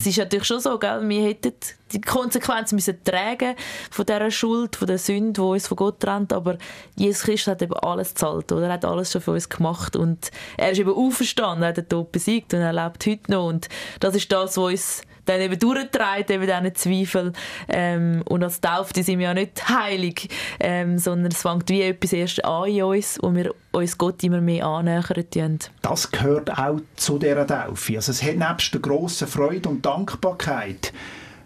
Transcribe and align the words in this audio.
Es 0.00 0.06
ist 0.06 0.16
natürlich 0.16 0.46
schon 0.46 0.60
so, 0.60 0.78
gell? 0.78 1.06
wir 1.06 1.28
hätten 1.28 1.52
die 1.92 2.00
Konsequenzen 2.00 2.76
müssen 2.76 3.04
tragen 3.04 3.54
von 3.90 4.06
dieser 4.06 4.30
Schuld, 4.30 4.76
von 4.76 4.86
der 4.88 4.96
Sünde, 4.96 5.32
die 5.34 5.40
uns 5.40 5.68
von 5.68 5.76
Gott 5.76 6.00
trennt, 6.00 6.32
aber 6.32 6.56
Jesus 6.96 7.24
Christus 7.24 7.48
hat 7.48 7.60
eben 7.60 7.74
alles 7.74 8.14
gezahlt, 8.14 8.50
oder? 8.50 8.68
er 8.68 8.72
hat 8.72 8.84
alles 8.86 9.12
schon 9.12 9.20
für 9.20 9.32
uns 9.32 9.50
gemacht 9.50 9.96
und 9.96 10.30
er 10.56 10.70
ist 10.70 10.78
eben 10.78 10.90
auferstanden, 10.94 11.64
er 11.64 11.68
hat 11.68 11.76
den 11.76 11.88
Tod 11.88 12.12
besiegt 12.12 12.54
und 12.54 12.60
er 12.60 12.72
lebt 12.72 13.04
heute 13.06 13.30
noch 13.30 13.46
und 13.46 13.68
das 14.00 14.14
ist 14.14 14.32
das, 14.32 14.56
was 14.56 14.72
uns 14.72 15.02
dann 15.30 15.40
eben 15.40 15.58
durchtreibt, 15.58 16.30
eben 16.30 16.46
diese 16.46 16.72
Zweifel. 16.74 17.32
Ähm, 17.68 18.22
und 18.28 18.42
als 18.42 18.60
Taufte 18.60 19.02
sind 19.02 19.18
wir 19.18 19.28
ja 19.28 19.34
nicht 19.34 19.68
heilig, 19.68 20.28
ähm, 20.58 20.98
sondern 20.98 21.32
es 21.32 21.42
fängt 21.42 21.68
wie 21.70 21.82
etwas 21.82 22.12
erst 22.12 22.44
an 22.44 22.68
in 22.68 22.82
uns, 22.82 23.18
wo 23.22 23.34
wir 23.34 23.54
uns 23.72 23.96
Gott 23.96 24.22
immer 24.24 24.40
mehr 24.40 24.66
annähern 24.66 25.58
Das 25.82 26.10
gehört 26.10 26.58
auch 26.58 26.80
zu 26.96 27.18
dieser 27.18 27.46
Taufe. 27.46 27.96
Also 27.96 28.12
es 28.12 28.22
hat 28.22 28.36
nebst 28.36 28.74
der 28.74 28.80
grossen 28.80 29.28
Freude 29.28 29.68
und 29.68 29.86
Dankbarkeit 29.86 30.92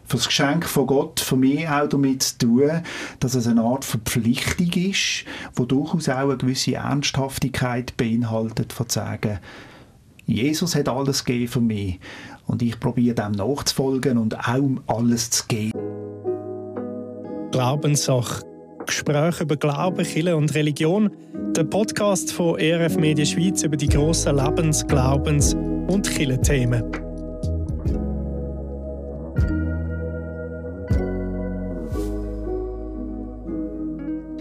für 0.06 0.16
das 0.16 0.26
Geschenk 0.26 0.66
von 0.66 0.86
Gott 0.86 1.20
für 1.20 1.36
mich 1.36 1.68
auch 1.68 1.88
damit 1.88 2.22
zu 2.22 2.38
tun, 2.38 2.82
dass 3.20 3.34
es 3.34 3.46
eine 3.46 3.62
Art 3.62 3.84
Verpflichtung 3.84 4.70
ist, 4.72 5.24
die 5.58 5.66
durchaus 5.66 6.08
auch 6.08 6.16
eine 6.16 6.36
gewisse 6.36 6.74
Ernsthaftigkeit 6.74 7.96
beinhaltet, 7.96 8.72
von 8.72 8.88
zu 8.88 9.00
sagen, 9.00 9.38
Jesus 10.26 10.74
hat 10.74 10.88
alles 10.88 11.24
gegeben 11.24 11.52
für 11.52 11.60
mich 11.60 12.00
und 12.46 12.62
ich 12.62 12.78
probiere 12.78 13.14
dem 13.14 13.32
nachzufolgen 13.32 14.18
und 14.18 14.38
auch 14.38 14.70
alles 14.86 15.30
zu 15.30 15.46
geben. 15.46 15.78
Glaubenssache. 17.50 18.44
Gespräche 18.86 19.44
über 19.44 19.56
Glauben, 19.56 20.04
Kirche 20.04 20.36
und 20.36 20.54
Religion. 20.54 21.10
Der 21.56 21.64
Podcast 21.64 22.32
von 22.32 22.58
ERF 22.58 22.96
Media 22.96 23.24
Schweiz 23.24 23.62
über 23.62 23.76
die 23.76 23.88
grossen 23.88 24.36
Lebens-, 24.36 24.86
Glaubens- 24.86 25.54
und 25.54 26.10
Kirchenthemen. 26.10 26.84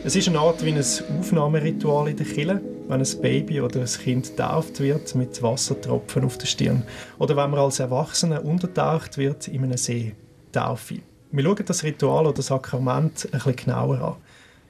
Es 0.03 0.15
ist 0.17 0.27
eine 0.27 0.39
Art 0.39 0.63
wie 0.65 0.73
ein 0.73 0.83
Aufnahmeritual 1.19 2.09
in 2.09 2.17
der 2.17 2.25
Kirche 2.25 2.72
wenn 2.87 3.01
ein 3.01 3.21
Baby 3.21 3.61
oder 3.61 3.81
ein 3.81 3.85
Kind 3.85 4.29
getauft 4.29 4.79
wird 4.79 5.15
mit 5.15 5.41
Wassertropfen 5.41 6.25
auf 6.25 6.37
der 6.37 6.47
Stirn 6.47 6.83
oder 7.19 7.35
wenn 7.35 7.49
man 7.49 7.59
als 7.59 7.79
Erwachsener 7.79 8.43
untertaucht 8.43 9.17
wird 9.17 9.47
in 9.47 9.63
einem 9.63 9.77
See, 9.77 10.15
Taufe. 10.51 10.99
Wir 11.31 11.43
schauen 11.43 11.65
das 11.65 11.83
Ritual 11.83 12.25
oder 12.25 12.35
das 12.35 12.47
Sakrament 12.47 13.25
ein 13.25 13.31
bisschen 13.31 13.55
genauer 13.55 14.01
an. 14.01 14.15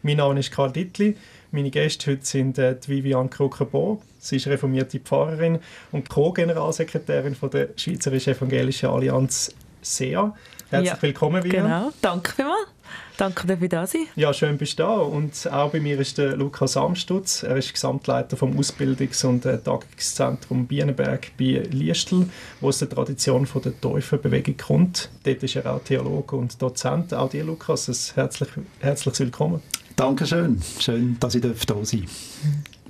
Mein 0.01 0.17
Name 0.17 0.39
ist 0.39 0.51
Karl 0.51 0.71
Dittli. 0.71 1.15
Meine 1.51 1.69
Gäste 1.69 2.11
heute 2.11 2.25
sind 2.25 2.57
äh, 2.57 2.75
Viviane 2.87 3.29
Krucker-Bo. 3.29 4.01
Sie 4.19 4.37
ist 4.37 4.47
reformierte 4.47 4.99
Pfarrerin 4.99 5.59
und 5.91 6.09
Co-Generalsekretärin 6.09 7.35
der 7.51 7.69
Schweizerischen 7.75 8.33
Evangelischen 8.33 8.89
Allianz 8.89 9.53
SEA. 9.81 10.33
Herzlich 10.69 10.93
ja, 10.93 11.01
willkommen, 11.01 11.43
Viviane. 11.43 11.67
Genau, 11.67 11.91
danke 12.01 12.31
vielmals. 12.31 12.72
Danke, 13.17 13.45
dass 13.45 13.59
du 13.59 13.69
da 13.69 13.85
sein 13.85 14.07
Ja, 14.15 14.33
schön 14.33 14.57
bist 14.57 14.79
du 14.79 14.83
da. 14.83 14.95
Und 14.95 15.49
auch 15.51 15.71
bei 15.71 15.79
mir 15.79 15.99
ist 15.99 16.17
der 16.17 16.35
Lukas 16.35 16.75
Amstutz. 16.75 17.43
Er 17.43 17.57
ist 17.57 17.71
Gesamtleiter 17.71 18.35
vom 18.35 18.57
Ausbildungs- 18.57 19.25
und 19.25 19.45
äh, 19.45 19.59
Tagungszentrum 19.59 20.65
Bienenberg 20.65 21.31
bei 21.37 21.63
Liestl, 21.69 22.27
wo 22.59 22.69
es 22.69 22.79
der 22.79 22.89
Tradition 22.89 23.45
von 23.45 23.61
der 23.61 23.79
Täuferbewegung 23.79 24.57
kommt. 24.57 25.09
Dort 25.23 25.43
ist 25.43 25.55
er 25.55 25.71
auch 25.71 25.83
Theologe 25.83 26.35
und 26.35 26.59
Dozent. 26.61 27.13
Auch 27.13 27.29
dir, 27.29 27.43
Lukas, 27.43 27.87
ein 27.87 28.15
herzlich, 28.15 28.49
herzlich 28.79 29.19
willkommen. 29.19 29.61
Dankeschön. 29.95 30.59
Schön, 30.79 31.17
dass 31.19 31.35
ich 31.35 31.41
da 31.41 31.49
sein 31.53 31.67
darf. 31.67 32.03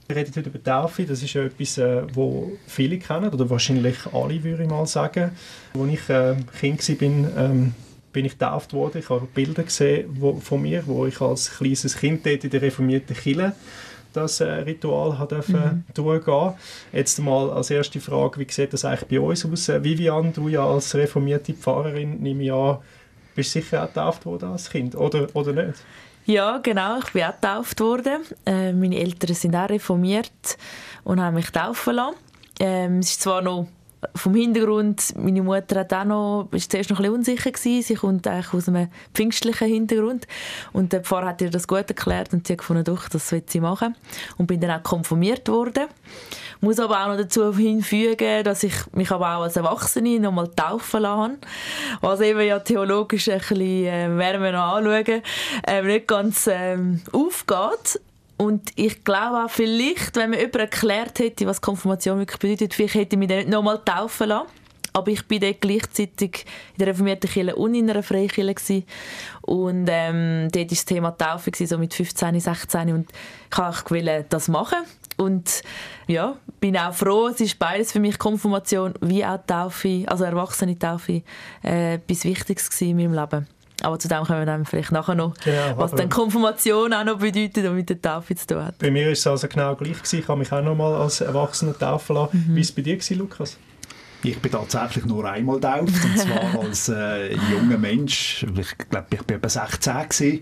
Wir 0.07 0.15
reden 0.17 0.33
heute 0.35 0.49
über 0.49 0.63
Taufe. 0.63 1.05
Das 1.05 1.23
ist 1.23 1.33
ja 1.33 1.43
etwas, 1.43 1.77
äh, 1.77 2.03
wo 2.13 2.51
viele 2.67 2.97
kennen, 2.97 3.33
oder 3.33 3.49
wahrscheinlich 3.49 3.97
alle, 4.11 4.43
würde 4.43 4.63
ich 4.63 4.69
mal 4.69 4.85
sagen. 4.85 5.31
Als 5.73 5.91
ich 5.91 6.09
äh, 6.09 6.35
Kind 6.59 7.01
war, 7.01 7.45
ähm, 7.45 7.73
bin 8.13 8.25
ich 8.25 8.33
getauft 8.37 8.71
worden. 8.73 8.99
Ich 8.99 9.09
habe 9.09 9.27
Bilder 9.33 9.63
gesehen 9.63 10.09
wo, 10.19 10.35
von 10.35 10.61
mir, 10.61 10.83
wo 10.85 11.05
ich 11.05 11.19
als 11.19 11.57
kleines 11.57 11.97
Kind 11.97 12.25
in 12.25 12.49
der 12.49 12.61
reformierten 12.61 13.15
Kirche 13.15 13.53
das 14.13 14.39
äh, 14.39 14.45
Ritual 14.45 15.17
hat 15.17 15.31
mhm. 15.31 15.83
durchgehen 15.93 16.53
Jetzt 16.91 17.19
mal 17.19 17.49
als 17.49 17.71
erste 17.71 17.99
Frage, 17.99 18.39
wie 18.39 18.47
sieht 18.49 18.71
das 18.71 18.85
eigentlich 18.85 19.09
bei 19.09 19.19
uns 19.19 19.45
aus? 19.45 19.69
Äh, 19.69 19.83
Vivian, 19.83 20.31
du 20.31 20.47
ja 20.47 20.65
als 20.65 20.93
reformierte 20.95 21.53
Pfarrerin, 21.53 22.21
nehme 22.21 22.43
ich 22.43 22.53
an, 22.53 22.77
bist 23.35 23.51
sicher 23.51 23.83
auch 23.83 23.87
getauft 23.87 24.25
worden 24.25 24.51
als 24.51 24.69
Kind, 24.69 24.95
oder, 24.95 25.27
oder 25.33 25.53
nicht? 25.53 25.79
Ja, 26.25 26.59
genau, 26.59 26.99
ich 26.99 27.11
bin 27.11 27.23
auch 27.23 27.33
getauft 27.33 27.79
worden. 27.81 28.21
Äh, 28.45 28.71
meine 28.71 28.97
Eltern 28.97 29.35
sind 29.35 29.55
auch 29.55 29.69
reformiert 29.69 30.57
und 31.03 31.19
haben 31.19 31.35
mich 31.35 31.49
taufen 31.49 31.95
lassen. 31.95 32.15
Ähm, 32.59 32.99
es 32.99 33.11
ist 33.11 33.21
zwar 33.23 33.41
noch 33.41 33.67
vom 34.15 34.35
Hintergrund, 34.35 35.13
meine 35.17 35.41
Mutter 35.41 35.79
hat 35.79 35.93
auch 35.93 36.03
noch, 36.03 36.47
ist 36.51 36.71
zuerst 36.71 36.89
noch 36.89 36.99
ein 36.99 37.03
bisschen 37.03 37.37
unsicher. 37.37 37.51
Sie 37.81 37.95
kommt 37.95 38.27
eigentlich 38.27 38.53
aus 38.53 38.67
einem 38.67 38.89
pfingstlichen 39.13 39.67
Hintergrund. 39.67 40.27
Und 40.71 40.93
der 40.93 41.01
Pfarrer 41.01 41.27
hat 41.27 41.41
ihr 41.41 41.49
das 41.49 41.67
gut 41.67 41.89
erklärt 41.89 42.33
und 42.33 42.47
sie 42.47 42.53
hat 42.53 42.59
gefunden, 42.59 42.83
doch, 42.83 43.09
das 43.09 43.31
will 43.31 43.43
sie 43.45 43.59
machen. 43.59 43.95
Und 44.37 44.47
bin 44.47 44.59
dann 44.59 44.71
auch 44.71 44.83
konfirmiert 44.83 45.47
worden. 45.49 45.87
Muss 46.61 46.79
aber 46.79 47.03
auch 47.03 47.07
noch 47.09 47.17
dazu 47.17 47.55
hinfügen, 47.55 48.43
dass 48.43 48.63
ich 48.63 48.73
mich 48.93 49.11
aber 49.11 49.35
auch 49.35 49.41
als 49.41 49.57
Erwachsene 49.57 50.19
noch 50.19 50.31
mal 50.31 50.47
taufen 50.47 51.01
lassen 51.01 51.37
Was 52.01 52.21
eben 52.21 52.41
ja 52.41 52.59
theologisch 52.59 53.29
ein 53.29 53.39
bisschen, 53.39 53.59
äh, 53.61 54.17
werden 54.17 54.41
wir 54.41 54.51
noch 54.51 54.75
anschauen, 54.75 55.21
äh, 55.67 55.81
nicht 55.81 56.07
ganz 56.07 56.47
äh, 56.47 56.77
aufgeht. 57.11 57.99
Und 58.37 58.71
ich 58.75 59.03
glaube 59.03 59.45
auch, 59.45 59.49
vielleicht, 59.49 60.15
wenn 60.15 60.31
mir 60.31 60.39
jemand 60.39 60.55
erklärt 60.55 61.19
hätte, 61.19 61.45
was 61.45 61.61
Konfirmation 61.61 62.19
wirklich 62.19 62.39
bedeutet, 62.39 62.73
vielleicht 62.73 62.95
hätte 62.95 63.15
ich 63.15 63.19
mich 63.19 63.29
dann 63.29 63.37
nicht 63.37 63.49
nochmal 63.49 63.79
taufen 63.83 64.29
lassen. 64.29 64.47
Aber 64.95 65.09
ich 65.09 65.27
war 65.29 65.39
dann 65.39 65.55
gleichzeitig 65.59 66.45
in 66.73 66.79
der 66.79 66.87
reformierten 66.87 67.29
Kirche 67.29 67.55
und 67.55 67.73
in 67.73 67.89
einer 67.89 68.03
Freikirche. 68.03 68.83
Und 69.41 69.87
ähm, 69.89 70.49
dort 70.51 70.55
war 70.55 70.65
das 70.65 70.85
Thema 70.85 71.17
Taufe, 71.17 71.51
so 71.65 71.77
mit 71.79 71.93
15, 71.93 72.39
16. 72.39 72.93
Und 72.93 73.11
ich 73.51 73.57
wollte 73.57 74.25
das 74.29 74.47
machen. 74.49 74.79
Und 75.17 75.63
ja, 76.07 76.37
bin 76.59 76.77
auch 76.77 76.93
froh, 76.93 77.27
es 77.27 77.39
ist 77.39 77.57
beides 77.57 77.91
für 77.91 77.99
mich 77.99 78.17
Konfirmation 78.17 78.93
wie 79.01 79.25
auch 79.25 79.39
Taufe, 79.45 80.03
also 80.07 80.23
erwachsene 80.23 80.77
Taufe, 80.77 81.23
äh, 81.63 81.95
etwas 81.95 82.25
Wichtiges 82.25 82.81
in 82.81 82.97
meinem 82.97 83.13
Leben. 83.13 83.47
Aber 83.83 83.99
zu 83.99 84.07
dem 84.07 84.23
kommen 84.23 84.39
wir 84.39 84.45
dann 84.45 84.65
vielleicht 84.65 84.91
nachher 84.91 85.15
noch, 85.15 85.33
genau, 85.43 85.77
was 85.77 85.91
dann 85.91 86.09
Konfirmation 86.09 86.93
auch 86.93 87.03
noch 87.03 87.19
bedeutet 87.19 87.65
und 87.65 87.75
mit 87.75 87.89
der 87.89 88.01
Taufe 88.01 88.35
zu 88.35 88.47
tun 88.47 88.65
hat. 88.65 88.77
Bei 88.79 88.89
mir 88.89 89.05
war 89.05 89.11
es 89.11 89.27
also 89.27 89.47
genau 89.47 89.75
gleich. 89.75 89.97
Gewesen. 89.97 90.19
Ich 90.19 90.27
habe 90.27 90.39
mich 90.39 90.51
auch 90.51 90.63
noch 90.63 90.75
mal 90.75 90.95
als 90.95 91.21
Erwachsener 91.21 91.77
taufen 91.77 92.15
lassen. 92.15 92.45
Mhm. 92.47 92.51
Wie 92.51 92.55
war 92.55 92.61
es 92.61 92.71
bei 92.71 92.81
dir, 92.81 92.95
gewesen, 92.95 93.17
Lukas? 93.19 93.57
Ich 94.25 94.39
bin 94.39 94.51
tatsächlich 94.51 95.05
nur 95.05 95.29
einmal 95.29 95.57
getauft, 95.57 96.05
und 96.05 96.17
zwar 96.17 96.59
als 96.61 96.87
äh, 96.87 97.33
junger 97.51 97.77
Mensch. 97.77 98.45
Ich 98.57 98.77
glaube, 98.89 99.07
ich 99.11 99.19
war 99.19 99.35
etwa 99.35 99.49
16 99.49 99.93
gewesen, 99.93 100.39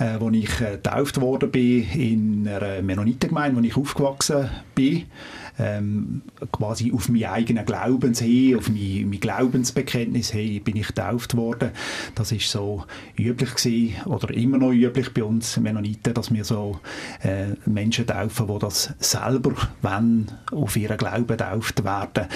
äh, 0.00 0.04
als 0.04 0.34
ich 0.34 0.60
äh, 0.60 0.70
getauft 0.72 1.20
worden 1.20 1.50
bin 1.52 1.90
in 1.92 2.48
einer 2.48 2.82
Mennonitengemeinde, 2.82 3.60
wo 3.60 3.64
ich 3.64 3.76
aufgewachsen 3.76 4.50
bin 4.74 5.06
ähm, 5.58 6.22
quasi 6.52 6.92
auf 6.92 7.08
meinen 7.08 7.24
eigenen 7.24 7.64
Glaubens 7.64 8.20
hin, 8.20 8.56
auf 8.56 8.68
mein, 8.68 9.08
mein 9.08 9.20
Glaubensbekenntnis 9.20 10.30
hin 10.30 10.62
bin 10.62 10.76
ich 10.76 10.88
getauft 10.88 11.36
worden. 11.36 11.70
Das 12.14 12.32
ist 12.32 12.50
so 12.50 12.84
üblich 13.16 13.54
gewesen, 13.54 13.94
oder 14.06 14.32
immer 14.34 14.58
noch 14.58 14.72
üblich 14.72 15.12
bei 15.14 15.22
uns 15.22 15.56
Mennoniten, 15.58 16.14
dass 16.14 16.32
wir 16.32 16.44
so 16.44 16.80
äh, 17.22 17.54
Menschen 17.66 18.06
taufen, 18.06 18.48
die 18.48 18.58
das 18.58 18.94
selber 18.98 19.52
wenn 19.82 20.26
auf 20.52 20.76
ihren 20.76 20.96
Glauben 20.96 21.26
getauft 21.26 21.84
werden. 21.84 22.26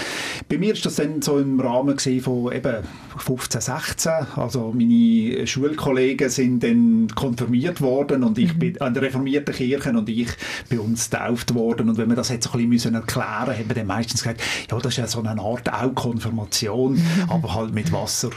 Bei 0.48 0.58
mir 0.58 0.72
ist 0.72 0.86
das 0.86 0.96
dann 0.96 1.22
so 1.22 1.38
im 1.38 1.60
Rahmen 1.60 1.98
von 1.98 2.52
eben 2.52 2.84
15, 3.16 3.60
16, 3.60 4.12
also 4.36 4.72
meine 4.74 5.46
Schulkollegen 5.46 6.28
sind 6.30 6.62
dann 6.62 7.08
konfirmiert 7.14 7.80
worden 7.80 8.22
und 8.22 8.38
ich 8.38 8.54
mhm. 8.54 8.58
bin 8.58 8.80
an 8.80 8.94
der 8.94 9.02
reformierten 9.02 9.54
Kirche 9.54 9.90
und 9.90 10.08
ich 10.08 10.28
bei 10.70 10.78
uns 10.78 11.10
getauft 11.10 11.54
worden 11.54 11.88
und 11.88 11.98
wenn 11.98 12.08
wir 12.08 12.16
das 12.16 12.28
jetzt 12.28 12.50
so 12.50 12.58
ein 12.58 12.70
bisschen 12.70 12.94
erklären, 13.08 13.58
haben 13.58 13.68
wir 13.68 13.74
dann 13.74 13.86
meistens 13.86 14.22
gesagt, 14.22 14.42
ja, 14.70 14.78
das 14.78 14.92
ist 14.92 14.98
ja 14.98 15.06
so 15.06 15.20
eine 15.20 15.40
Art 15.40 15.72
auch 15.72 15.94
Konfirmation, 15.94 16.94
mhm. 16.94 17.30
aber 17.30 17.54
halt 17.54 17.72
mit 17.72 17.90
Wasser. 17.92 18.30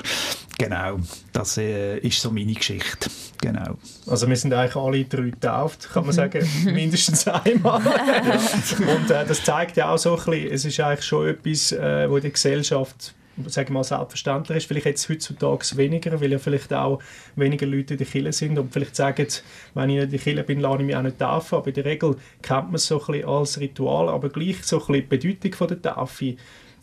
Genau, 0.57 0.99
das 1.33 1.57
äh, 1.57 1.97
ist 1.99 2.21
so 2.21 2.29
meine 2.29 2.53
Geschichte. 2.53 3.09
Genau. 3.41 3.77
Also 4.05 4.29
wir 4.29 4.35
sind 4.35 4.53
eigentlich 4.53 4.75
alle 4.75 5.03
drei 5.05 5.31
getauft, 5.31 5.89
kann 5.91 6.05
man 6.05 6.13
sagen, 6.13 6.47
mindestens 6.65 7.27
einmal. 7.27 7.81
Und 7.81 9.09
äh, 9.09 9.25
das 9.25 9.43
zeigt 9.43 9.77
ja 9.77 9.89
auch 9.91 9.97
so 9.97 10.17
ein 10.17 10.23
bisschen, 10.23 10.51
es 10.51 10.65
ist 10.65 10.79
eigentlich 10.79 11.05
schon 11.05 11.27
etwas, 11.27 11.71
äh, 11.71 12.09
wo 12.09 12.19
die 12.19 12.31
Gesellschaft 12.31 13.15
sagen 13.47 13.73
mal, 13.73 13.83
selbstverständlich 13.83 14.57
ist. 14.57 14.65
Vielleicht 14.65 14.85
jetzt 14.85 15.09
heutzutage 15.09 15.77
weniger, 15.77 16.19
weil 16.19 16.31
ja 16.31 16.39
vielleicht 16.39 16.73
auch 16.73 16.99
weniger 17.35 17.65
Leute 17.65 17.93
in 17.93 17.97
der 17.97 18.07
Kirche 18.07 18.33
sind 18.33 18.57
und 18.59 18.73
vielleicht 18.73 18.95
sagen, 18.95 19.27
wenn 19.73 19.89
ich 19.89 19.97
in 19.97 20.09
der 20.09 20.19
Kirche 20.19 20.43
bin, 20.43 20.59
lasse 20.59 20.79
ich 20.79 20.85
mich 20.85 20.95
auch 20.95 21.01
nicht 21.01 21.19
taufen. 21.19 21.57
Aber 21.57 21.67
in 21.67 21.73
der 21.73 21.85
Regel 21.85 22.15
kennt 22.41 22.65
man 22.65 22.75
es 22.75 22.87
so 22.87 22.99
ein 22.99 23.05
bisschen 23.05 23.29
als 23.29 23.59
Ritual, 23.59 24.09
aber 24.09 24.29
gleich 24.29 24.63
so 24.63 24.77
ein 24.77 24.79
bisschen 24.79 24.95
die 24.95 25.01
Bedeutung 25.01 25.53
von 25.53 25.67
der 25.67 25.81
Taufe, 25.81 26.35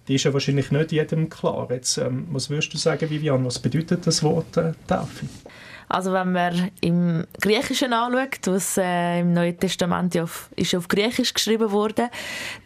die 0.09 0.15
ist 0.15 0.25
ja 0.25 0.33
wahrscheinlich 0.33 0.71
nicht 0.71 0.93
jedem 0.93 1.29
klar. 1.29 1.69
Jetzt, 1.71 1.99
ähm, 1.99 2.27
was 2.31 2.49
würdest 2.49 2.73
du 2.73 2.79
sagen, 2.79 3.11
Vivian, 3.11 3.45
was 3.45 3.59
bedeutet 3.59 4.07
das 4.07 4.23
Wort 4.23 4.57
äh, 4.57 4.73
Taufe? 4.87 5.27
Also 5.91 6.13
wenn 6.13 6.33
man 6.33 6.71
im 6.81 7.25
Griechischen 7.41 7.93
anschaut, 7.93 8.47
was 8.47 8.77
äh, 8.77 9.21
im 9.21 9.33
Neuen 9.33 9.59
Testament 9.59 10.15
ja 10.15 10.25
auf, 10.25 10.51
ist 10.55 10.75
auf 10.75 10.87
Griechisch 10.89 11.33
geschrieben 11.33 11.71
wurde, 11.71 12.11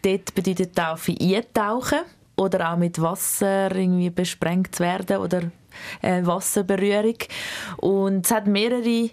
dort 0.03 0.35
bedeutet 0.35 0.75
Taufe 0.75 1.15
eintauchen 1.21 2.01
oder 2.43 2.73
auch 2.73 2.77
mit 2.77 3.01
Wasser 3.01 3.75
irgendwie 3.75 4.11
besprengt 4.11 4.75
zu 4.75 4.83
werden 4.83 5.19
oder 5.19 5.43
äh, 6.03 6.25
Wasserberührung. 6.25 7.17
Und 7.79 8.27
es 8.27 8.33
hat 8.33 8.47
mehrere 8.47 9.11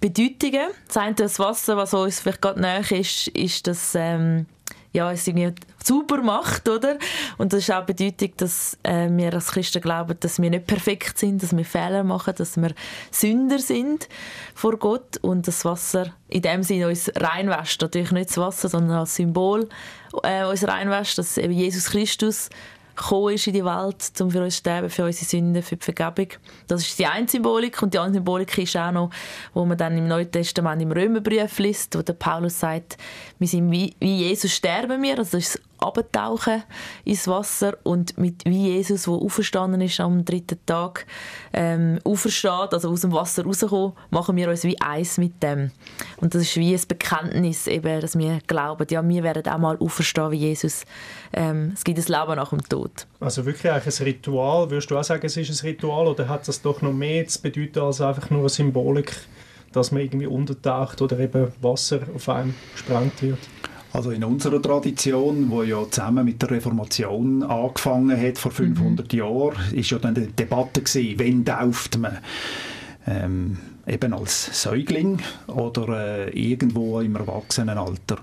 Bedeutungen. 0.00 0.68
Das 0.86 0.96
eine, 0.96 1.14
das 1.14 1.38
Wasser, 1.38 1.76
was 1.76 1.94
uns 1.94 2.20
vielleicht 2.20 2.42
gerade 2.42 2.60
näher 2.60 2.90
ist, 2.90 3.28
ist 3.28 3.66
das 3.66 3.94
ähm, 3.94 4.46
ja, 4.92 5.12
es 5.12 5.26
irgendwie 5.26 5.52
sauber 5.82 6.22
macht, 6.22 6.68
oder? 6.68 6.98
Und 7.38 7.52
das 7.52 7.60
ist 7.60 7.70
auch 7.72 7.84
Bedeutung, 7.84 8.32
dass 8.36 8.76
äh, 8.82 9.08
wir 9.10 9.32
als 9.32 9.52
Christen 9.52 9.80
glauben, 9.80 10.16
dass 10.20 10.40
wir 10.40 10.50
nicht 10.50 10.66
perfekt 10.66 11.18
sind, 11.18 11.42
dass 11.42 11.56
wir 11.56 11.64
Fehler 11.64 12.04
machen, 12.04 12.34
dass 12.36 12.56
wir 12.56 12.72
Sünder 13.10 13.58
sind 13.58 14.08
vor 14.54 14.76
Gott 14.76 15.18
und 15.22 15.46
das 15.46 15.64
Wasser 15.64 16.12
in 16.28 16.42
dem 16.42 16.62
Sinne 16.62 16.88
uns 16.88 17.10
reinwäscht. 17.14 17.80
Natürlich 17.80 18.12
nicht 18.12 18.30
das 18.30 18.38
Wasser, 18.38 18.68
sondern 18.68 18.98
als 18.98 19.14
Symbol 19.14 19.68
äh, 20.22 20.44
uns 20.44 20.66
reinwäscht, 20.66 21.18
dass 21.18 21.38
eben 21.38 21.52
Jesus 21.52 21.86
Christus 21.86 22.50
gekommen 22.98 23.34
ist 23.34 23.46
in 23.46 23.54
die 23.54 23.64
Welt, 23.64 24.12
um 24.20 24.30
für 24.30 24.42
uns 24.42 24.54
zu 24.54 24.60
sterben, 24.60 24.90
für 24.90 25.04
unsere 25.04 25.24
Sünden, 25.24 25.62
für 25.62 25.76
die 25.76 25.84
Vergebung. 25.84 26.28
Das 26.66 26.82
ist 26.82 26.98
die 26.98 27.06
eine 27.06 27.28
Symbolik. 27.28 27.80
Und 27.82 27.94
die 27.94 27.98
andere 27.98 28.14
Symbolik 28.14 28.58
ist 28.58 28.76
auch 28.76 28.90
noch, 28.90 29.10
wo 29.54 29.64
man 29.64 29.78
dann 29.78 29.96
im 29.96 30.08
Neuen 30.08 30.30
Testament 30.30 30.82
im 30.82 30.92
Römerbrief 30.92 31.58
liest, 31.58 31.96
wo 31.96 32.02
der 32.02 32.12
Paulus 32.14 32.60
sagt, 32.60 32.98
wir 33.38 33.48
sind 33.48 33.70
wie, 33.70 33.94
wie 34.00 34.28
Jesus 34.28 34.52
sterben 34.52 35.02
wir. 35.02 35.18
Also 35.18 35.38
das 35.38 35.54
ist 35.54 35.62
abtauchen 35.78 36.62
ins 37.04 37.28
Wasser 37.28 37.76
und 37.82 38.18
mit 38.18 38.44
wie 38.44 38.68
Jesus, 38.68 39.04
der 39.04 39.14
auferstanden 39.14 39.80
ist 39.80 40.00
am 40.00 40.24
dritten 40.24 40.58
Tag, 40.66 41.06
ähm, 41.52 41.98
aufersteht, 42.04 42.72
also 42.72 42.90
aus 42.90 43.02
dem 43.02 43.12
Wasser 43.12 43.44
rauskommen, 43.44 43.92
machen 44.10 44.36
wir 44.36 44.48
uns 44.48 44.64
wie 44.64 44.80
eins 44.80 45.18
mit 45.18 45.42
dem. 45.42 45.70
Und 46.18 46.34
das 46.34 46.42
ist 46.42 46.56
wie 46.56 46.74
ein 46.74 46.80
Bekenntnis, 46.86 47.66
eben, 47.66 48.00
dass 48.00 48.18
wir 48.18 48.38
glauben, 48.46 48.86
ja, 48.90 49.06
wir 49.06 49.22
werden 49.22 49.46
auch 49.48 49.58
mal 49.58 49.76
auferstehen 49.78 50.30
wie 50.30 50.36
Jesus. 50.36 50.84
Ähm, 51.32 51.72
es 51.74 51.84
gibt 51.84 51.98
ein 51.98 52.04
Leben 52.04 52.36
nach 52.36 52.50
dem 52.50 52.62
Tod. 52.68 53.06
Also 53.20 53.44
wirklich 53.44 53.70
ein 53.70 53.82
Ritual, 54.04 54.70
würdest 54.70 54.90
du 54.90 54.98
auch 54.98 55.04
sagen, 55.04 55.26
es 55.26 55.36
ist 55.36 55.62
ein 55.62 55.68
Ritual 55.68 56.06
oder 56.06 56.28
hat 56.28 56.46
das 56.48 56.62
doch 56.62 56.82
noch 56.82 56.92
mehr 56.92 57.26
zu 57.26 57.42
bedeuten 57.42 57.80
als 57.80 58.00
einfach 58.00 58.30
nur 58.30 58.40
eine 58.40 58.48
Symbolik, 58.48 59.14
dass 59.72 59.92
man 59.92 60.02
irgendwie 60.02 60.26
untertaucht 60.26 61.02
oder 61.02 61.18
eben 61.18 61.52
Wasser 61.60 62.00
auf 62.14 62.28
einem 62.28 62.54
gesprengt 62.72 63.22
wird? 63.22 63.38
Also 63.98 64.12
in 64.12 64.22
unserer 64.22 64.62
Tradition, 64.62 65.50
wo 65.50 65.64
ja 65.64 65.84
zusammen 65.90 66.24
mit 66.24 66.40
der 66.40 66.52
Reformation 66.52 67.42
angefangen 67.42 68.16
hat 68.16 68.38
vor 68.38 68.52
500 68.52 69.12
mhm. 69.12 69.18
Jahren, 69.18 69.56
ist 69.74 69.90
ja 69.90 69.98
dann 69.98 70.14
die 70.14 70.28
Debatte 70.28 70.82
gewesen, 70.82 71.18
wen 71.18 71.44
tauft 71.44 71.98
man? 71.98 72.18
Ähm, 73.08 73.58
eben 73.88 74.14
als 74.14 74.62
Säugling 74.62 75.18
oder 75.48 76.28
äh, 76.28 76.30
irgendwo 76.30 77.00
im 77.00 77.16
Erwachsenenalter. 77.16 78.18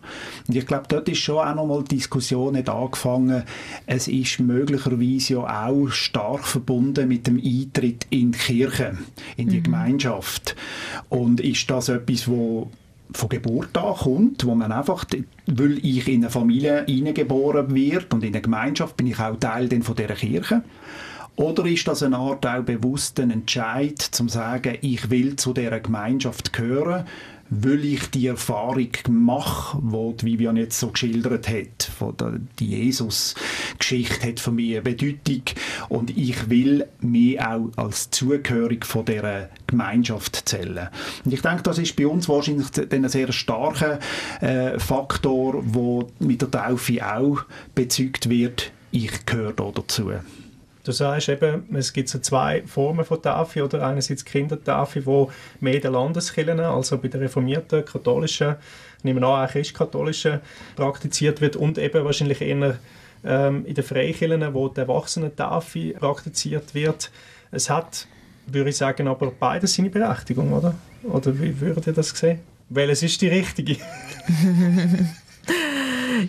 Und 0.48 0.56
ich 0.56 0.66
glaube, 0.66 0.86
dort 0.88 1.10
ist 1.10 1.18
schon 1.18 1.46
auch 1.46 1.56
nochmal 1.56 1.84
die 1.84 1.98
Diskussion 1.98 2.54
nicht 2.54 2.70
angefangen. 2.70 3.44
Es 3.86 4.08
ist 4.08 4.40
möglicherweise 4.40 5.34
ja 5.34 5.68
auch 5.68 5.90
stark 5.90 6.46
verbunden 6.46 7.10
mit 7.10 7.28
dem 7.28 7.36
Eintritt 7.36 8.08
in 8.12 8.32
die 8.32 8.38
Kirche, 8.38 8.98
in 9.36 9.50
die 9.50 9.58
mhm. 9.58 9.64
Gemeinschaft. 9.64 10.56
Und 11.10 11.42
ist 11.42 11.70
das 11.70 11.90
etwas, 11.90 12.30
wo 12.30 12.72
von 13.14 13.30
Geburt 13.30 13.78
an 13.78 13.96
kommt, 13.96 14.46
wo 14.46 14.56
man 14.56 14.72
einfach, 14.72 15.06
weil 15.48 15.78
ich 15.86 16.08
in 16.08 16.24
eine 16.24 16.30
Familie 16.30 16.86
hineingeboren 16.86 17.74
wird 17.74 18.14
und 18.14 18.24
in 18.24 18.34
eine 18.34 18.42
Gemeinschaft, 18.42 18.98
bin 18.98 19.08
ich 19.08 19.20
auch 19.20 19.38
Teil 19.38 19.70
dann 19.70 19.84
von 19.84 19.96
dieser 19.96 20.16
Kirche. 20.16 20.64
Oder 21.38 21.66
ist 21.66 21.88
das 21.88 22.02
eine 22.02 22.18
Art 22.18 22.46
auch 22.46 22.64
bewussten 22.64 23.30
Entscheid, 23.30 24.00
zum 24.00 24.30
sagen, 24.30 24.78
ich 24.82 25.10
will 25.10 25.36
zu 25.36 25.54
dieser 25.54 25.82
Gemeinschaft 25.82 26.54
gehören, 26.54 27.06
weil 27.50 27.86
ich 27.86 28.10
die 28.10 28.28
Erfahrung 28.28 28.90
mache, 29.10 29.80
die 29.82 30.26
Vivian 30.26 30.58
jetzt 30.58 30.80
so 30.80 30.90
geschildert 30.90 31.48
hat. 31.48 31.92
Die 32.60 32.68
Jesus-Geschichte 32.68 34.28
hat 34.28 34.40
für 34.40 34.52
mich 34.52 34.72
eine 34.72 34.82
Bedeutung 34.82 35.44
und 35.90 36.16
ich 36.18 36.50
will 36.50 36.88
mich 37.02 37.40
auch 37.42 37.70
als 37.76 38.10
zugehörig 38.10 38.86
von 38.86 39.06
dieser 39.06 39.50
Gemeinschaft 39.68 40.48
zählen. 40.50 40.90
Und 41.24 41.34
ich 41.34 41.42
denke, 41.42 41.64
das 41.64 41.78
ist 41.78 41.96
bei 41.96 42.08
uns 42.08 42.28
wahrscheinlich 42.28 42.68
ein 42.92 43.08
sehr 43.10 43.32
starker 43.32 44.00
äh, 44.42 44.80
Faktor, 44.80 45.64
der 45.64 46.28
mit 46.28 46.42
der 46.42 46.52
Taufe 46.52 47.06
auch 47.06 47.44
bezeugt 47.76 48.30
wird, 48.30 48.72
ich 48.92 49.26
gehöre 49.26 49.54
da 49.54 49.72
dazu. 49.74 50.12
Du 50.86 50.92
sagst 50.92 51.30
eben, 51.30 51.64
es 51.76 51.92
gibt 51.92 52.10
so 52.10 52.20
zwei 52.20 52.62
Formen 52.68 53.04
von 53.04 53.20
Tafel, 53.20 53.64
oder 53.64 53.88
einerseits 53.88 54.24
Kindertafel, 54.24 55.04
wo 55.08 55.32
mehr 55.60 55.74
in 55.74 55.82
den 55.82 55.94
Landeskirchen, 55.94 56.60
also 56.60 57.00
bei 57.00 57.08
der 57.08 57.22
reformierten, 57.22 57.84
katholischen, 57.84 58.56
nehmen 59.02 59.20
wir 59.20 59.28
an, 59.28 59.48
auch 59.48 59.52
christkatholischen, 59.52 60.42
praktiziert 60.76 61.42
wird 61.42 61.56
und 61.56 61.80
eben 61.80 62.06
wahrscheinlich 62.06 62.40
eher 62.40 62.78
ähm, 63.26 63.66
in 63.66 63.74
den 63.74 63.84
Freikirchen, 63.84 64.54
wo 64.54 64.70
die 64.70 64.82
Erwachsenentafel 64.82 65.96
praktiziert 65.96 66.76
wird. 66.76 67.10
Es 67.50 67.68
hat, 67.68 68.06
würde 68.46 68.70
ich 68.70 68.78
sagen, 68.78 69.08
aber 69.08 69.32
beides 69.32 69.74
seine 69.74 69.90
Berechtigung, 69.90 70.54
oder? 70.54 70.76
Oder 71.02 71.40
wie 71.40 71.60
würdet 71.60 71.88
ihr 71.88 71.94
das 71.94 72.10
sehen? 72.10 72.42
Welches 72.70 73.02
ist 73.02 73.20
die 73.22 73.28
richtige? 73.28 73.78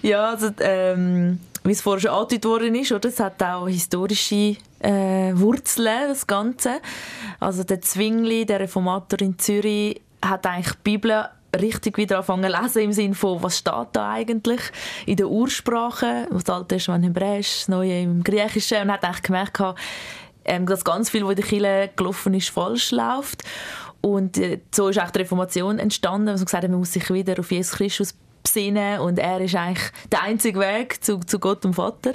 ja, 0.02 0.30
also 0.30 0.50
ähm, 0.60 1.40
wie 1.66 1.72
es 1.72 1.80
vorher 1.82 2.00
schon 2.00 2.10
angedeutet 2.10 2.44
worden 2.44 2.74
ist, 2.74 2.92
oder? 2.92 3.08
es 3.08 3.20
hat 3.20 3.42
auch 3.42 3.66
historische 3.66 4.56
äh, 4.80 5.32
Wurzeln, 5.34 6.08
das 6.08 6.26
Ganze. 6.26 6.80
Also 7.40 7.64
der 7.64 7.80
Zwingli, 7.80 8.46
der 8.46 8.60
Reformator 8.60 9.20
in 9.20 9.38
Zürich, 9.38 10.00
hat 10.22 10.46
eigentlich 10.46 10.74
die 10.74 10.82
Bibel 10.82 11.28
richtig 11.60 11.96
wieder 11.98 12.16
angefangen 12.16 12.50
zu 12.50 12.60
lesen 12.60 12.82
im 12.82 12.92
Sinne 12.92 13.14
von, 13.14 13.42
was 13.42 13.58
steht 13.58 13.88
da 13.92 14.10
eigentlich 14.10 14.60
in 15.06 15.16
der 15.16 15.28
Ursprache, 15.28 16.28
das 16.30 16.48
Alte 16.48 16.68
Testament 16.68 17.04
Hebräisch, 17.04 17.60
das 17.60 17.68
Neue 17.68 18.02
im 18.02 18.22
Griechischen 18.22 18.82
und 18.82 18.92
hat 18.92 19.04
eigentlich 19.04 19.22
gemerkt, 19.22 19.62
ähm, 20.44 20.66
dass 20.66 20.84
ganz 20.84 21.10
viel, 21.10 21.24
was 21.24 21.30
in 21.30 21.36
der 21.36 21.44
Kirche 21.44 21.90
gelaufen 21.96 22.34
ist, 22.34 22.50
falsch 22.50 22.92
läuft. 22.92 23.42
Und 24.00 24.38
äh, 24.38 24.60
so 24.72 24.88
ist 24.88 25.00
auch 25.00 25.10
die 25.10 25.20
Reformation 25.20 25.78
entstanden, 25.78 26.26
dass 26.26 26.40
man 26.40 26.44
gesagt 26.44 26.62
hat, 26.62 26.70
man 26.70 26.78
muss 26.78 26.92
sich 26.92 27.10
wieder 27.10 27.38
auf 27.40 27.50
Jesus 27.50 27.76
Christus 27.76 28.14
besinnen 28.46 29.00
und 29.00 29.18
er 29.18 29.40
ist 29.40 29.54
eigentlich 29.54 29.90
der 30.10 30.22
einzige 30.22 30.60
Weg 30.60 31.02
zu, 31.04 31.18
zu 31.20 31.38
Gott 31.38 31.64
und 31.64 31.74
Vater. 31.74 32.14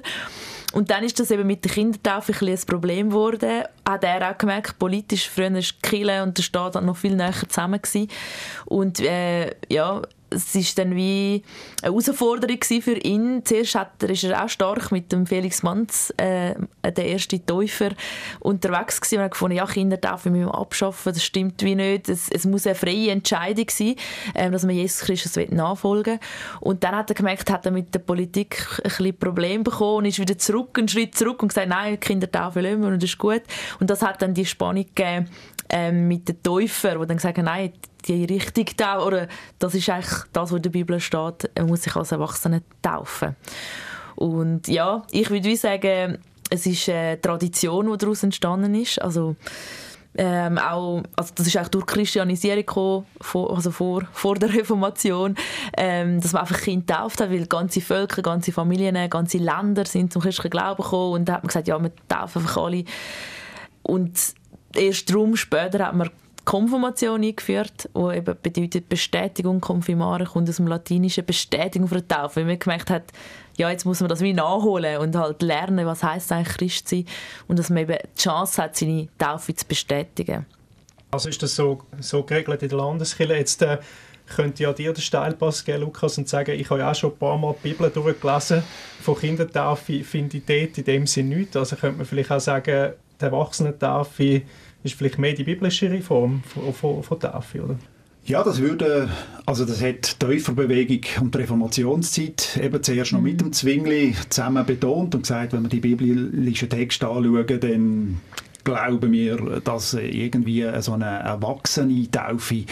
Und 0.74 0.90
dann 0.90 1.04
ist 1.04 1.20
das 1.20 1.32
eben 1.32 1.46
mit 1.46 1.66
der 1.66 1.72
Kindertaufe 1.72 2.34
ein, 2.34 2.48
ein 2.48 2.60
Problem 2.66 3.10
geworden. 3.10 3.64
Hat 3.88 4.04
er 4.04 4.32
auch 4.32 4.38
gemerkt, 4.38 4.80
politisch, 4.80 5.30
früher 5.30 5.54
war 5.54 5.62
Kille 5.82 6.24
und 6.24 6.38
der 6.38 6.44
Staat 6.44 6.82
noch 6.82 6.96
viel 6.96 7.16
näher 7.16 7.34
zusammen. 7.48 7.82
Gewesen. 7.82 8.08
Und 8.66 9.02
äh, 9.02 9.52
ja, 9.70 10.02
es 10.32 10.56
ist 10.56 10.78
dann 10.78 10.96
wie 10.96 11.44
eine 11.82 11.94
Herausforderung 11.94 12.58
für 12.64 12.98
ihn. 12.98 13.44
Zuerst 13.44 13.76
hat 13.76 14.02
er, 14.02 14.10
ist 14.10 14.24
er 14.24 14.44
auch 14.44 14.50
stark 14.50 14.92
mit 14.92 15.12
dem 15.12 15.28
Felix 15.28 15.62
Manz, 15.62 16.14
äh, 16.18 16.56
der 16.84 17.06
erste 17.06 17.46
Täufer, 17.46 17.92
unterwegs 18.40 19.02
gewesen 19.02 19.18
und 19.18 19.24
hat 19.26 19.32
gefunden, 19.32 19.58
ja, 19.58 19.66
Kinder 19.66 19.98
darf 19.98 20.26
ich 20.26 20.46
abschaffen, 20.46 21.14
das 21.14 21.24
stimmt 21.24 21.62
wie 21.64 21.76
nicht. 21.76 22.10
Es, 22.10 22.30
es 22.30 22.46
muss 22.46 22.66
eine 22.66 22.76
freie 22.76 23.12
Entscheidung 23.12 23.68
sein, 23.70 23.96
äh, 24.34 24.50
dass 24.50 24.64
man 24.66 24.76
Jesus 24.76 25.02
Christus 25.02 25.38
nachfolgen 25.50 26.14
will. 26.14 26.20
Und 26.62 26.84
dann 26.84 26.96
hat 26.96 27.10
er 27.10 27.16
gemerkt, 27.16 27.52
hat 27.52 27.66
er 27.66 27.72
mit 27.72 27.94
der 27.94 28.00
Politik 28.00 28.66
ein 28.78 28.84
bisschen 28.84 29.18
Probleme 29.18 29.64
bekommen 29.64 29.98
und 29.98 30.06
ist 30.06 30.20
wieder 30.20 30.38
zurück, 30.38 30.78
einen 30.78 30.88
Schritt 30.88 31.16
zurück 31.16 31.42
und 31.42 31.50
gesagt, 31.50 31.68
nein, 31.68 32.00
Kinder 32.00 32.28
darf 32.28 32.56
ich 32.56 32.74
und 32.74 33.02
das 33.02 33.10
ist 33.10 33.18
gut. 33.18 33.44
Und 33.80 33.90
das 33.90 34.02
hat 34.02 34.22
dann 34.22 34.34
die 34.34 34.46
Spannung 34.46 34.86
gegeben, 34.86 35.30
ähm, 35.70 36.08
mit 36.08 36.28
den 36.28 36.42
Täufern, 36.44 37.00
die 37.00 37.08
dann 37.08 37.20
sagen, 37.20 37.46
nein, 37.46 37.72
die 38.08 38.26
Richtung 38.26 38.66
taufen, 38.78 39.08
oder 39.08 39.28
das 39.60 39.76
ist 39.76 39.90
eigentlich 39.90 40.24
das, 40.34 40.52
was 40.52 40.58
in 40.58 40.62
der 40.64 40.70
Bibel 40.70 41.00
steht, 41.00 41.50
man 41.58 41.68
muss 41.68 41.84
sich 41.84 41.96
als 41.96 42.12
Erwachsener 42.12 42.62
taufen. 42.82 43.36
Und 44.16 44.68
ja, 44.68 45.04
ich 45.12 45.30
würde 45.30 45.56
sagen, 45.56 46.18
es 46.50 46.66
ist 46.66 46.90
eine 46.90 47.20
Tradition, 47.20 47.92
die 47.92 47.98
daraus 47.98 48.24
entstanden 48.24 48.76
ist. 48.76 49.02
Also, 49.02 49.36
ähm, 50.18 50.58
auch, 50.58 51.04
also 51.16 51.34
das 51.36 51.48
ist 51.48 51.58
auch 51.58 51.70
durch 51.70 51.86
Christianisierung 51.86 52.58
gekommen, 52.58 53.06
vor, 53.22 53.56
also 53.56 53.72
vor, 53.72 54.04
vor 54.12 54.36
der 54.36 54.54
Reformation, 54.54 55.36
ähm, 55.78 56.20
dass 56.20 56.34
man 56.34 56.42
einfach 56.42 56.60
Kinder 56.60 56.98
tauft 56.98 57.22
hat, 57.22 57.32
weil 57.32 57.46
ganze 57.48 57.80
Völker, 57.80 58.22
ganze 58.22 58.52
Familien, 58.52 59.10
ganze 59.10 59.38
Länder 59.38 59.86
sind 59.86 60.12
zum 60.12 60.22
christlichen 60.22 60.50
Glauben 60.50 60.84
gekommen 60.84 61.14
und 61.14 61.26
da 61.26 61.36
hat 61.36 61.44
man 61.44 61.48
gesagt, 61.48 61.70
ja, 61.70 61.82
wir 61.82 61.92
taufen 62.10 62.42
einfach 62.42 62.58
alle. 62.58 62.84
Und 63.84 64.20
erst 64.76 65.10
darum 65.10 65.38
später 65.38 65.88
hat 65.88 65.96
man 65.96 66.10
Konfirmation 66.46 67.24
eingeführt, 67.24 67.90
wo 67.94 68.12
eben 68.12 68.36
bedeutet 68.42 68.90
Bestätigung, 68.90 69.62
Konfirmare 69.62 70.26
kommt 70.26 70.50
aus 70.50 70.58
dem 70.58 70.68
Latinischen 70.68 71.26
Bestätigung 71.26 71.88
für 71.88 72.02
die 72.02 72.08
Taufe, 72.08 72.38
weil 72.38 72.46
man 72.46 72.60
gemerkt 72.60 72.90
hat, 72.90 73.04
ja, 73.58 73.70
jetzt 73.70 73.86
muss 73.86 74.00
man 74.00 74.10
das 74.10 74.22
wie 74.22 74.34
nachholen 74.34 74.98
und 74.98 75.16
halt 75.16 75.42
lernen, 75.42 75.86
was 75.86 76.04
heißt 76.04 76.32
eigentlich 76.32 76.58
Christ 76.58 76.90
sein 76.90 77.06
und 77.48 77.60
dass 77.60 77.70
man 77.70 77.84
eben 77.84 77.98
die 78.18 78.22
Chance 78.22 78.62
hat, 78.62 78.76
seine 78.76 79.08
Taufe 79.18 79.54
zu 79.54 79.68
bestätigen. 79.68 80.46
Also 81.12 81.30
ist 81.30 81.44
das 81.44 81.56
so, 81.56 81.82
so 82.00 82.24
geregelt 82.24 82.64
in 82.64 82.70
der 82.70 82.78
Landeskirche? 82.78 83.36
Jetzt 83.36 83.62
äh, 83.62 83.78
könnte 84.36 84.64
ja 84.64 84.74
dir 84.74 84.94
den 84.94 85.02
Steilpass 85.02 85.64
geben, 85.64 85.82
Lukas, 85.82 86.18
und 86.18 86.28
sagen, 86.28 86.58
ich 86.58 86.70
habe 86.70 86.80
ja 86.80 86.92
auch 86.92 86.96
schon 86.96 87.12
ein 87.12 87.18
paar 87.18 87.38
Mal 87.38 87.54
die 87.62 87.70
Bibel 87.70 87.90
durchgelesen. 87.90 88.64
Von 89.02 89.18
Kindertaufe 89.18 90.04
finde 90.04 90.38
ich 90.38 90.46
dort 90.46 90.78
in 90.78 90.84
dem 90.86 91.08
Sinne 91.08 91.36
nichts. 91.36 91.56
Also 91.56 91.76
könnte 91.76 91.98
man 91.98 92.06
vielleicht 92.06 92.32
auch 92.32 92.40
sagen, 92.40 92.94
die 93.20 93.26
Erwachsenentaufe 93.26 94.42
ist 94.84 94.96
vielleicht 94.96 95.20
mehr 95.20 95.34
die 95.34 95.44
biblische 95.44 96.02
Form 96.02 96.44
von, 96.44 96.74
von, 96.74 97.04
von 97.04 97.20
Taufe, 97.20 97.64
oder? 97.64 97.76
Ja, 98.24 98.44
das 98.44 98.62
würde, 98.62 99.10
also 99.48 99.66
das 99.66 99.82
hat 99.82 100.22
die 100.22 100.26
Täuferbewegung 100.26 101.02
und 101.22 101.34
die 101.34 101.40
Reformationszeit 101.40 102.60
eben 102.62 102.84
zuerst 102.84 103.14
noch 103.14 103.20
mhm. 103.20 103.26
mit 103.26 103.42
dem 103.42 103.52
Zwingli 103.52 104.16
zusammen 104.30 104.66
betont 104.66 105.16
und 105.16 105.22
gesagt, 105.22 105.54
wenn 105.54 105.64
wir 105.64 105.70
die 105.70 105.80
biblischen 105.80 106.70
Texte 106.70 107.08
anschauen, 107.08 107.60
dann 107.60 108.22
glauben 108.64 109.12
wir, 109.12 109.62
dass 109.64 109.94
irgendwie 109.94 110.66
so 110.80 110.94
eine 110.94 111.06
erwachsene 111.06 112.10
Taufe 112.10 112.66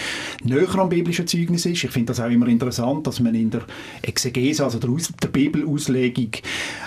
näher 0.43 0.75
am 0.75 0.89
biblischen 0.89 1.27
Zeugnis 1.27 1.65
ist. 1.65 1.83
Ich 1.83 1.91
finde 1.91 2.07
das 2.07 2.19
auch 2.19 2.29
immer 2.29 2.47
interessant, 2.47 3.07
dass 3.07 3.19
man 3.19 3.35
in 3.35 3.49
der 3.49 3.61
Exegese, 4.01 4.63
also 4.63 4.79
der, 4.79 4.89
Aus 4.89 5.11
der 5.21 5.27
Bibelauslegung, 5.27 6.31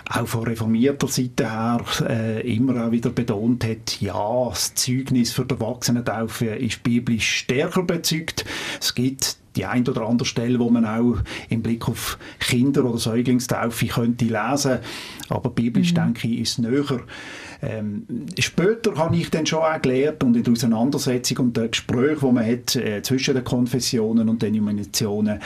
auch 0.09 0.27
von 0.27 0.45
reformierter 0.45 1.09
Seite 1.09 1.51
her 1.51 1.85
äh, 2.09 2.55
immer 2.55 2.87
auch 2.87 2.93
wieder 2.93 3.11
betont 3.11 3.65
hat, 3.65 4.01
ja, 4.01 4.49
das 4.49 4.75
Zeugnis 4.75 5.33
für 5.33 5.45
die 5.45 5.55
Erwachsenentaufe 5.55 6.47
ist 6.47 6.83
biblisch 6.83 7.39
stärker 7.39 7.83
bezeugt. 7.83 8.45
Es 8.81 8.95
gibt 8.95 9.37
die 9.57 9.67
ein 9.67 9.87
oder 9.87 10.03
andere 10.03 10.27
Stelle, 10.27 10.59
wo 10.59 10.71
man 10.71 10.87
auch 10.87 11.19
im 11.49 11.63
Blick 11.63 11.89
auf 11.89 12.19
Kinder- 12.41 12.85
oder 12.85 12.99
Säuglingstaufe 12.99 13.87
könnte 13.87 14.25
lesen. 14.25 14.79
Aber 15.29 15.51
biblisch, 15.51 15.93
mhm. 15.93 15.97
denke 15.97 16.29
ich, 16.29 16.41
ist 16.41 16.59
näher. 16.59 17.01
Ähm, 17.65 18.07
später 18.39 18.97
habe 18.97 19.17
ich 19.17 19.31
dann 19.31 19.47
schon 19.47 19.61
auch 19.61 19.81
gelernt 19.81 20.25
und 20.25 20.37
in 20.37 20.43
der 20.43 20.53
Auseinandersetzung 20.53 21.39
und 21.39 21.57
den 21.57 21.71
Gesprächen, 21.71 22.29
die 22.29 22.33
man 22.33 22.47
hat 22.47 22.77
äh, 22.77 23.03
zwischen 23.03 23.35
den 23.35 23.45
Konfessionen 23.45 24.29
und 24.29 24.43
den 24.43 24.55
Denominationen, 24.55 25.41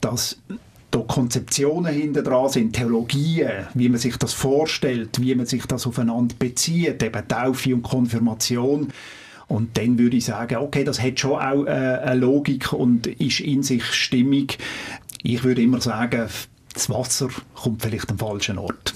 dass 0.00 0.36
da 0.90 0.98
Konzeptionen 1.00 1.92
hinter 1.92 2.22
dran 2.22 2.48
sind, 2.48 2.74
Theologien, 2.74 3.66
wie 3.74 3.88
man 3.88 3.98
sich 3.98 4.16
das 4.16 4.32
vorstellt, 4.32 5.20
wie 5.20 5.34
man 5.34 5.46
sich 5.46 5.66
das 5.66 5.86
aufeinander 5.86 6.34
bezieht, 6.38 7.02
eben 7.02 7.28
Taufe 7.28 7.74
und 7.74 7.82
Konfirmation. 7.82 8.88
Und 9.46 9.76
dann 9.76 9.98
würde 9.98 10.16
ich 10.16 10.24
sagen, 10.24 10.56
okay, 10.56 10.84
das 10.84 11.00
hat 11.00 11.20
schon 11.20 11.32
auch 11.32 11.66
äh, 11.66 11.70
eine 11.70 12.20
Logik 12.20 12.72
und 12.72 13.06
ist 13.06 13.40
in 13.40 13.62
sich 13.62 13.84
stimmig. 13.84 14.58
Ich 15.22 15.44
würde 15.44 15.62
immer 15.62 15.80
sagen, 15.80 16.28
das 16.72 16.90
Wasser 16.90 17.28
kommt 17.54 17.82
vielleicht 17.82 18.10
am 18.10 18.18
falschen 18.18 18.58
Ort. 18.58 18.94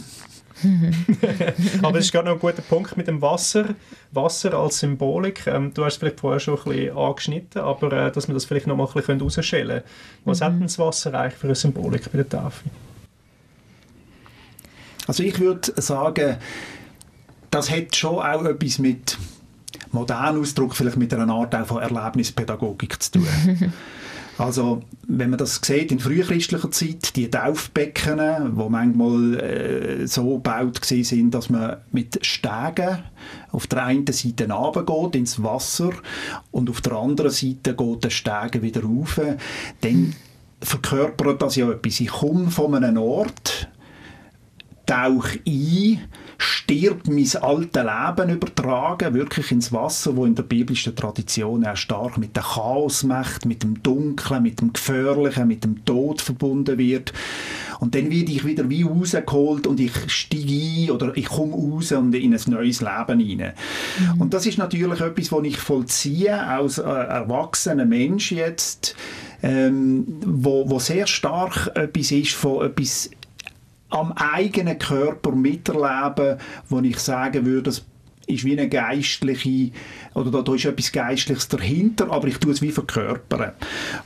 Aber 1.82 1.98
es 1.98 2.06
ist 2.06 2.12
gerade 2.12 2.28
noch 2.28 2.34
ein 2.34 2.40
guter 2.40 2.62
Punkt 2.62 2.96
mit 2.96 3.06
dem 3.06 3.20
Wasser. 3.22 3.74
Wasser 4.12 4.54
als 4.54 4.80
Symbolik. 4.80 5.46
Ähm, 5.46 5.72
du 5.74 5.84
hast 5.84 5.94
es 5.94 5.98
vielleicht 5.98 6.20
vorher 6.20 6.40
schon 6.40 6.58
ein 6.58 6.64
bisschen 6.64 6.96
angeschnitten, 6.96 7.62
aber 7.62 7.92
äh, 7.92 8.12
dass 8.12 8.28
wir 8.28 8.34
das 8.34 8.44
vielleicht 8.44 8.66
noch 8.66 8.76
mal 8.76 8.86
ein 8.86 8.92
bisschen 8.92 9.18
herausstellen 9.18 9.68
können. 9.68 9.82
Was 10.24 10.40
mhm. 10.40 10.44
hat 10.44 10.52
denn 10.54 10.62
das 10.62 10.78
Wasser 10.78 11.14
eigentlich 11.14 11.34
für 11.34 11.46
eine 11.46 11.54
Symbolik 11.54 12.10
bei 12.10 12.18
der 12.18 12.28
Tafel? 12.28 12.70
Also 15.06 15.22
ich 15.22 15.38
würde 15.40 15.72
sagen, 15.80 16.36
das 17.50 17.70
hat 17.70 17.96
schon 17.96 18.16
auch 18.16 18.44
etwas 18.44 18.78
mit 18.78 19.16
modernen 19.92 20.40
Ausdruck, 20.40 20.76
vielleicht 20.76 20.96
mit 20.96 21.12
einer 21.14 21.32
Art 21.32 21.54
auch 21.54 21.66
von 21.66 21.82
Erlebnispädagogik 21.82 23.02
zu 23.02 23.12
tun. 23.12 23.26
Also, 24.38 24.82
wenn 25.08 25.30
man 25.30 25.38
das 25.38 25.60
sieht 25.62 25.90
in 25.90 25.98
frühchristlicher 25.98 26.70
Zeit, 26.70 27.16
die 27.16 27.28
Taufbecken, 27.28 28.56
wo 28.56 28.68
manchmal 28.68 29.40
äh, 29.40 30.06
so 30.06 30.34
gebaut 30.34 30.84
sind, 30.84 31.34
dass 31.34 31.50
man 31.50 31.78
mit 31.90 32.24
Stegen 32.24 33.02
auf 33.50 33.66
der 33.66 33.84
einen 33.84 34.06
Seite 34.06 34.48
runtergeht 34.48 35.16
ins 35.16 35.42
Wasser 35.42 35.90
und 36.52 36.70
auf 36.70 36.80
der 36.80 36.92
anderen 36.92 37.32
Seite 37.32 37.74
geht 37.74 38.04
der 38.04 38.10
Stegen 38.10 38.62
wieder 38.62 38.84
rauf, 38.84 39.20
dann 39.80 40.14
verkörpert 40.60 41.42
das 41.42 41.56
ja 41.56 41.70
etwas. 41.70 41.98
Ich 41.98 42.08
komme 42.08 42.50
von 42.50 42.76
einem 42.76 42.98
Ort, 42.98 43.68
tauche 44.86 45.40
ein, 45.46 46.00
stirbt 46.38 47.08
mein 47.08 47.28
altes 47.42 47.82
Leben 47.82 48.30
übertragen, 48.30 49.14
wirklich 49.14 49.50
ins 49.50 49.72
Wasser, 49.72 50.16
wo 50.16 50.24
in 50.24 50.36
der 50.36 50.44
biblischen 50.44 50.94
Tradition 50.94 51.66
auch 51.66 51.76
stark 51.76 52.16
mit 52.16 52.36
der 52.36 52.44
Chaosmacht, 52.44 53.44
mit 53.44 53.64
dem 53.64 53.82
Dunklen, 53.82 54.44
mit 54.44 54.60
dem 54.60 54.72
Gefährlichen, 54.72 55.48
mit 55.48 55.64
dem 55.64 55.84
Tod 55.84 56.22
verbunden 56.22 56.78
wird. 56.78 57.12
Und 57.80 57.94
dann 57.94 58.10
werde 58.10 58.32
ich 58.32 58.44
wieder 58.44 58.68
wie 58.70 58.82
rausgeholt 58.82 59.66
und 59.66 59.80
ich 59.80 59.92
steige 60.06 60.52
ein 60.52 60.90
oder 60.90 61.16
ich 61.16 61.26
komme 61.26 61.54
raus 61.54 61.92
und 61.92 62.14
in 62.14 62.34
ein 62.34 62.40
neues 62.46 62.80
Leben 62.80 63.20
hinein. 63.20 63.52
Mhm. 63.98 64.20
Und 64.20 64.34
das 64.34 64.46
ist 64.46 64.58
natürlich 64.58 65.00
etwas, 65.00 65.32
was 65.32 65.44
ich 65.44 65.56
vollziehe 65.56 66.40
als 66.40 66.78
äh, 66.78 66.82
erwachsener 66.82 67.84
Mensch 67.84 68.32
jetzt, 68.32 68.94
ähm, 69.42 70.06
wo, 70.24 70.68
wo 70.68 70.78
sehr 70.78 71.06
stark 71.06 71.70
etwas 71.74 72.10
ist 72.10 72.32
von 72.32 72.66
etwas 72.66 73.10
am 73.90 74.12
eigenen 74.12 74.78
Körper 74.78 75.32
miterleben, 75.32 76.38
wo 76.68 76.80
ich 76.80 76.98
sagen 76.98 77.46
würde, 77.46 77.64
das 77.64 77.84
ist 78.26 78.44
wie 78.44 78.52
eine 78.52 78.68
geistliche, 78.68 79.70
oder 80.14 80.30
da, 80.30 80.42
da 80.42 80.54
ist 80.54 80.66
etwas 80.66 80.92
Geistliches 80.92 81.48
dahinter, 81.48 82.10
aber 82.10 82.28
ich 82.28 82.38
tue 82.38 82.52
es 82.52 82.60
wie 82.60 82.70
verkörpern. 82.70 83.52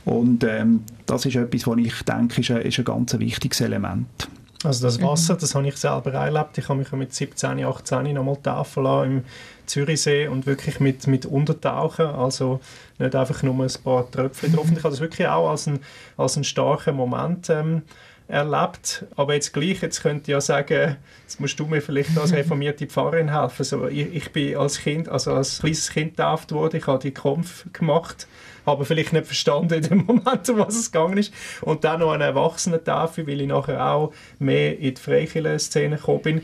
Und 0.05 0.43
ähm, 0.45 0.83
das 1.05 1.25
ist 1.25 1.35
etwas, 1.35 1.67
was 1.67 1.77
ich 1.77 2.01
denke, 2.03 2.41
ist 2.41 2.51
ein, 2.51 2.61
ist 2.61 2.79
ein 2.79 2.85
ganz 2.85 3.17
wichtiges 3.19 3.61
Element. 3.61 4.29
Also 4.63 4.85
das 4.85 5.01
Wasser, 5.01 5.33
mhm. 5.33 5.39
das 5.39 5.55
habe 5.55 5.67
ich 5.67 5.75
selber 5.75 6.13
erlebt. 6.13 6.57
Ich 6.57 6.69
habe 6.69 6.79
mich 6.79 6.91
mit 6.93 7.13
17, 7.13 7.63
18 7.65 8.13
nochmal 8.13 8.37
taufen 8.37 8.83
lassen 8.83 9.11
im 9.11 9.23
Zürichsee 9.65 10.27
und 10.27 10.45
wirklich 10.45 10.79
mit, 10.79 11.05
mit 11.07 11.25
Untertauchen, 11.25 12.05
also 12.05 12.59
nicht 12.97 13.15
einfach 13.15 13.43
nur 13.43 13.61
ein 13.61 13.71
paar 13.83 14.09
Tröpfchen 14.09 14.53
drauf. 14.53 14.65
Und 14.65 14.77
ich 14.77 14.83
habe 14.83 14.91
das 14.91 15.01
wirklich 15.01 15.27
auch 15.27 15.49
als 15.49 15.67
einen, 15.67 15.79
als 16.17 16.37
einen 16.37 16.45
starken 16.45 16.95
Moment 16.95 17.49
ähm, 17.49 17.81
erlebt. 18.27 19.05
Aber 19.15 19.33
jetzt 19.33 19.53
gleich, 19.53 19.81
jetzt 19.81 20.01
könnte 20.01 20.23
ich 20.23 20.27
ja 20.29 20.41
sagen, 20.41 20.97
jetzt 21.23 21.39
musst 21.39 21.59
du 21.59 21.65
mir 21.65 21.81
vielleicht 21.81 22.17
als 22.17 22.33
reformierte 22.33 22.87
Pfarrerin 22.87 23.31
helfen. 23.31 23.59
Also 23.59 23.87
ich, 23.87 24.13
ich 24.13 24.31
bin 24.31 24.57
als 24.57 24.79
Kind, 24.79 25.09
also 25.09 25.33
als 25.33 25.59
kleines 25.59 25.91
Kind 25.91 26.17
getauft 26.17 26.51
worden, 26.51 26.77
ich 26.77 26.87
habe 26.87 26.99
die 26.99 27.11
Kampf 27.11 27.65
gemacht, 27.73 28.27
habe 28.65 28.85
vielleicht 28.85 29.13
nicht 29.13 29.25
verstanden 29.25 29.75
in 29.75 29.81
dem 29.83 30.05
Moment, 30.05 30.49
um 30.49 30.59
was 30.59 30.75
es 30.75 30.91
gegangen 30.91 31.17
ist. 31.17 31.33
Und 31.61 31.83
dann 31.83 31.99
noch 31.99 32.11
eine 32.11 32.25
Erwachsenentafel, 32.25 33.27
weil 33.27 33.41
ich 33.41 33.47
nachher 33.47 33.85
auch 33.85 34.13
mehr 34.39 34.77
in 34.79 34.95
die 34.95 35.01
Freikirchen-Szene 35.01 35.97
gekommen 35.97 36.21
bin 36.21 36.41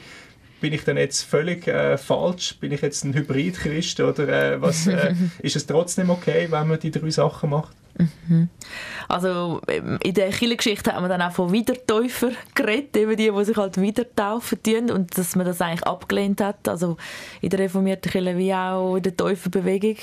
bin 0.59 0.73
ich 0.73 0.83
dann 0.83 0.97
jetzt 0.97 1.23
völlig 1.23 1.67
äh, 1.67 1.97
falsch? 1.97 2.57
Bin 2.59 2.71
ich 2.71 2.81
jetzt 2.81 3.03
ein 3.03 3.13
Hybrid-Christ 3.13 3.99
oder 3.99 4.27
äh, 4.27 4.61
was, 4.61 4.87
äh, 4.87 5.13
ist 5.41 5.55
es 5.55 5.65
trotzdem 5.65 6.09
okay, 6.09 6.47
wenn 6.49 6.67
man 6.67 6.79
die 6.79 6.91
drei 6.91 7.09
Sachen 7.09 7.49
macht? 7.49 7.75
Mhm. 8.27 8.49
Also 9.07 9.61
ähm, 9.67 9.99
in 10.01 10.13
der 10.13 10.29
Kirchengeschichte 10.29 10.93
hat 10.93 11.01
man 11.01 11.09
dann 11.09 11.21
auch 11.21 11.33
von 11.33 11.51
Wiedertäufer 11.51 12.31
geredet, 12.55 12.95
eben 12.95 13.17
die, 13.17 13.31
die 13.31 13.45
sich 13.45 13.57
halt 13.57 13.79
wieder 13.79 14.05
taufen 14.15 14.63
tun 14.63 14.91
und 14.91 15.17
dass 15.17 15.35
man 15.35 15.45
das 15.45 15.61
eigentlich 15.61 15.85
abgelehnt 15.85 16.39
hat, 16.39 16.67
also 16.67 16.97
in 17.41 17.49
der 17.49 17.59
reformierten 17.59 18.11
Kirche 18.11 18.37
wie 18.37 18.53
auch 18.53 18.95
in 18.95 19.03
der 19.03 19.17
Täuferbewegung. 19.17 19.97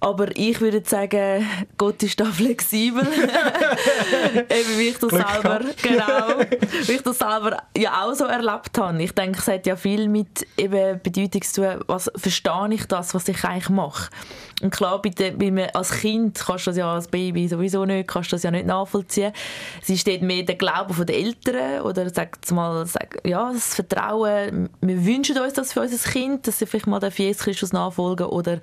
Aber 0.00 0.36
ich 0.36 0.60
würde 0.60 0.82
sagen, 0.84 1.44
Gott 1.76 2.02
ist 2.04 2.20
da 2.20 2.26
flexibel. 2.26 3.02
Eben 3.06 4.78
wie 4.78 4.88
ich 4.88 4.98
das 4.98 5.10
Glück 5.10 5.26
selber, 5.28 5.60
genau, 5.82 6.38
wie 6.86 6.92
ich 6.92 7.02
das 7.02 7.18
selber 7.18 7.62
ja 7.76 8.04
auch 8.04 8.14
so 8.14 8.24
erlebt 8.24 8.78
habe. 8.78 9.02
Ich 9.02 9.12
denke, 9.12 9.38
es 9.38 9.48
hat 9.48 9.66
ja 9.66 9.74
viel 9.74 10.08
mit 10.08 10.46
eben 10.56 11.00
Bedeutung 11.02 11.42
zu 11.42 11.62
tun, 11.62 11.84
was 11.88 12.10
verstehe 12.14 12.68
ich 12.70 12.84
das, 12.86 13.12
was 13.14 13.26
ich 13.28 13.44
eigentlich 13.44 13.70
mache. 13.70 14.10
Und 14.60 14.70
klar, 14.70 15.00
bei, 15.00 15.10
der, 15.10 15.32
bei 15.32 15.50
mir, 15.52 15.74
als 15.76 15.92
Kind 15.92 16.42
kannst 16.44 16.66
du 16.66 16.70
das 16.70 16.78
ja 16.78 16.92
als 16.92 17.06
Baby 17.06 17.46
sowieso 17.46 17.84
nicht, 17.84 18.08
kannst 18.08 18.32
das 18.32 18.42
ja 18.42 18.50
nicht 18.50 18.66
nachvollziehen. 18.66 19.32
Es 19.80 19.88
ist 19.88 20.06
dort 20.06 20.22
mehr 20.22 20.42
der 20.42 20.56
Glaube 20.56 21.04
der 21.04 21.16
Eltern 21.16 21.82
oder 21.82 22.10
sagt 22.10 22.50
mal, 22.50 22.84
sag, 22.86 23.20
ja, 23.24 23.52
das 23.52 23.76
Vertrauen. 23.76 24.68
Wir 24.80 25.06
wünschen 25.06 25.38
uns 25.38 25.52
das 25.52 25.72
für 25.72 25.82
unser 25.82 26.10
Kind, 26.10 26.46
dass 26.46 26.58
sie 26.58 26.66
vielleicht 26.66 26.88
mal 26.88 27.00
Jesus 27.08 27.42
Christus 27.42 27.72
nachfolgen 27.72 28.26
oder 28.26 28.58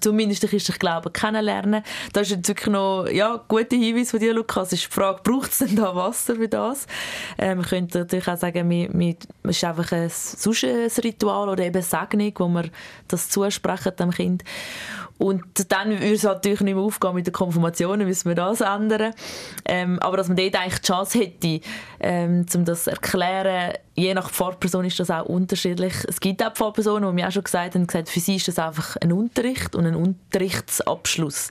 zumindest 0.00 0.42
den 0.42 0.50
christlichen 0.50 0.78
Glauben 0.78 1.12
kennenlernen. 1.12 1.82
Das 2.14 2.28
ist 2.28 2.36
jetzt 2.36 2.48
wirklich 2.48 2.72
noch 2.72 3.06
ja, 3.06 3.44
gute 3.46 3.76
Hinweis 3.76 4.10
von 4.10 4.20
dir, 4.20 4.32
Lukas. 4.32 4.72
Ist 4.72 4.86
die 4.86 4.94
Frage, 4.94 5.20
braucht 5.22 5.50
es 5.50 5.58
denn 5.58 5.76
da 5.76 5.94
Wasser 5.94 6.36
für 6.36 6.48
das? 6.48 6.86
Ähm, 7.36 7.58
man 7.58 7.66
könnte 7.66 7.98
natürlich 7.98 8.28
auch 8.28 8.38
sagen, 8.38 8.70
es 9.44 9.56
ist 9.56 9.64
einfach 9.64 9.92
ein, 9.92 10.08
sonst 10.08 10.64
ein 10.64 10.90
Ritual 11.04 11.50
oder 11.50 11.64
eben 11.64 11.82
Segnung, 11.82 12.32
wo 12.36 12.48
man 12.48 12.70
das 13.08 13.28
zusprechen 13.28 13.92
dem 13.98 14.10
Kind. 14.10 14.44
Und 15.20 15.70
dann 15.70 15.90
würde 15.90 16.14
es 16.14 16.22
natürlich 16.22 16.62
nicht 16.62 16.74
mehr 16.74 16.82
aufgehen 16.82 17.14
mit 17.14 17.26
der 17.26 17.32
Konfirmation, 17.34 17.98
dann 17.98 18.08
müssen 18.08 18.26
wir 18.30 18.34
das 18.34 18.62
ändern. 18.62 19.12
Ähm, 19.66 19.98
aber 19.98 20.16
dass 20.16 20.28
man 20.28 20.38
dort 20.38 20.56
eigentlich 20.56 20.80
die 20.80 20.86
Chance 20.86 21.18
hätte, 21.18 21.60
ähm, 22.00 22.46
um 22.54 22.64
das 22.64 22.84
zu 22.84 22.90
erklären, 22.90 23.74
je 23.94 24.14
nach 24.14 24.30
Pfarrperson 24.30 24.86
ist 24.86 24.98
das 24.98 25.10
auch 25.10 25.26
unterschiedlich. 25.26 25.92
Es 26.08 26.20
gibt 26.20 26.42
auch 26.42 26.54
Pfarrpersonen, 26.54 27.06
die 27.10 27.14
mir 27.14 27.28
auch 27.28 27.32
schon 27.32 27.44
gesagt 27.44 27.74
haben, 27.74 27.86
gesagt, 27.86 28.08
für 28.08 28.18
sie 28.18 28.36
ist 28.36 28.48
das 28.48 28.58
einfach 28.58 28.96
ein 28.96 29.12
Unterricht 29.12 29.76
und 29.76 29.84
ein 29.84 29.94
Unterrichtsabschluss. 29.94 31.50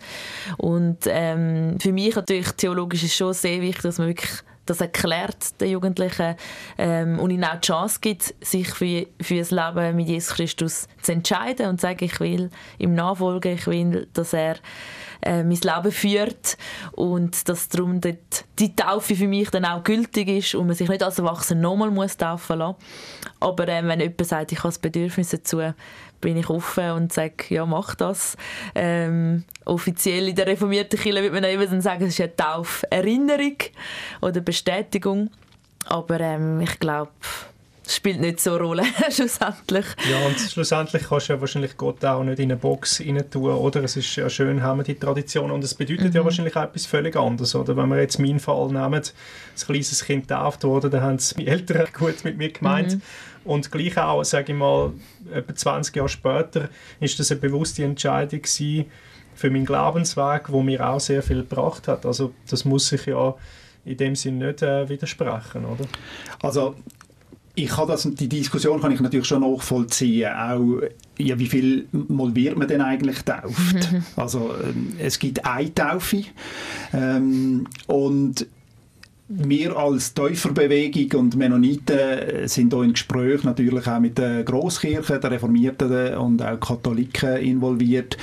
Und 0.57 0.97
ähm, 1.05 1.77
für 1.79 1.93
mich 1.93 2.15
natürlich 2.15 2.49
theologisch 2.53 3.03
ist 3.03 3.13
schon 3.13 3.33
sehr 3.33 3.61
wichtig, 3.61 3.83
dass 3.83 3.99
man 3.99 4.07
wirklich 4.07 4.31
das 4.69 4.81
erklärt 4.81 5.59
den 5.59 5.71
Jugendlichen 5.71 6.35
ähm, 6.77 7.19
und 7.19 7.31
ihnen 7.31 7.43
auch 7.43 7.55
die 7.55 7.67
Chance 7.67 7.99
gibt, 8.01 8.35
sich 8.41 8.69
für, 8.69 9.07
für 9.21 9.37
das 9.37 9.51
Leben 9.51 9.95
mit 9.95 10.07
Jesus 10.07 10.35
Christus 10.35 10.87
zu 11.01 11.11
entscheiden 11.11 11.67
und 11.67 11.79
zu 11.79 11.87
sagen, 11.87 12.03
ich 12.03 12.19
will 12.19 12.49
ihm 12.77 12.93
nachfolgen, 12.93 13.53
ich 13.53 13.67
will, 13.67 14.07
dass 14.13 14.33
er 14.33 14.55
äh, 15.21 15.43
mein 15.43 15.59
Leben 15.61 15.91
führt 15.91 16.57
und 16.91 17.49
dass 17.49 17.69
darum 17.69 17.99
dort 17.99 18.45
die 18.57 18.75
Taufe 18.75 19.15
für 19.15 19.27
mich 19.27 19.49
dann 19.49 19.65
auch 19.65 19.83
gültig 19.83 20.27
ist 20.29 20.55
und 20.55 20.67
man 20.67 20.75
sich 20.75 20.89
nicht 20.89 21.03
als 21.03 21.19
Erwachsener 21.19 21.61
nochmal 21.61 22.09
taufen 22.09 22.59
lassen. 22.59 22.77
Aber 23.39 23.67
äh, 23.67 23.85
wenn 23.85 23.99
jemand 23.99 24.25
sagt, 24.25 24.51
ich 24.51 24.59
habe 24.59 24.69
das 24.69 24.79
Bedürfnis 24.79 25.29
dazu, 25.29 25.61
bin 26.21 26.37
ich 26.37 26.49
offen 26.49 26.91
und 26.91 27.13
sage, 27.13 27.45
ja, 27.49 27.65
mach 27.65 27.95
das. 27.95 28.37
Ähm, 28.75 29.43
offiziell 29.65 30.29
in 30.29 30.35
der 30.35 30.47
reformierten 30.47 30.99
Kirche 30.99 31.21
würde 31.21 31.41
man 31.41 31.43
eben 31.43 31.81
sagen, 31.81 32.05
es 32.05 32.13
ist 32.13 32.21
eine 32.21 32.35
Tauferinnerung 32.35 33.57
oder 34.21 34.41
Bestätigung. 34.41 35.29
Aber 35.85 36.19
ähm, 36.19 36.61
ich 36.61 36.79
glaube, 36.79 37.11
spielt 37.89 38.19
nicht 38.19 38.39
so 38.39 38.51
eine 38.51 38.63
Rolle, 38.63 38.83
schlussendlich. 39.09 39.85
Ja, 40.09 40.25
und 40.27 40.37
schlussendlich 40.39 41.03
kannst 41.07 41.29
du 41.29 41.33
ja 41.33 41.41
wahrscheinlich 41.41 41.77
Gott 41.77 42.03
auch 42.05 42.23
nicht 42.23 42.39
in 42.39 42.51
eine 42.51 42.57
Box 42.57 43.01
rein 43.01 43.23
tun, 43.29 43.51
oder? 43.51 43.83
Es 43.83 43.95
ist 43.97 44.15
ja 44.15 44.29
schön, 44.29 44.61
haben 44.61 44.79
wir 44.79 44.83
die 44.83 44.95
Tradition 44.95 45.51
und 45.51 45.63
es 45.63 45.73
bedeutet 45.73 46.09
mhm. 46.09 46.15
ja 46.15 46.23
wahrscheinlich 46.23 46.55
auch 46.55 46.63
etwas 46.63 46.85
völlig 46.85 47.15
anderes, 47.15 47.55
oder? 47.55 47.75
Wenn 47.75 47.89
wir 47.89 47.99
jetzt 47.99 48.19
meinen 48.19 48.39
Fall 48.39 48.67
nehmen, 48.67 48.93
ein 48.93 49.65
kleines 49.65 50.05
Kind 50.05 50.27
getauft 50.27 50.63
wurde, 50.63 50.89
dann 50.89 51.01
haben 51.01 51.15
es 51.15 51.35
meine 51.35 51.49
Eltern 51.49 51.87
gut 51.97 52.23
mit 52.23 52.37
mir 52.37 52.51
gemeint. 52.51 52.95
Mhm. 52.95 53.01
Und 53.49 53.71
gleich 53.71 53.97
auch, 53.97 54.23
sage 54.23 54.53
ich 54.53 54.59
mal, 54.59 54.91
etwa 55.33 55.55
20 55.55 55.95
Jahre 55.95 56.07
später 56.07 56.69
ist 56.99 57.17
das 57.17 57.31
eine 57.31 57.39
bewusste 57.39 57.83
Entscheidung 57.83 58.43
gewesen 58.43 58.85
für 59.33 59.49
meinen 59.49 59.65
Glaubensweg, 59.65 60.51
wo 60.51 60.61
mir 60.61 60.87
auch 60.87 60.99
sehr 60.99 61.23
viel 61.23 61.37
gebracht 61.37 61.87
hat. 61.87 62.05
Also 62.05 62.31
das 62.47 62.63
muss 62.63 62.89
sich 62.89 63.07
ja 63.07 63.33
in 63.85 63.97
dem 63.97 64.15
Sinn 64.15 64.37
nicht 64.37 64.61
äh, 64.61 64.87
widersprechen, 64.87 65.65
oder? 65.65 65.85
Also 66.43 66.75
ich 67.55 67.69
kann 67.69 67.87
das, 67.87 68.03
die 68.03 68.29
Diskussion 68.29 68.79
kann 68.79 68.91
ich 68.91 68.99
natürlich 68.99 69.25
schon 69.25 69.41
nachvollziehen, 69.41 70.31
auch 70.31 70.81
ja, 71.17 71.39
wie 71.39 71.47
viel 71.47 71.87
Mal 71.91 72.35
wird 72.35 72.55
man 72.55 72.67
denn 72.67 72.81
eigentlich 72.81 73.23
tauft? 73.23 73.89
also 74.15 74.53
ähm, 74.63 74.93
es 74.99 75.17
gibt 75.17 75.43
eine 75.43 75.73
Taufe 75.73 76.23
ähm, 76.93 77.65
und 77.87 78.45
wir 79.31 79.77
als 79.77 80.15
Täuferbewegung 80.15 81.19
und 81.19 81.35
Mennoniten 81.35 82.47
sind 82.47 82.73
hier 82.73 82.83
in 82.83 82.93
Gespräch 82.93 83.43
natürlich 83.43 83.85
auch 83.87 83.99
mit 83.99 84.17
der 84.17 84.43
Grosskirche, 84.43 85.19
der 85.19 85.31
Reformierten 85.31 86.15
und 86.15 86.41
auch 86.41 86.59
Katholiken 86.59 87.37
involviert 87.37 88.17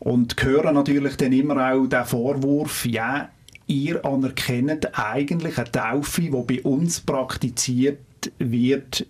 und 0.00 0.34
hören 0.42 0.74
natürlich 0.74 1.16
dann 1.16 1.32
immer 1.32 1.72
auch 1.72 1.86
den 1.86 2.04
Vorwurf, 2.04 2.84
ja, 2.86 3.28
ihr 3.68 4.04
anerkennt 4.04 4.98
eigentlich 4.98 5.58
eine 5.58 5.70
Taufe, 5.70 6.22
die 6.22 6.30
bei 6.30 6.60
uns 6.62 7.00
praktiziert 7.00 8.00
wird, 8.38 9.06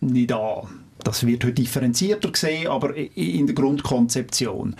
nicht 0.00 0.32
an. 0.32 0.84
Das 1.02 1.26
wird 1.26 1.44
heute 1.44 1.54
differenzierter 1.54 2.30
gesehen, 2.30 2.68
aber 2.68 2.94
in 2.96 3.46
der 3.46 3.56
Grundkonzeption. 3.56 4.76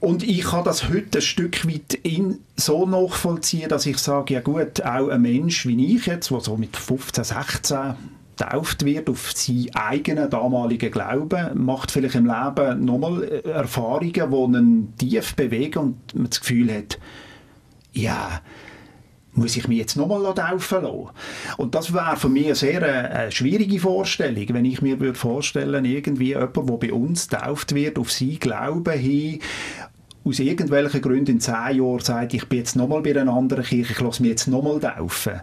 Und 0.00 0.22
ich 0.22 0.42
kann 0.44 0.64
das 0.64 0.88
heute 0.88 1.18
ein 1.18 1.22
Stück 1.22 1.66
weit 1.66 1.94
in 2.02 2.38
so 2.56 2.86
nachvollziehen, 2.86 3.68
dass 3.68 3.84
ich 3.84 3.98
sage, 3.98 4.34
ja 4.34 4.40
gut, 4.40 4.82
auch 4.82 5.08
ein 5.08 5.20
Mensch 5.20 5.66
wie 5.66 5.94
ich 5.94 6.06
jetzt, 6.06 6.30
der 6.30 6.40
so 6.40 6.56
mit 6.56 6.74
15, 6.74 7.22
16 7.22 7.94
getauft 8.40 8.84
wird 8.86 9.10
auf 9.10 9.32
seinen 9.32 9.74
eigenen 9.74 10.30
damaligen 10.30 10.90
Glauben, 10.90 11.64
macht 11.64 11.90
vielleicht 11.90 12.14
im 12.14 12.26
Leben 12.26 12.84
nochmal 12.84 13.22
Erfahrungen, 13.44 14.12
die 14.12 14.22
einen 14.22 14.94
tief 14.96 15.36
bewegen 15.36 15.78
und 15.78 16.14
man 16.14 16.30
das 16.30 16.40
Gefühl 16.40 16.74
hat, 16.74 16.98
ja, 17.92 18.40
muss 19.32 19.56
ich 19.56 19.68
mich 19.68 19.78
jetzt 19.78 19.96
nochmal 19.96 20.34
taufen 20.34 20.82
lassen? 20.82 21.08
Und 21.56 21.74
das 21.74 21.92
wäre 21.92 22.16
für 22.16 22.28
mich 22.28 22.46
eine 22.46 22.54
sehr 22.54 22.82
eine 22.82 23.26
äh, 23.26 23.30
schwierige 23.30 23.78
Vorstellung, 23.78 24.46
wenn 24.48 24.64
ich 24.64 24.82
mir 24.82 24.98
würde 24.98 25.18
vorstellen, 25.18 25.84
irgendwie 25.84 26.28
jemand, 26.28 26.56
der 26.56 26.62
bei 26.62 26.92
uns 26.92 27.28
getauft 27.28 27.74
wird, 27.74 27.98
auf 27.98 28.10
sein 28.10 28.38
Glauben 28.40 28.98
hin 28.98 29.40
aus 30.22 30.38
irgendwelchen 30.38 31.00
Gründen 31.00 31.32
in 31.32 31.40
zehn 31.40 31.76
Jahren 31.76 32.00
sagt, 32.00 32.34
ich 32.34 32.46
bin 32.46 32.58
jetzt 32.58 32.76
nochmal 32.76 33.00
bei 33.00 33.18
einer 33.18 33.32
anderen 33.32 33.64
Kirche, 33.64 33.92
ich 33.92 34.00
lasse 34.00 34.22
mich 34.22 34.32
jetzt 34.32 34.48
nochmal 34.48 34.78
taufen. 34.78 35.40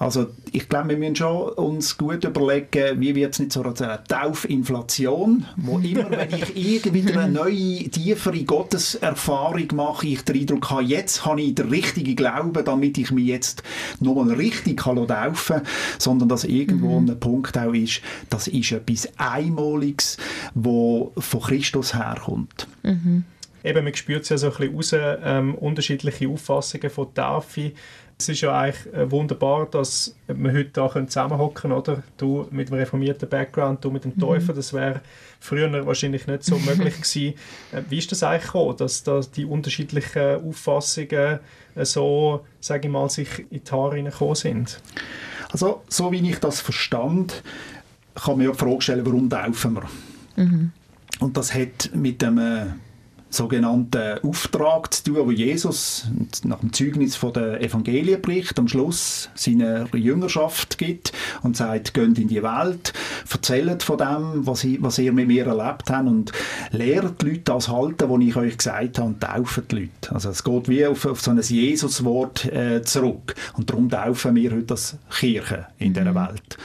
Also 0.00 0.26
ich 0.50 0.68
glaube, 0.68 0.90
wir 0.90 0.96
müssen 0.96 1.16
schon 1.16 1.50
uns 1.50 1.96
gut 1.96 2.24
überlegen, 2.24 3.00
wie 3.00 3.14
wird 3.14 3.34
es 3.34 3.38
nicht 3.38 3.52
so 3.52 3.62
eine 3.62 4.00
Taufinflation, 4.08 5.46
wo 5.56 5.78
immer, 5.82 6.10
wenn 6.10 6.34
ich 6.34 6.56
irgendwie 6.56 7.12
eine 7.12 7.30
neue, 7.30 7.88
tiefere 7.88 8.42
Gotteserfahrung 8.42 9.68
mache, 9.74 10.08
ich 10.08 10.22
den 10.22 10.40
Eindruck 10.40 10.70
habe, 10.70 10.82
jetzt 10.82 11.24
habe 11.24 11.42
ich 11.42 11.54
den 11.54 11.68
richtigen 11.68 12.16
Glauben, 12.16 12.64
damit 12.64 12.98
ich 12.98 13.12
mich 13.12 13.26
jetzt 13.26 13.62
nochmal 14.00 14.34
richtig 14.34 14.78
kann 14.78 15.06
taufen 15.06 15.56
kann, 15.56 15.66
sondern 15.98 16.28
dass 16.28 16.42
irgendwo 16.42 16.98
mhm. 16.98 17.10
ein 17.10 17.20
Punkt 17.20 17.56
auch 17.56 17.72
ist, 17.72 18.00
das 18.28 18.48
ist 18.48 18.72
etwas 18.72 19.08
Einmaliges, 19.18 20.16
wo 20.54 21.12
von 21.16 21.40
Christus 21.42 21.94
herkommt. 21.94 22.66
Mhm 22.82 23.24
eben, 23.66 23.84
man 23.84 23.94
spürt 23.94 24.22
es 24.22 24.28
ja 24.28 24.38
so 24.38 24.52
ein 24.52 24.70
bisschen 24.70 25.00
raus, 25.00 25.20
ähm, 25.24 25.54
unterschiedliche 25.56 26.28
Auffassungen 26.28 26.90
von 26.90 27.12
Taufe. 27.14 27.72
Es 28.18 28.30
ist 28.30 28.40
ja 28.40 28.58
eigentlich 28.58 28.94
äh, 28.94 29.10
wunderbar, 29.10 29.66
dass 29.66 30.16
wir 30.26 30.52
heute 30.52 30.70
da 30.70 30.88
zusammenhocken 31.06 31.72
oder? 31.72 32.02
Du 32.16 32.46
mit 32.50 32.68
einem 32.68 32.80
reformierten 32.80 33.28
Background, 33.28 33.84
du 33.84 33.90
mit 33.90 34.04
dem 34.04 34.18
Täufer, 34.18 34.52
mhm. 34.52 34.56
das 34.56 34.72
wäre 34.72 35.02
früher 35.38 35.86
wahrscheinlich 35.86 36.26
nicht 36.26 36.44
so 36.44 36.56
möglich 36.58 36.94
gewesen. 37.02 37.34
Äh, 37.72 37.82
wie 37.90 37.98
ist 37.98 38.10
das 38.10 38.22
eigentlich 38.22 38.44
gekommen, 38.44 38.76
dass 38.78 39.02
da 39.02 39.20
die 39.20 39.44
unterschiedlichen 39.44 40.46
Auffassungen 40.48 41.40
äh, 41.74 41.84
so, 41.84 42.46
sage 42.60 42.88
ich 42.88 42.92
mal, 42.92 43.10
sich 43.10 43.40
in 43.50 43.62
die 43.64 43.70
Haare 43.70 44.02
gekommen 44.02 44.34
sind? 44.34 44.80
Also, 45.50 45.82
so 45.88 46.10
wie 46.10 46.30
ich 46.30 46.38
das 46.38 46.60
verstand, 46.60 47.42
kann 48.14 48.38
man 48.38 48.46
ja 48.46 48.52
die 48.52 48.58
Frage 48.58 48.80
stellen, 48.80 49.04
warum 49.04 49.28
taufen 49.28 49.74
wir? 49.74 50.42
Mhm. 50.42 50.72
Und 51.20 51.36
das 51.36 51.54
hat 51.54 51.90
mit 51.94 52.22
dem 52.22 52.38
sogenannten 53.36 54.18
Auftrag 54.22 54.92
zu 54.92 55.04
tun, 55.04 55.26
wo 55.26 55.30
Jesus 55.30 56.06
nach 56.44 56.60
dem 56.60 56.72
Zeugnis 56.72 57.16
von 57.16 57.32
der 57.32 57.60
Evangelienbericht 57.60 58.58
am 58.58 58.68
Schluss 58.68 59.28
seiner 59.34 59.94
Jüngerschaft 59.94 60.78
gibt 60.78 61.12
und 61.42 61.56
sagt, 61.56 61.94
geht 61.94 62.18
in 62.18 62.28
die 62.28 62.42
Welt, 62.42 62.92
erzählt 63.30 63.82
von 63.82 63.98
dem, 63.98 64.46
was, 64.46 64.64
ich, 64.64 64.82
was 64.82 64.98
ihr 64.98 65.12
mit 65.12 65.28
mir 65.28 65.46
erlebt 65.46 65.90
habt 65.90 66.08
und 66.08 66.32
lehrt 66.70 67.22
die 67.22 67.26
Leute 67.26 67.40
das 67.40 67.68
halten, 67.68 68.10
was 68.10 68.20
ich 68.20 68.36
euch 68.36 68.58
gesagt 68.58 68.98
habe 68.98 69.08
und 69.08 69.20
tauft 69.20 69.70
die 69.70 69.76
Leute. 69.76 70.14
Also 70.14 70.30
es 70.30 70.42
geht 70.42 70.68
wie 70.68 70.86
auf, 70.86 71.04
auf 71.04 71.20
so 71.20 71.30
ein 71.30 71.40
Jesuswort 71.40 72.46
äh, 72.46 72.82
zurück 72.82 73.34
und 73.56 73.70
darum 73.70 73.88
taufen 73.90 74.34
wir 74.34 74.52
heute 74.52 74.74
als 74.74 74.96
Kirche 75.18 75.66
in 75.78 75.90
mhm. 75.90 75.94
dieser 75.94 76.14
Welt. 76.14 76.58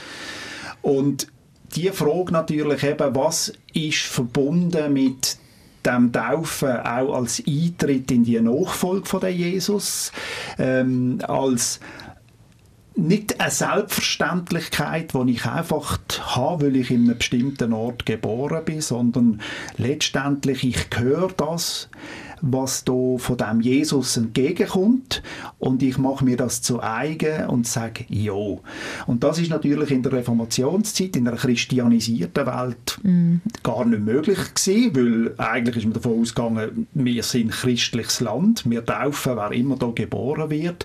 Und 0.80 1.28
die 1.74 1.88
Frage 1.88 2.32
natürlich 2.32 2.82
eben, 2.82 3.14
was 3.14 3.52
ist 3.72 4.02
verbunden 4.02 4.92
mit 4.92 5.38
dem 5.86 6.12
Taufen 6.12 6.76
auch 6.80 7.14
als 7.14 7.42
Eintritt 7.46 8.10
in 8.10 8.24
die 8.24 8.40
Nachfolge 8.40 9.06
von 9.06 9.20
der 9.20 9.32
Jesus, 9.32 10.12
ähm, 10.58 11.18
als 11.26 11.80
nicht 12.94 13.40
eine 13.40 13.50
Selbstverständlichkeit, 13.50 15.14
die 15.14 15.32
ich 15.32 15.46
einfach 15.46 15.98
habe, 16.20 16.66
weil 16.66 16.76
ich 16.76 16.90
in 16.90 17.04
einem 17.04 17.18
bestimmten 17.18 17.72
Ort 17.72 18.04
geboren 18.04 18.64
bin, 18.64 18.80
sondern 18.80 19.40
letztendlich 19.78 20.64
ich 20.64 20.86
höre 20.94 21.32
das 21.36 21.88
was 22.42 22.84
da 22.84 22.92
von 23.16 23.36
dem 23.36 23.60
Jesus 23.60 24.16
entgegenkommt 24.16 25.22
und 25.58 25.82
ich 25.82 25.96
mache 25.96 26.24
mir 26.24 26.36
das 26.36 26.60
zu 26.60 26.82
eigen 26.82 27.46
und 27.46 27.66
sage 27.66 28.04
ja. 28.08 28.32
Und 29.06 29.22
das 29.22 29.38
ist 29.38 29.50
natürlich 29.50 29.92
in 29.92 30.02
der 30.02 30.12
Reformationszeit, 30.12 31.16
in 31.16 31.28
einer 31.28 31.36
christianisierten 31.36 32.46
Welt 32.46 32.98
mm. 33.02 33.36
gar 33.62 33.84
nicht 33.84 34.04
möglich 34.04 34.38
gewesen, 34.54 34.96
weil 34.96 35.34
eigentlich 35.38 35.76
ist 35.76 35.84
man 35.84 35.94
davon 35.94 36.20
ausgegangen, 36.20 36.88
wir 36.94 37.22
sind 37.22 37.46
ein 37.46 37.50
christliches 37.50 38.20
Land, 38.20 38.68
wir 38.68 38.84
taufen, 38.84 39.36
wer 39.36 39.52
immer 39.52 39.76
da 39.76 39.92
geboren 39.94 40.50
wird 40.50 40.84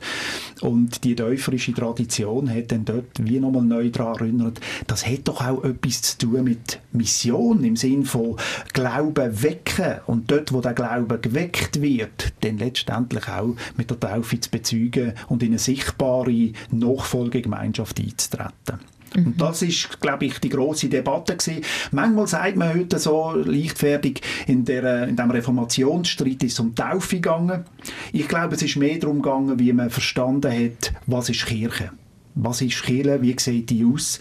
und 0.61 1.03
die 1.03 1.15
täuferische 1.15 1.73
Tradition 1.73 2.49
hat 2.53 2.71
dann 2.71 2.85
dort 2.85 3.05
wie 3.19 3.39
nochmal 3.39 3.63
neu 3.63 3.89
daran 3.89 4.15
erinnert, 4.15 4.59
das 4.85 5.07
hat 5.07 5.27
doch 5.27 5.45
auch 5.45 5.63
etwas 5.63 6.01
zu 6.01 6.17
tun 6.19 6.43
mit 6.43 6.79
Mission 6.91 7.63
im 7.63 7.75
Sinn 7.75 8.05
von 8.05 8.35
Glauben 8.73 9.43
wecken 9.43 9.95
und 10.05 10.29
dort, 10.29 10.53
wo 10.53 10.61
der 10.61 10.73
Glaube 10.73 11.19
geweckt 11.19 11.46
geweckt 11.47 11.81
wird, 11.81 12.33
dann 12.41 12.57
letztendlich 12.57 13.27
auch 13.27 13.55
mit 13.75 13.89
der 13.89 13.99
Taufe 13.99 14.39
zu 14.39 14.49
bezeugen 14.49 15.13
und 15.27 15.43
in 15.43 15.49
eine 15.49 15.59
sichtbare 15.59 16.51
Nachfolgegemeinschaft 16.71 17.99
einzutreten. 17.99 18.79
Und 19.15 19.25
mhm. 19.25 19.37
das 19.37 19.61
ist, 19.61 20.01
glaube 20.01 20.25
ich, 20.25 20.39
die 20.39 20.49
große 20.49 20.89
Debatte 20.89 21.37
gewesen. 21.37 21.63
Manchmal 21.91 22.27
sagt 22.27 22.57
man 22.57 22.73
heute 22.73 22.99
so 22.99 23.31
leichtfertig, 23.31 24.21
in, 24.47 24.65
der, 24.65 25.07
in 25.07 25.15
dem 25.15 25.31
Reformationsstreit 25.31 26.43
ist 26.43 26.53
es 26.53 26.59
um 26.59 26.75
Taufe 26.75 27.15
gegangen. 27.15 27.63
Ich 28.11 28.27
glaube, 28.27 28.55
es 28.55 28.61
ist 28.61 28.75
mehr 28.75 28.97
darum 28.99 29.21
gegangen, 29.21 29.59
wie 29.59 29.71
man 29.73 29.89
verstanden 29.89 30.51
hat, 30.51 30.93
was 31.05 31.29
ist 31.29 31.45
Kirche. 31.45 31.91
Was 32.35 32.61
ist 32.61 32.83
Kirche, 32.83 33.21
wie 33.21 33.35
sieht 33.39 33.69
die 33.69 33.85
aus 33.85 34.19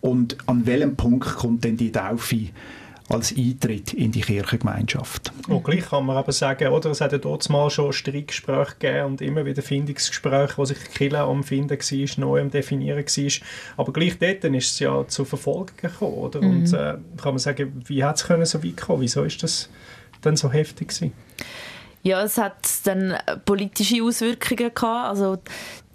und 0.00 0.36
an 0.46 0.66
welchem 0.66 0.96
Punkt 0.96 1.36
kommt 1.36 1.64
denn 1.64 1.78
die 1.78 1.92
Taufe 1.92 2.48
als 3.08 3.36
Eintritt 3.36 3.92
in 3.92 4.12
die 4.12 4.22
Kirchengemeinschaft. 4.22 5.30
Und 5.48 5.62
gleich 5.62 5.86
kann 5.86 6.06
man 6.06 6.16
aber 6.16 6.32
sagen, 6.32 6.68
oder, 6.68 6.90
es 6.90 7.02
hat 7.02 7.12
ja 7.12 7.18
dort 7.18 7.48
mal 7.50 7.68
schon 7.68 7.92
Streitgespräche 7.92 8.76
gegeben 8.78 9.06
und 9.06 9.20
immer 9.20 9.44
wieder 9.44 9.62
Findungsgespräche, 9.62 10.56
wo 10.56 10.64
sich 10.64 10.78
Kirche 10.94 11.18
am 11.18 11.44
Finden 11.44 11.78
war, 11.78 12.20
neu 12.24 12.40
am 12.40 12.50
Definieren 12.50 13.04
war. 13.04 13.46
Aber 13.76 13.92
gleich 13.92 14.18
dort 14.18 14.44
ist 14.44 14.72
es 14.72 14.78
ja 14.78 15.06
zu 15.06 15.24
Verfolgung 15.24 15.76
gekommen, 15.76 16.14
oder? 16.14 16.40
Mhm. 16.40 16.50
Und 16.50 16.72
äh, 16.72 16.94
kann 17.20 17.34
man 17.34 17.38
sagen, 17.38 17.82
wie 17.86 18.02
hat 18.02 18.16
es 18.16 18.50
so 18.50 18.64
weit 18.64 18.76
kommen? 18.78 19.02
Wieso 19.02 19.22
ist 19.24 19.42
das 19.42 19.68
dann 20.22 20.36
so 20.36 20.50
heftig 20.50 20.88
gewesen? 20.88 21.12
Ja, 22.04 22.22
es 22.22 22.36
hat 22.36 22.56
dann 22.84 23.16
politische 23.46 24.02
Auswirkungen 24.02 24.74
gehabt. 24.74 25.08
Also 25.08 25.38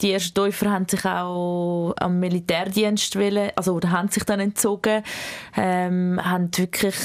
die 0.01 0.11
ersten 0.11 0.33
Täufer 0.33 0.71
haben 0.71 0.87
sich 0.89 1.05
auch 1.05 1.93
am 1.99 2.19
Militärdienst 2.19 3.15
wollen, 3.15 3.51
also 3.55 3.73
oder 3.73 3.91
haben 3.91 4.09
sich 4.09 4.23
dann 4.23 4.39
entzogen, 4.39 5.03
ähm, 5.55 6.19
haben 6.23 6.49
wirklich 6.57 6.95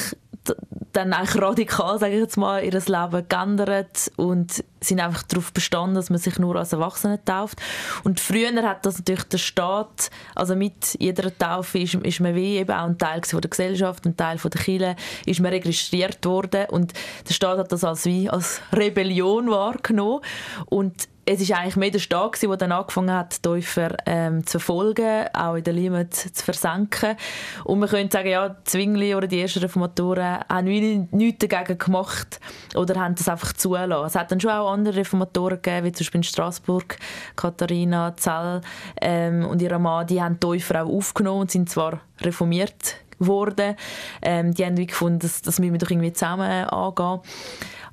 dann 0.93 1.13
eigentlich 1.13 1.43
radikal, 1.43 1.99
sage 1.99 2.15
ich 2.15 2.21
jetzt 2.21 2.39
mal, 2.39 2.65
ihr 2.65 2.73
Leben 2.73 3.29
geändert 3.29 4.11
und 4.17 4.65
sind 4.85 5.01
einfach 5.01 5.23
darauf 5.25 5.53
bestanden, 5.53 5.95
dass 5.95 6.11
man 6.11 6.19
sich 6.19 6.39
nur 6.39 6.57
als 6.57 6.73
Erwachsene 6.73 7.25
tauft. 7.25 7.61
Und 8.05 8.21
früher 8.21 8.63
hat 8.63 8.87
das 8.87 8.99
natürlich 8.99 9.25
der 9.25 9.39
Staat, 9.39 10.11
also 10.35 10.55
mit 10.57 10.97
jeder 10.99 11.37
Taufe 11.37 11.79
ist, 11.79 11.95
ist 11.95 12.21
man 12.21 12.35
wie 12.35 12.57
eben 12.59 12.73
auch 12.73 12.87
ein 12.87 12.99
Teil 12.99 13.23
von 13.25 13.41
der 13.41 13.51
Gesellschaft, 13.51 14.07
ein 14.07 14.17
Teil 14.17 14.39
von 14.39 14.51
der 14.51 14.61
Kirche, 14.61 14.97
ist 15.27 15.41
man 15.41 15.53
registriert 15.53 16.25
worden 16.25 16.67
und 16.71 16.93
der 17.29 17.35
Staat 17.35 17.59
hat 17.59 17.73
das 17.73 17.85
als 17.85 18.05
wie 18.05 18.29
als 18.29 18.61
Rebellion 18.73 19.51
wahrgenommen 19.51 20.21
und 20.67 21.09
es 21.27 21.41
ist 21.41 21.53
eigentlich 21.53 21.77
mehr 21.77 21.91
der 21.91 21.99
Staat, 21.99 22.43
der 22.43 22.57
dann 22.57 22.73
angefangen 22.73 23.13
hat, 23.13 23.43
Täufer 23.43 23.97
ähm, 24.07 24.47
zu 24.47 24.59
verfolgen, 24.59 25.27
auch 25.33 25.55
in 25.55 25.65
der 25.65 25.73
Limit 25.73 26.15
zu 26.15 26.45
versenken. 26.45 27.17
Und 27.65 27.79
man 27.79 27.89
könnte 27.89 28.19
sagen, 28.19 28.29
ja, 28.29 28.57
Zwingli 28.65 29.15
oder 29.15 29.27
die 29.27 29.41
ersten 29.41 29.61
Reformatoren 29.61 30.41
haben 30.49 31.09
nichts 31.11 31.47
dagegen 31.47 31.79
gemacht 31.79 32.41
oder 32.75 33.01
haben 33.01 33.15
das 33.15 33.29
einfach 33.29 33.55
zulassen. 33.55 34.07
Es 34.07 34.15
hat 34.15 34.31
dann 34.31 34.41
schon 34.41 34.51
auch 34.51 34.73
andere 34.75 34.97
Reformatoren 34.97 35.61
gegeben, 35.63 35.87
wie 35.87 35.93
zum 35.93 36.05
Beispiel 36.05 36.19
in 36.19 36.25
Straßburg, 36.25 36.97
Katharina 37.37 38.17
Zell 38.17 38.61
ähm, 39.01 39.45
und 39.45 39.63
ihre 39.63 39.79
Mann, 39.79 40.07
die 40.07 40.23
haben 40.23 40.35
die 40.35 40.41
Täufer 40.41 40.85
auch 40.85 40.89
aufgenommen 40.89 41.43
und 41.43 41.51
sind 41.51 41.71
zwar 41.71 42.01
reformiert 42.21 42.97
worden. 43.19 43.77
Ähm, 44.23 44.53
die 44.55 44.65
haben 44.65 44.77
gefunden, 44.77 45.21
dass, 45.21 45.43
das 45.43 45.59
müssen 45.59 45.73
wir 45.73 45.79
doch 45.79 45.91
irgendwie 45.91 46.13
zusammen 46.13 46.65
angehen. 46.69 47.21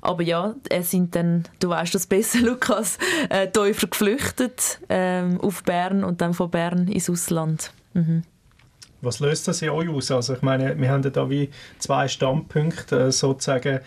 Aber 0.00 0.22
ja, 0.24 0.56
es 0.68 0.90
sind 0.90 1.14
dann, 1.14 1.44
du 1.60 1.68
weißt 1.68 1.94
das 1.94 2.06
besser, 2.06 2.38
Lukas, 2.42 2.98
äh, 3.30 3.46
Täufer 3.48 3.86
geflüchtet 3.86 4.80
ähm, 4.88 5.40
auf 5.40 5.62
Bern 5.62 6.02
und 6.02 6.20
dann 6.20 6.34
von 6.34 6.50
Bern 6.50 6.88
ins 6.88 7.08
Ausland. 7.08 7.72
Mhm. 7.94 8.24
Was 9.00 9.20
löst 9.20 9.48
das 9.48 9.62
in 9.62 9.70
euch 9.70 9.88
aus? 9.88 10.10
Also 10.10 10.34
ich 10.34 10.42
meine, 10.42 10.78
wir 10.78 10.88
haben 10.88 11.02
da 11.02 11.30
wie 11.30 11.50
zwei 11.78 12.08
Standpunkte, 12.08 13.00
äh, 13.00 13.12
sozusagen 13.12 13.80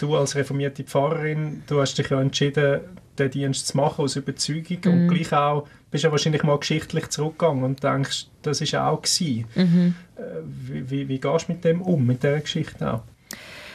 du 0.00 0.16
als 0.16 0.34
reformierte 0.34 0.84
Pfarrerin, 0.84 1.62
du 1.66 1.80
hast 1.80 1.96
dich 1.98 2.08
ja 2.10 2.20
entschieden, 2.20 2.80
den 3.18 3.30
Dienst 3.30 3.68
zu 3.68 3.76
machen 3.76 4.04
aus 4.04 4.16
Überzeugung 4.16 4.78
mhm. 4.84 4.92
und 4.92 5.08
gleich 5.08 5.32
auch 5.32 5.66
bist 5.90 6.04
ja 6.04 6.10
wahrscheinlich 6.10 6.42
mal 6.42 6.58
geschichtlich 6.58 7.08
zurückgegangen 7.08 7.64
und 7.64 7.82
denkst, 7.82 8.26
das 8.42 8.60
ist 8.60 8.74
auch 8.74 9.02
gewesen. 9.02 9.46
Mhm. 9.54 9.94
Äh, 10.16 10.20
wie, 10.44 10.90
wie, 10.90 11.08
wie 11.08 11.20
gehst 11.20 11.48
du 11.48 11.52
mit 11.52 11.64
dem 11.64 11.82
um, 11.82 12.06
mit 12.06 12.22
dieser 12.22 12.40
Geschichte 12.40 12.94
auch? 12.94 13.02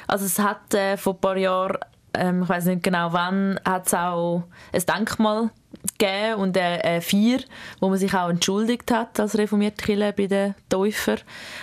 Also 0.07 0.25
es 0.25 0.39
hat 0.39 0.73
äh, 0.73 0.97
vor 0.97 1.13
ein 1.13 1.19
paar 1.19 1.37
Jahren, 1.37 1.77
ähm, 2.13 2.43
ich 2.43 2.49
weiß 2.49 2.65
nicht 2.65 2.83
genau 2.83 3.11
wann, 3.11 3.59
hat 3.65 3.87
es 3.87 3.93
auch 3.93 4.43
ein 4.71 4.83
Denkmal 4.85 5.49
gegeben 5.97 6.35
und 6.35 6.57
eine, 6.57 6.83
eine 6.83 7.01
Feier, 7.01 7.39
wo 7.79 7.89
man 7.89 7.97
sich 7.97 8.13
auch 8.13 8.29
entschuldigt 8.29 8.91
hat 8.91 9.19
als 9.19 9.37
reformierte 9.37 9.83
Kirche 9.85 10.13
bei 10.15 10.27
den 10.27 10.55
Täufern. 10.69 11.19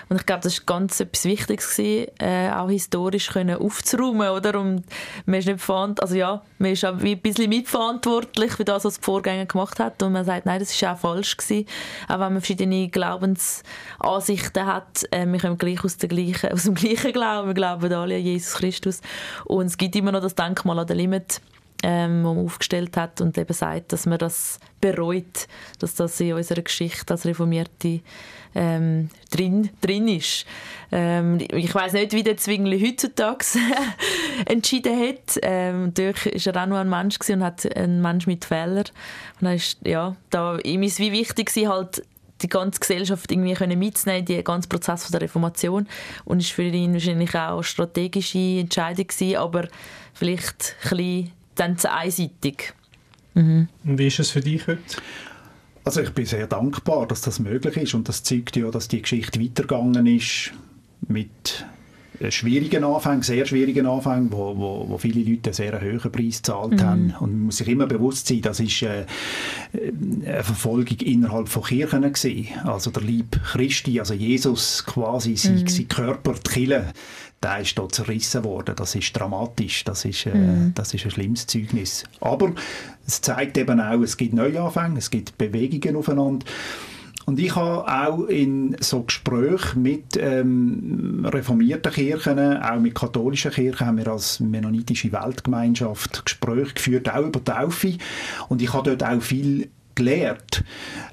Und 0.09 0.21
ich 0.21 0.27
glaube, 0.27 0.43
das 0.43 0.59
war 0.59 0.79
ganz 0.79 1.01
etwas 1.01 1.25
Wichtiges, 1.25 1.77
gewesen, 1.77 2.11
äh, 2.19 2.51
auch 2.51 2.69
historisch 2.69 3.29
können 3.31 3.57
aufzuräumen, 3.57 4.29
oder? 4.31 4.59
Und 4.61 4.85
man 5.27 5.39
ist 5.39 5.47
nicht 5.47 5.71
also 5.71 6.15
ja, 6.15 6.43
man 6.59 6.73
ist 6.73 6.85
auch 6.85 6.99
ein 6.99 7.19
bisschen 7.19 7.49
mitverantwortlich 7.49 8.53
für 8.53 8.65
das, 8.65 8.85
was 8.85 8.99
die 8.99 9.05
Vorgänger 9.05 9.47
gemacht 9.47 9.79
hat 9.81 10.03
und 10.03 10.13
man 10.13 10.25
sagt, 10.25 10.47
nein, 10.47 10.61
das 10.61 10.81
war 10.83 10.95
auch 10.95 10.99
falsch 10.99 11.37
gewesen. 11.37 11.67
Auch 12.09 12.21
wenn 12.21 12.33
man 12.33 12.41
verschiedene 12.41 12.89
Glaubensansichten 12.89 14.67
hat, 14.67 15.05
äh, 15.11 15.27
wir 15.27 15.41
kommen 15.41 15.59
gleich 15.59 15.85
aus, 15.85 15.99
gleichen, 15.99 16.53
aus 16.53 16.65
dem 16.65 16.75
gleichen 16.75 17.13
Glauben, 17.13 17.49
wir 17.49 17.55
glauben 17.55 17.93
alle 17.93 18.17
an 18.17 18.23
Jesus 18.23 18.55
Christus 18.55 19.01
und 19.45 19.67
es 19.67 19.77
gibt 19.77 19.97
immer 19.97 20.13
noch 20.13 20.21
das 20.21 20.35
Denkmal 20.35 20.79
an 20.79 20.87
der 20.87 20.97
Limit, 20.97 21.41
ähm, 21.83 22.23
man 22.23 22.39
aufgestellt 22.39 22.97
hat 22.97 23.21
und 23.21 23.37
eben 23.37 23.53
sagt, 23.53 23.93
dass 23.93 24.07
man 24.07 24.19
das 24.19 24.61
bereut, 24.81 25.47
dass 25.79 25.95
das 25.95 26.19
in 26.21 26.35
unserer 26.35 26.63
Geschichte 26.63 27.13
als 27.13 27.27
Reformierte 27.27 28.01
ähm, 28.55 29.09
drin, 29.31 29.71
drin 29.81 30.09
ist. 30.09 30.45
Ähm, 30.91 31.39
ich 31.41 31.75
weiß 31.75 31.95
nicht, 31.95 32.13
wie 32.13 32.23
der 32.23 32.37
Zwingli 32.37 32.81
heutzutage 32.81 33.45
entschieden 34.47 34.99
hat. 35.01 35.39
Ähm, 35.43 35.87
natürlich 35.87 36.47
war 36.47 36.55
er 36.55 36.63
auch 36.63 36.67
nur 36.67 36.79
ein 36.79 36.91
Mensch 36.91 37.19
und 37.29 37.43
hat 37.43 37.77
einen 37.77 38.03
Mensch 38.03 38.27
mit 38.27 38.45
Fehlern. 38.45 38.85
Und 39.41 39.47
dann 39.47 39.55
ist, 39.55 39.79
ja, 39.85 40.17
da, 40.31 40.59
ihm 40.59 40.83
ist 40.83 40.99
wie 40.99 41.13
wichtig 41.13 41.51
halt 41.67 42.03
die 42.43 42.49
ganze 42.49 42.81
Gesellschaft 42.81 43.31
irgendwie 43.31 43.55
können 43.55 43.79
mitzunehmen, 43.79 44.25
den 44.25 44.45
ganzen 44.45 44.69
Prozess 44.69 45.05
von 45.05 45.13
der 45.13 45.23
Reformation. 45.23 45.89
Und 46.25 46.41
ist 46.41 46.53
für 46.53 46.63
ihn 46.63 46.93
wahrscheinlich 46.93 47.35
auch 47.35 47.55
eine 47.55 47.65
strategische 47.65 48.61
Entscheidung 48.61 49.07
gewesen, 49.07 49.37
aber 49.37 49.69
vielleicht 50.13 50.77
ein 50.85 50.91
bisschen 50.91 51.33
dann 51.63 51.79
zu 51.79 51.91
einseitig. 51.93 52.75
Mhm. 53.35 53.69
Und 53.85 53.99
wie 53.99 54.09
ist 54.09 54.19
es 54.19 54.31
für 54.31 54.41
dich 54.41 54.67
heute? 54.67 54.83
Also 55.85 56.01
ich 56.01 56.11
bin 56.11 56.27
sehr 56.27 56.47
dankbar, 56.47 57.07
dass 57.07 57.23
das 57.23 57.39
möglich 57.39 57.77
ist 57.77 57.95
und 57.95 58.09
das 58.09 58.23
zeigt 58.23 58.57
ja, 58.57 58.71
dass 58.71 58.89
die 58.89 59.03
Geschichte 59.03 59.41
weitergegangen 59.41 60.07
ist 60.07 60.53
mit 61.09 61.65
schwierigen 62.31 62.85
Anfängen, 62.85 63.23
sehr 63.23 63.47
schwierigen 63.47 63.87
Anfängen, 63.87 64.31
wo, 64.31 64.57
wo, 64.57 64.89
wo 64.89 64.99
viele 64.99 65.29
Leute 65.29 65.51
einen 65.51 65.55
sehr 65.55 65.81
hohen 65.81 66.13
Preis 66.13 66.37
gezahlt 66.39 66.75
mhm. 66.75 66.83
haben. 66.83 67.15
Und 67.19 67.33
man 67.33 67.41
muss 67.47 67.57
sich 67.57 67.69
immer 67.69 67.87
bewusst 67.87 68.29
sein, 68.29 68.43
das 68.43 68.61
ist 68.61 68.83
äh, 68.83 69.07
eine 69.73 70.45
Verfolgung 70.45 70.99
innerhalb 70.99 71.49
von 71.49 71.65
Kirchen 71.65 72.03
gewesen. 72.03 72.47
Also 72.65 72.91
der 72.91 73.03
Lieb 73.03 73.41
Christi, 73.45 73.99
also 73.99 74.15
Jesus 74.15 74.85
quasi, 74.85 75.37
sein, 75.37 75.63
mhm. 75.63 75.69
sein 75.69 75.89
Körper, 75.89 76.35
die 76.35 76.51
Kirche, 76.51 76.93
der 77.43 77.61
ist 77.61 77.77
dort 77.79 77.95
zerrissen 77.95 78.45
worden. 78.45 78.75
Das 78.77 78.95
ist 78.95 79.13
dramatisch, 79.13 79.85
das 79.85 80.05
ist, 80.05 80.27
äh, 80.27 80.35
mhm. 80.35 80.73
das 80.75 80.95
ist 80.95 81.05
ein 81.05 81.11
schlimmes 81.11 81.47
Zeugnis. 81.47 82.05
Aber 82.21 82.53
es 83.07 83.21
zeigt 83.21 83.59
eben 83.59 83.81
auch, 83.81 84.01
es 84.01 84.17
gibt 84.17 84.35
Neuanfänge, 84.35 84.99
es 84.99 85.11
gibt 85.11 85.37
Bewegungen 85.39 85.97
aufeinander. 85.97 86.47
Und 87.25 87.39
ich 87.39 87.55
habe 87.55 87.87
auch 87.87 88.25
in 88.27 88.77
so 88.81 89.03
Gesprächen 89.03 89.83
mit 89.83 90.17
ähm, 90.19 91.25
reformierten 91.25 91.93
Kirchen, 91.93 92.39
auch 92.39 92.81
mit 92.81 92.97
katholischen 92.97 93.53
Kirchen, 93.53 93.87
haben 93.87 93.99
wir 93.99 94.09
als 94.09 94.41
mennonitische 94.41 95.13
Weltgemeinschaft 95.13 96.25
Gespräche 96.25 96.75
geführt, 96.75 97.13
auch 97.13 97.27
über 97.27 97.45
Taufe. 97.45 97.97
Und 98.49 98.61
ich 98.61 98.73
habe 98.73 98.91
dort 98.91 99.09
auch 99.09 99.23
viel 99.23 99.69
gelernt 99.95 100.65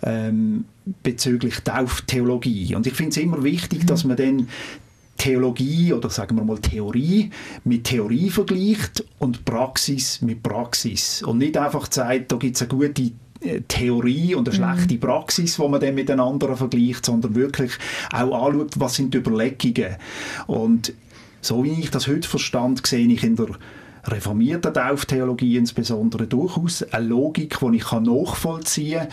ähm, 0.01 0.65
bezüglich 1.03 1.59
Tauftheologie. 1.59 2.75
Und 2.75 2.87
ich 2.87 2.93
finde 2.93 3.11
es 3.11 3.17
immer 3.17 3.43
wichtig, 3.43 3.83
mhm. 3.83 3.87
dass 3.87 4.03
man 4.03 4.17
dann 4.17 4.47
Theologie 5.19 5.93
oder 5.93 6.09
sagen 6.09 6.37
wir 6.37 6.43
mal 6.43 6.57
Theorie 6.59 7.29
mit 7.65 7.83
Theorie 7.83 8.29
vergleicht 8.29 9.03
und 9.19 9.45
Praxis 9.45 10.21
mit 10.21 10.41
Praxis. 10.41 11.21
Und 11.21 11.37
nicht 11.37 11.57
einfach 11.57 11.91
sagt, 11.91 12.31
da 12.31 12.37
gibt 12.37 12.55
es 12.55 12.61
eine 12.61 12.69
gute 12.69 13.11
äh, 13.41 13.61
Theorie 13.67 14.33
und 14.33 14.49
eine 14.49 14.57
mhm. 14.57 14.63
schlechte 14.63 14.97
Praxis, 14.97 15.59
wo 15.59 15.67
man 15.67 15.81
dann 15.81 15.93
mit 15.93 16.09
den 16.09 16.19
anderen 16.19 16.55
vergleicht, 16.55 17.05
sondern 17.05 17.35
wirklich 17.35 17.73
auch 18.11 18.47
anschaut, 18.47 18.79
was 18.79 18.95
sind 18.95 19.13
die 19.13 19.19
Überlegungen. 19.19 19.97
Und 20.47 20.93
so 21.41 21.63
wie 21.63 21.79
ich 21.79 21.91
das 21.91 22.07
heute 22.07 22.27
verstand, 22.27 22.87
sehe 22.87 23.07
ich 23.07 23.23
in 23.23 23.35
der 23.35 23.47
reformierten 24.05 24.73
Tauftheologie 24.73 25.57
insbesondere 25.57 26.27
durchaus 26.27 26.83
eine 26.83 27.07
Logik, 27.07 27.57
die 27.59 27.75
ich 27.75 27.91
nachvollziehen 27.91 28.99
kann. 28.99 29.09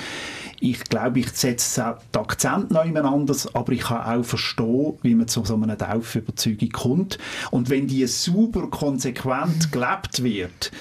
Ich 0.60 0.84
glaube, 0.84 1.20
ich 1.20 1.30
setze 1.30 1.96
den 2.14 2.20
Akzent 2.20 2.70
noch 2.70 2.84
jemand 2.84 3.06
anders, 3.06 3.54
aber 3.54 3.72
ich 3.72 3.80
kann 3.80 4.20
auch 4.20 4.24
verstehen, 4.24 4.94
wie 5.02 5.14
man 5.14 5.28
zu 5.28 5.44
so 5.44 5.54
einer 5.54 5.76
Taufüberzeugung 5.76 6.70
kommt. 6.70 7.18
Und 7.50 7.68
wenn 7.70 7.86
die 7.86 8.06
super 8.06 8.68
konsequent 8.68 9.70
gelebt 9.70 10.22
wird, 10.22 10.72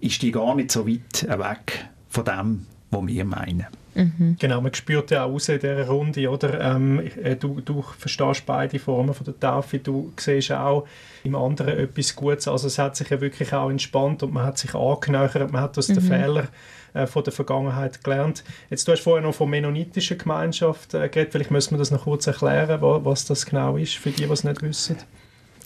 ist 0.00 0.22
die 0.22 0.32
gar 0.32 0.54
nicht 0.54 0.72
so 0.72 0.86
weit 0.86 1.26
weg 1.28 1.88
von 2.08 2.24
dem, 2.24 2.66
was 2.90 3.06
wir 3.06 3.24
meinen. 3.24 3.66
Mhm. 3.94 4.36
Genau, 4.38 4.60
man 4.60 4.72
spürt 4.72 5.10
ja 5.10 5.24
auch 5.24 5.32
raus 5.32 5.48
in 5.48 5.58
dieser 5.58 5.86
Runde, 5.86 6.30
oder? 6.30 6.60
Ähm, 6.60 7.02
äh, 7.22 7.36
du, 7.36 7.60
du 7.60 7.82
verstehst 7.82 8.46
beide 8.46 8.78
Formen 8.78 9.14
von 9.14 9.24
der 9.24 9.38
Taufe, 9.38 9.78
du 9.78 10.12
siehst 10.16 10.52
auch 10.52 10.86
im 11.24 11.34
anderen 11.34 11.76
etwas 11.76 12.14
Gutes. 12.14 12.46
Also 12.46 12.68
es 12.68 12.78
hat 12.78 12.96
sich 12.96 13.10
ja 13.10 13.20
wirklich 13.20 13.52
auch 13.52 13.70
entspannt 13.70 14.22
und 14.22 14.32
man 14.32 14.44
hat 14.44 14.58
sich 14.58 14.74
angenähert, 14.74 15.52
man 15.52 15.62
hat 15.62 15.76
aus 15.76 15.88
mhm. 15.88 15.94
den 15.94 16.02
Fehlern 16.02 16.48
äh, 16.94 17.06
von 17.06 17.24
der 17.24 17.32
Vergangenheit 17.32 18.02
gelernt. 18.04 18.44
Jetzt, 18.70 18.86
du 18.86 18.92
hast 18.92 19.02
vorher 19.02 19.22
noch 19.22 19.34
von 19.34 19.50
mennonitischen 19.50 20.18
Gemeinschaft 20.18 20.94
äh, 20.94 21.08
geredet, 21.08 21.32
vielleicht 21.32 21.50
müssen 21.50 21.72
wir 21.72 21.78
das 21.78 21.90
noch 21.90 22.04
kurz 22.04 22.26
erklären, 22.26 22.80
was 22.80 23.24
das 23.24 23.46
genau 23.46 23.76
ist, 23.76 23.94
für 23.94 24.10
die, 24.10 24.26
die 24.26 24.32
es 24.32 24.44
nicht 24.44 24.62
wissen 24.62 24.96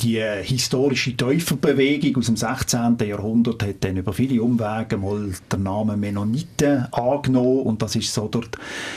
die 0.01 0.19
äh, 0.19 0.43
historische 0.43 1.17
Täuferbewegung 1.17 2.17
aus 2.17 2.27
dem 2.27 2.37
16. 2.37 2.99
Jahrhundert 3.07 3.63
hat 3.63 3.85
dann 3.85 3.97
über 3.97 4.13
viele 4.13 4.43
Umwege 4.43 4.97
mal 4.97 5.33
den 5.53 5.63
Namen 5.63 6.01
Mennoniten 6.01 6.87
angenommen 6.93 7.63
und 7.63 7.83
das 7.83 7.97
ist 7.97 8.13
so 8.13 8.29
der 8.29 8.43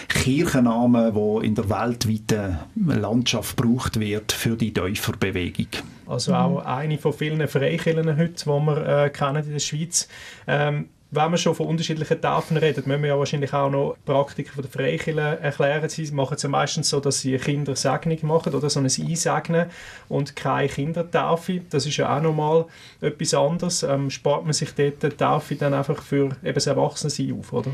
Kirchenname, 0.08 1.12
der 1.14 1.44
in 1.44 1.56
der 1.56 1.70
weltweiten 1.70 2.58
Landschaft 2.76 3.58
gebraucht 3.58 4.00
wird 4.00 4.32
für 4.32 4.56
die 4.56 4.74
Täuferbewegung. 4.74 5.68
Also 6.08 6.34
auch 6.34 6.66
eine 6.66 6.98
von 6.98 7.14
vielen 7.14 7.48
Freikirchen 7.48 8.18
heute, 8.18 8.34
die 8.34 8.50
wir 8.50 9.06
äh, 9.06 9.10
kennen 9.10 9.44
in 9.44 9.52
der 9.54 9.60
Schweiz. 9.60 10.08
Ähm, 10.48 10.90
wenn 11.18 11.32
wir 11.32 11.38
schon 11.38 11.56
von 11.56 11.68
unterschiedlichen 11.68 12.22
Taufen 12.22 12.58
reden, 12.58 12.84
müssen 12.86 13.02
wir 13.02 13.10
ja 13.10 13.18
wahrscheinlich 13.18 13.54
auch 13.54 13.70
noch 13.70 13.98
Praktiken 14.06 14.52
von 14.52 14.64
der 14.64 14.72
Freikirche 14.72 15.20
erklären. 15.20 15.90
Sie 15.90 16.12
machen 16.12 16.36
es 16.36 16.44
ja 16.44 16.50
meistens 16.50 16.90
so, 16.90 17.00
dass 17.00 17.22
sie 17.22 17.38
Kinder 17.38 17.76
Segnung 17.76 18.18
machen 18.24 18.54
oder 18.54 18.70
so 18.70 18.80
ein 18.80 18.86
Einsegnen 18.86 19.68
und 20.10 20.36
keine 20.36 20.68
Kindertaufe. 20.68 21.62
Das 21.70 21.86
ist 21.86 21.98
ja 21.98 22.16
auch 22.16 22.22
nochmal 22.22 22.66
etwas 23.02 23.34
anderes. 23.34 23.84
Ähm, 23.84 24.10
spart 24.10 24.44
man 24.44 24.54
sich 24.54 24.72
dort 24.74 25.04
die 25.04 25.10
Taufe 25.10 25.56
dann 25.56 25.74
einfach 25.74 26.02
für 26.02 26.26
eben 26.44 26.54
das 26.54 26.68
Erwachsensein 26.68 27.38
auf, 27.40 27.54
oder? 27.54 27.72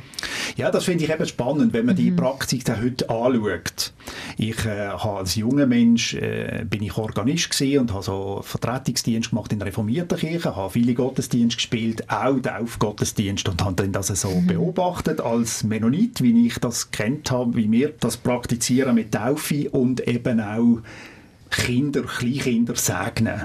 Ja, 0.55 0.71
das 0.71 0.85
finde 0.85 1.03
ich 1.05 1.11
eben 1.11 1.25
spannend, 1.25 1.73
wenn 1.73 1.85
man 1.85 1.95
die 1.95 2.11
mhm. 2.11 2.15
Praktik 2.15 2.65
dann 2.65 2.81
heute 2.81 3.09
anschaut. 3.09 3.93
Ich 4.37 4.65
äh, 4.65 4.89
habe 4.89 5.19
als 5.19 5.35
junger 5.35 5.65
Mensch 5.65 6.13
äh, 6.13 6.65
bin 6.69 6.83
ich 6.83 6.97
Organist 6.97 7.61
und 7.61 7.93
habe 7.93 8.03
so 8.03 8.41
Vertretungsdienst 8.43 9.29
gemacht 9.29 9.51
in 9.51 9.59
der 9.59 9.67
reformierten 9.67 10.17
Kirche, 10.17 10.55
habe 10.55 10.69
viele 10.71 10.93
Gottesdienste 10.93 11.57
gespielt, 11.57 12.09
auch 12.09 12.35
Taufgottesdienst 13.33 13.49
und 13.49 13.63
habe 13.63 13.75
dann 13.75 13.91
das 13.91 14.07
so 14.07 14.29
mhm. 14.29 14.47
beobachtet 14.47 15.21
als 15.21 15.63
Mennonit, 15.63 16.21
wie 16.21 16.47
ich 16.47 16.59
das 16.59 16.91
kennt 16.91 17.31
habe, 17.31 17.55
wie 17.55 17.71
wir 17.71 17.93
das 17.99 18.17
praktizieren 18.17 18.95
mit 18.95 19.13
Taufe 19.13 19.69
und 19.69 20.07
eben 20.07 20.39
auch 20.39 20.79
Kinder, 21.49 22.01
Kleinkinder 22.01 22.75
segnen. 22.75 23.43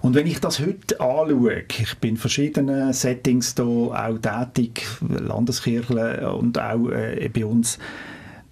Und 0.00 0.14
wenn 0.14 0.26
ich 0.28 0.38
das 0.38 0.60
heute 0.60 1.00
anschaue, 1.00 1.64
ich 1.68 1.98
bin 1.98 2.10
in 2.10 2.16
verschiedenen 2.16 2.92
Settings 2.92 3.54
da 3.54 3.64
auch 3.64 4.18
tätig, 4.18 4.86
Landeskirche 5.00 6.32
und 6.32 6.58
auch 6.58 6.88
äh, 6.90 7.28
bei 7.32 7.44
uns, 7.44 7.78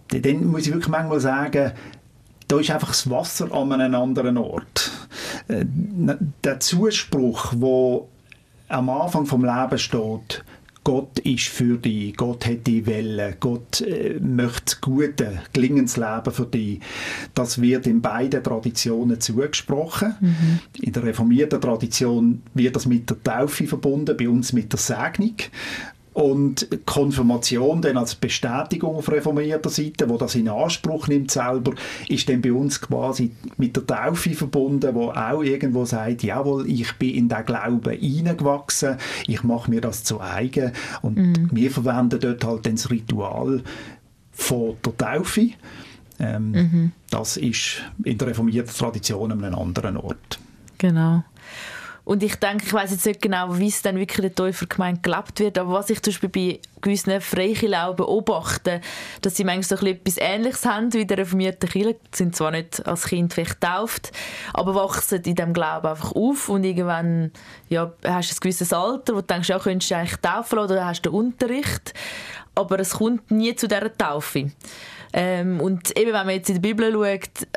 dann 0.09 0.47
muss 0.47 0.67
ich 0.67 0.73
wirklich 0.73 0.89
manchmal 0.89 1.21
sagen, 1.21 1.73
da 2.49 2.61
ist 2.61 2.71
einfach 2.71 2.89
das 2.89 3.11
Wasser 3.11 3.53
an 3.53 3.73
einem 3.73 3.95
anderen 3.95 4.39
Ort. 4.39 4.91
Äh, 5.49 5.65
der 6.43 6.59
Zuspruch, 6.61 7.53
wo 7.57 8.09
am 8.69 8.91
Anfang 8.91 9.27
vom 9.27 9.45
Leben 9.45 9.79
steht, 9.79 10.45
Gott 10.87 11.19
ist 11.19 11.49
für 11.49 11.79
dich, 11.79 12.17
Gott 12.17 12.47
hat 12.47 12.65
die 12.65 12.87
Welle, 12.87 13.37
Gott 13.41 13.81
äh, 13.81 14.21
möchte 14.21 14.77
Gute, 14.81 15.41
gelingendes 15.53 15.97
Leben 15.97 16.31
für 16.31 16.47
dich. 16.47 16.79
Das 17.35 17.61
wird 17.61 17.89
in 17.89 18.01
beiden 18.01 18.41
Traditionen 18.41 19.21
zugesprochen. 19.21 20.15
Mhm. 20.21 20.61
In 20.81 20.93
der 20.93 21.03
reformierten 21.03 21.61
Tradition 21.61 22.43
wird 22.55 22.77
das 22.77 22.87
mit 22.87 23.11
der 23.11 23.21
Taufe 23.21 23.67
verbunden, 23.67 24.17
bei 24.17 24.29
uns 24.29 24.53
mit 24.53 24.73
der 24.73 24.79
Segnung 24.79 25.35
und 26.17 26.67
Konfirmation 26.87 27.83
dann 27.83 27.99
als 27.99 28.15
Bestätigung 28.15 28.97
auf 28.97 29.13
reformierter 29.13 29.69
Seite, 29.69 30.09
wo 30.09 30.17
das 30.17 30.35
in 30.35 30.49
Anspruch 30.49 31.09
nimmt 31.09 31.31
selber, 31.31 31.75
ist 32.09 32.27
dann 32.31 32.41
bei 32.41 32.55
uns 32.55 32.81
quasi 32.81 33.33
mit 33.59 33.77
der 33.77 33.87
Taufe 33.87 34.33
verbunden, 34.33 34.95
wo 34.95 35.11
auch 35.11 35.43
irgendwo 35.43 35.85
sagt, 35.85 36.23
jawohl, 36.23 36.71
ich 36.71 36.91
bin 36.95 37.15
in 37.15 37.29
den 37.29 37.45
Glauben 37.45 37.91
hineingewachsen, 37.91 38.97
ich 39.27 39.43
mache 39.43 39.71
mir 39.71 39.83
das 39.83 40.05
zu 40.05 40.19
eigen 40.19 40.73
und 41.03 41.19
mhm. 41.19 41.51
wir 41.53 41.71
verwenden 41.71 42.19
dort 42.19 42.43
halt 42.45 42.65
dann 42.65 42.77
das 42.77 42.91
Ritual 42.91 43.63
von 44.33 44.77
der 44.87 44.97
Taufe. 44.97 45.51
Ähm, 46.19 46.51
mhm. 46.51 46.93
Das 47.11 47.37
ist 47.37 47.83
in 48.05 48.17
der 48.17 48.29
reformierten 48.29 48.75
Tradition 48.75 49.33
an 49.33 49.45
einem 49.45 49.55
anderen 49.55 49.99
Ort. 49.99 50.39
Genau. 50.79 51.25
Und 52.07 52.23
ich 52.23 52.37
denke, 52.37 52.65
ich 52.65 52.73
weiß 52.73 52.93
jetzt 52.93 53.05
nicht 53.05 53.21
genau, 53.21 53.59
wie 53.59 53.67
es 53.67 53.83
dann 53.83 53.99
wirklich 53.99 54.19
in 54.19 54.23
der 54.23 54.35
Täufergemeinde 54.37 55.01
gelebt 55.01 55.41
wird, 55.41 55.59
aber 55.59 55.73
was 55.73 55.91
ich 55.91 56.01
zum 56.01 56.13
Beispiel 56.13 56.29
bei 56.29 56.61
gewissen 56.81 57.21
Freikirchen 57.21 57.97
beobachte, 57.97 58.81
dass 59.23 59.35
sie 59.35 59.43
manchmal 59.43 59.81
so 59.81 59.87
etwas 59.87 60.17
Ähnliches 60.17 60.65
haben 60.65 60.93
wie 60.93 61.05
der 61.05 61.19
reformierte 61.19 61.67
Kirche, 61.67 61.97
sind 62.15 62.37
zwar 62.37 62.53
nicht 62.53 62.87
als 62.87 63.07
Kind 63.07 63.35
vielleicht 63.35 63.61
getauft, 63.61 64.13
aber 64.55 64.77
wachsen 64.77 65.21
in 65.25 65.35
diesem 65.35 65.53
Glauben 65.53 65.89
einfach 65.89 66.13
auf 66.13 66.49
und 66.49 66.63
irgendwann 66.63 67.33
ja, 67.69 67.93
hast 68.05 68.31
du 68.31 68.37
ein 68.37 68.41
gewisses 68.41 68.73
Alter, 68.73 69.15
wo 69.15 69.21
du 69.21 69.27
denkst, 69.27 69.49
ja, 69.49 69.59
könntest 69.59 69.91
du 69.91 69.97
eigentlich 69.97 70.17
taufen 70.19 70.61
oder 70.61 70.87
hast 70.87 71.03
du 71.03 71.11
Unterricht, 71.11 71.93
aber 72.55 72.79
es 72.79 72.93
kommt 72.93 73.33
nie 73.33 73.57
zu 73.57 73.67
dieser 73.67 73.93
Taufe. 73.93 74.53
Ähm, 75.13 75.61
und 75.61 75.99
eben, 75.99 76.13
wenn 76.13 76.27
man 76.27 76.37
jetzt 76.37 76.51
in 76.51 76.63
der 76.63 76.69
Bibel 76.69 76.93
schaut, 76.93 77.49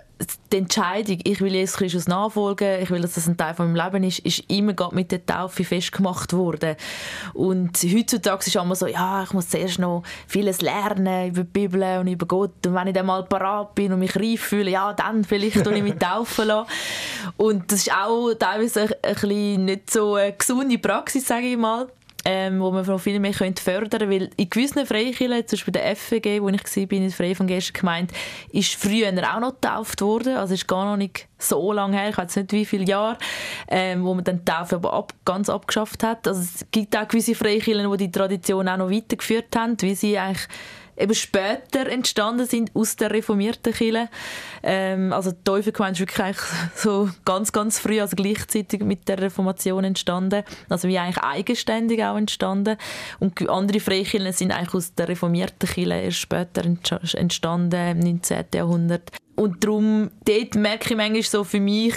die 0.51 0.57
Entscheidung, 0.57 1.19
ich 1.23 1.39
will 1.39 1.53
Jesus 1.53 1.77
Christus 1.77 2.07
nachfolgen, 2.07 2.81
ich 2.81 2.89
will, 2.89 3.01
dass 3.01 3.13
das 3.13 3.27
ein 3.27 3.37
Teil 3.37 3.53
von 3.53 3.71
meinem 3.71 3.91
Leben 3.91 4.03
ist, 4.03 4.19
ist 4.19 4.43
immer 4.49 4.73
mit 4.91 5.11
der 5.11 5.25
Taufe 5.25 5.63
festgemacht 5.63 6.33
worden. 6.33 6.75
Und 7.33 7.77
heutzutage 7.77 8.39
ist 8.39 8.47
es 8.47 8.55
immer 8.55 8.75
so, 8.75 8.87
ja, 8.87 9.23
ich 9.23 9.31
muss 9.31 9.49
zuerst 9.49 9.79
noch 9.79 10.03
vieles 10.27 10.61
lernen 10.61 11.29
über 11.29 11.43
die 11.43 11.49
Bibel 11.49 11.99
und 11.99 12.07
über 12.07 12.25
Gott. 12.25 12.67
Und 12.67 12.73
wenn 12.73 12.87
ich 12.87 12.93
dann 12.93 13.05
mal 13.05 13.23
parat 13.23 13.75
bin 13.75 13.93
und 13.93 13.99
mich 13.99 14.15
reif 14.15 14.41
fühle, 14.41 14.71
ja, 14.71 14.93
dann 14.93 15.23
vielleicht 15.23 15.65
ich 15.65 15.83
mich 15.83 15.95
taufen 15.99 16.47
lassen. 16.47 16.69
Und 17.37 17.71
das 17.71 17.79
ist 17.79 17.93
auch 17.93 18.33
teilweise 18.33 18.89
ein, 19.03 19.15
ein 19.23 19.65
nicht 19.65 19.89
so 19.89 20.15
eine 20.15 20.33
gesunde 20.33 20.77
Praxis, 20.77 21.27
sage 21.27 21.47
ich 21.47 21.57
mal 21.57 21.87
ähm, 22.25 22.59
wo 22.59 22.71
man 22.71 22.85
noch 22.85 22.99
viel 22.99 23.19
mehr 23.19 23.31
könnte 23.31 23.61
fördern 23.61 23.89
könnte. 23.89 24.09
Weil 24.09 24.29
in 24.35 24.49
gewissen 24.49 24.85
Freikirchen, 24.85 25.47
zum 25.47 25.57
Beispiel 25.57 25.71
der 25.71 25.95
FWG, 25.95 26.41
wo 26.41 26.49
ich 26.49 26.63
war, 26.63 26.91
in 26.91 27.01
der 27.03 27.11
Freie 27.11 27.31
Evangelischen 27.31 27.73
Gemeinde, 27.73 28.13
ist 28.51 28.75
früher 28.75 29.09
auch 29.09 29.39
noch 29.39 29.53
getauft 29.59 30.01
worden. 30.01 30.37
Also 30.37 30.53
ist 30.53 30.67
gar 30.67 30.85
noch 30.85 30.97
nicht 30.97 31.27
so 31.37 31.71
lange 31.71 31.97
her, 31.97 32.09
ich 32.09 32.17
weiß 32.17 32.35
nicht 32.35 32.51
wie 32.51 32.65
viele 32.65 32.85
Jahre, 32.85 33.17
ähm, 33.69 34.03
wo 34.03 34.13
man 34.13 34.23
dann 34.23 34.39
die 34.39 34.45
Taufe 34.45 34.75
aber 34.75 34.93
ab, 34.93 35.13
ganz 35.23 35.49
abgeschafft 35.49 36.03
hat. 36.03 36.27
Also 36.27 36.41
es 36.41 36.65
gibt 36.71 36.95
auch 36.97 37.07
gewisse 37.07 37.35
Freikirchen, 37.35 37.89
die 37.91 37.97
die 37.97 38.11
Tradition 38.11 38.67
auch 38.67 38.77
noch 38.77 38.91
weitergeführt 38.91 39.55
haben, 39.55 39.77
wie 39.81 39.95
sie 39.95 40.17
eigentlich 40.17 40.47
eben 40.99 41.15
später 41.15 41.87
entstanden 41.87 42.45
sind 42.45 42.71
aus 42.75 42.95
der 42.95 43.11
reformierten 43.11 43.73
Kirche. 43.73 44.09
Ähm, 44.61 45.13
also 45.13 45.31
die 45.31 45.43
Täufergemeinde 45.43 46.03
ist 46.03 46.17
wirklich 46.17 46.37
so 46.75 47.09
ganz, 47.25 47.51
ganz 47.51 47.79
früh, 47.79 48.01
also 48.01 48.15
gleichzeitig 48.15 48.81
mit 48.81 49.07
der 49.07 49.19
Reformation 49.19 49.83
entstanden. 49.83 50.43
Also 50.67 50.87
wie 50.87 50.99
eigentlich 50.99 51.23
eigenständig 51.23 52.03
auch 52.03 52.17
entstanden. 52.17 52.77
Und 53.19 53.49
andere 53.49 53.79
Freikirchen 53.79 54.31
sind 54.33 54.51
eigentlich 54.51 54.73
aus 54.73 54.93
der 54.93 55.07
reformierten 55.07 55.69
Kirche 55.69 55.93
erst 55.93 56.17
später 56.17 56.63
entstanden, 57.13 57.91
im 57.91 57.99
19. 57.99 58.45
Jahrhundert. 58.53 59.11
Und 59.35 59.63
darum, 59.63 60.11
dort 60.25 60.55
merke 60.55 60.89
ich 60.89 60.97
manchmal 60.97 61.23
so 61.23 61.43
für 61.45 61.61
mich, 61.61 61.95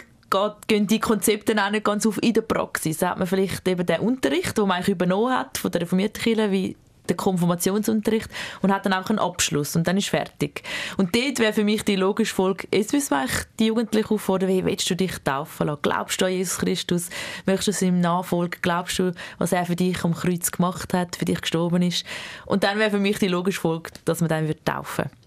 gehen 0.67 0.87
die 0.87 1.01
Konzepte 1.01 1.55
auch 1.63 1.71
nicht 1.71 1.85
ganz 1.85 2.07
auf 2.07 2.23
in 2.23 2.33
der 2.33 2.43
Praxis. 2.43 2.99
Da 2.99 3.11
hat 3.11 3.19
man 3.19 3.27
vielleicht 3.27 3.67
eben 3.69 3.85
den 3.85 4.01
Unterricht, 4.01 4.57
den 4.57 4.67
man 4.67 4.77
eigentlich 4.77 4.95
übernommen 4.95 5.37
hat 5.37 5.59
von 5.59 5.71
der 5.71 5.83
reformierten 5.83 6.23
Kirche, 6.23 6.51
wie 6.51 6.77
den 7.09 7.17
Konfirmationsunterricht 7.17 8.29
und 8.63 8.73
hat 8.73 8.87
dann 8.87 8.93
auch 8.93 9.09
einen 9.09 9.19
Abschluss 9.19 9.77
und 9.77 9.87
dann 9.87 9.97
ist 9.97 10.09
fertig. 10.09 10.63
Und 10.97 11.15
dort 11.15 11.39
wäre 11.39 11.53
für 11.53 11.65
mich 11.65 11.85
die 11.85 11.97
logische 11.97 12.35
Folge, 12.35 12.69
jetzt 12.73 12.93
müssen 12.93 13.11
wir 13.11 13.27
die 13.59 13.67
Jugendlichen 13.67 14.15
auffordern, 14.15 14.49
wie 14.49 14.65
willst 14.65 14.89
du 14.89 14.97
dich 14.97 15.19
taufen 15.25 15.67
lassen? 15.67 15.83
Glaubst 15.83 16.21
du 16.21 16.27
an 16.27 16.33
Jesus 16.33 16.59
Christus? 16.59 17.11
Möchtest 17.47 17.81
du 17.81 17.87
ihm 17.87 18.01
nachfolgen? 18.01 18.61
Glaubst 18.63 18.99
du, 18.99 19.13
was 19.39 19.53
er 19.53 19.67
für 19.67 19.77
dich 19.77 20.05
am 20.05 20.15
Kreuz 20.15 20.51
gemacht 20.51 20.95
hat, 20.95 21.17
für 21.17 21.25
dich 21.25 21.41
gestorben 21.41 21.83
ist? 21.83 22.05
Und 22.47 22.65
dann 22.65 22.79
wäre 22.79 22.91
für 22.91 22.99
mich 22.99 23.19
die 23.19 23.29
logische 23.29 23.61
Folge, 23.61 23.91
dass 24.05 24.21
man 24.21 24.29
dann 24.29 24.53
taufen 24.65 25.05
würde. 25.05 25.22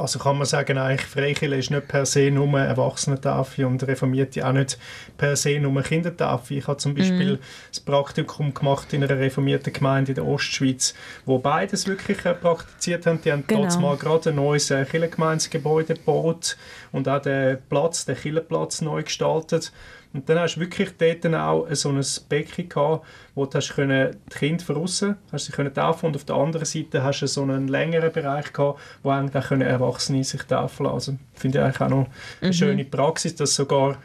Also 0.00 0.18
kann 0.18 0.38
man 0.38 0.46
sagen, 0.46 0.78
eigentlich 0.78 1.06
Freikirche 1.06 1.56
ist 1.56 1.70
nicht 1.70 1.88
per 1.88 2.06
se 2.06 2.30
nur 2.30 2.58
Erwachsenentafel 2.58 3.64
und 3.64 3.86
Reformierte 3.86 4.46
auch 4.46 4.52
nicht 4.52 4.78
per 5.18 5.36
se 5.36 5.58
nur 5.60 5.82
Kindertafel. 5.82 6.58
Ich 6.58 6.66
habe 6.66 6.78
zum 6.78 6.94
Beispiel 6.94 7.34
mm. 7.34 7.38
das 7.70 7.80
Praktikum 7.80 8.54
gemacht 8.54 8.92
in 8.92 9.04
einer 9.04 9.18
reformierten 9.18 9.72
Gemeinde 9.72 10.12
in 10.12 10.16
der 10.16 10.26
Ostschweiz, 10.26 10.94
wo 11.26 11.38
beides 11.38 11.86
wirklich 11.86 12.24
äh, 12.24 12.34
praktiziert 12.34 13.06
haben. 13.06 13.20
Die 13.22 13.32
haben 13.32 13.44
genau. 13.46 13.62
dort 13.62 13.80
mal 13.80 13.96
gerade 13.96 14.30
ein 14.30 14.36
neues 14.36 14.70
äh, 14.70 14.84
Kirchengemeindegebäude 14.84 15.94
gebaut 15.94 16.56
und 16.92 17.08
auch 17.08 17.22
den 17.22 17.58
Platz, 17.68 18.04
den 18.04 18.16
Kirchenplatz 18.16 18.80
neu 18.80 19.02
gestaltet. 19.02 19.72
Und 20.12 20.28
dann 20.28 20.40
hast 20.40 20.56
du 20.56 20.60
wirklich 20.60 20.90
dort 20.98 21.34
auch 21.34 21.68
so 21.72 21.90
ein 21.90 22.04
Becken 22.28 22.68
gehabt, 22.68 23.06
wo 23.34 23.46
du 23.46 23.54
hast 23.56 23.74
können, 23.74 24.16
die 24.32 24.38
Kinder 24.38 24.76
außen 24.76 25.16
hast 25.30 25.46
sie 25.46 25.52
können 25.52 25.72
taufen 25.72 26.06
und 26.06 26.16
auf 26.16 26.24
der 26.24 26.36
anderen 26.36 26.66
Seite 26.66 27.02
hast 27.02 27.20
du 27.20 27.28
so 27.28 27.42
einen 27.42 27.68
längeren 27.68 28.10
Bereich 28.10 28.52
gehabt, 28.52 28.80
wo 29.02 29.10
eigentlich 29.10 29.50
Erwachsene 29.50 30.24
sich 30.24 30.42
taufen 30.42 30.86
lassen. 30.86 30.94
Also 30.94 31.18
finde 31.34 31.58
ich 31.58 31.64
eigentlich 31.64 31.80
auch 31.80 31.88
noch 31.88 32.06
eine 32.40 32.48
mhm. 32.48 32.52
schöne 32.52 32.84
Praxis, 32.84 33.36
dass 33.36 33.54
sogar 33.54 33.98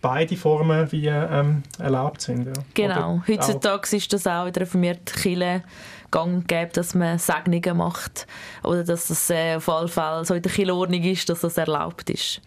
beide 0.00 0.36
Formen 0.36 0.90
wie 0.92 1.06
ähm, 1.06 1.62
erlaubt 1.78 2.22
sind. 2.22 2.46
Ja. 2.46 2.52
Genau. 2.74 3.14
Oder 3.14 3.22
Heutzutage 3.28 3.96
ist 3.96 4.12
das 4.12 4.26
auch 4.26 4.46
in 4.46 4.52
der 4.52 4.62
reformierten 4.62 5.04
Kirche 5.04 5.62
gang 6.10 6.46
gäbe, 6.48 6.70
dass 6.72 6.94
man 6.94 7.18
Segnungen 7.18 7.76
macht 7.76 8.26
oder 8.64 8.82
dass 8.82 9.08
das 9.08 9.30
äh, 9.30 9.56
auf 9.56 9.68
alle 9.68 9.88
Fälle 9.88 10.24
so 10.24 10.34
in 10.34 10.42
der 10.42 10.50
Kirchenordnung 10.50 11.02
ist, 11.04 11.28
dass 11.28 11.40
das 11.40 11.56
erlaubt 11.56 12.10
ist. 12.10 12.40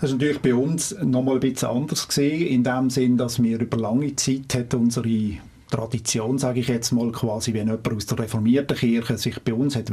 Das 0.00 0.10
ist 0.10 0.16
natürlich 0.16 0.40
bei 0.40 0.54
uns 0.54 0.96
noch 1.02 1.22
mal 1.22 1.34
ein 1.34 1.40
bisschen 1.40 1.68
anders 1.68 2.08
gesehen, 2.08 2.46
in 2.46 2.64
dem 2.64 2.90
Sinn, 2.90 3.16
dass 3.16 3.42
wir 3.42 3.60
über 3.60 3.76
lange 3.76 4.16
Zeit 4.16 4.54
hat 4.54 4.74
unsere 4.74 5.38
Tradition, 5.70 6.38
sage 6.38 6.60
ich 6.60 6.68
jetzt 6.68 6.92
mal, 6.92 7.10
quasi, 7.12 7.52
wenn 7.54 7.68
jemand 7.68 7.92
aus 7.92 8.06
der 8.06 8.18
reformierten 8.18 8.76
Kirche 8.76 9.18
sich 9.18 9.40
bei 9.42 9.54
uns 9.54 9.76
hat 9.76 9.90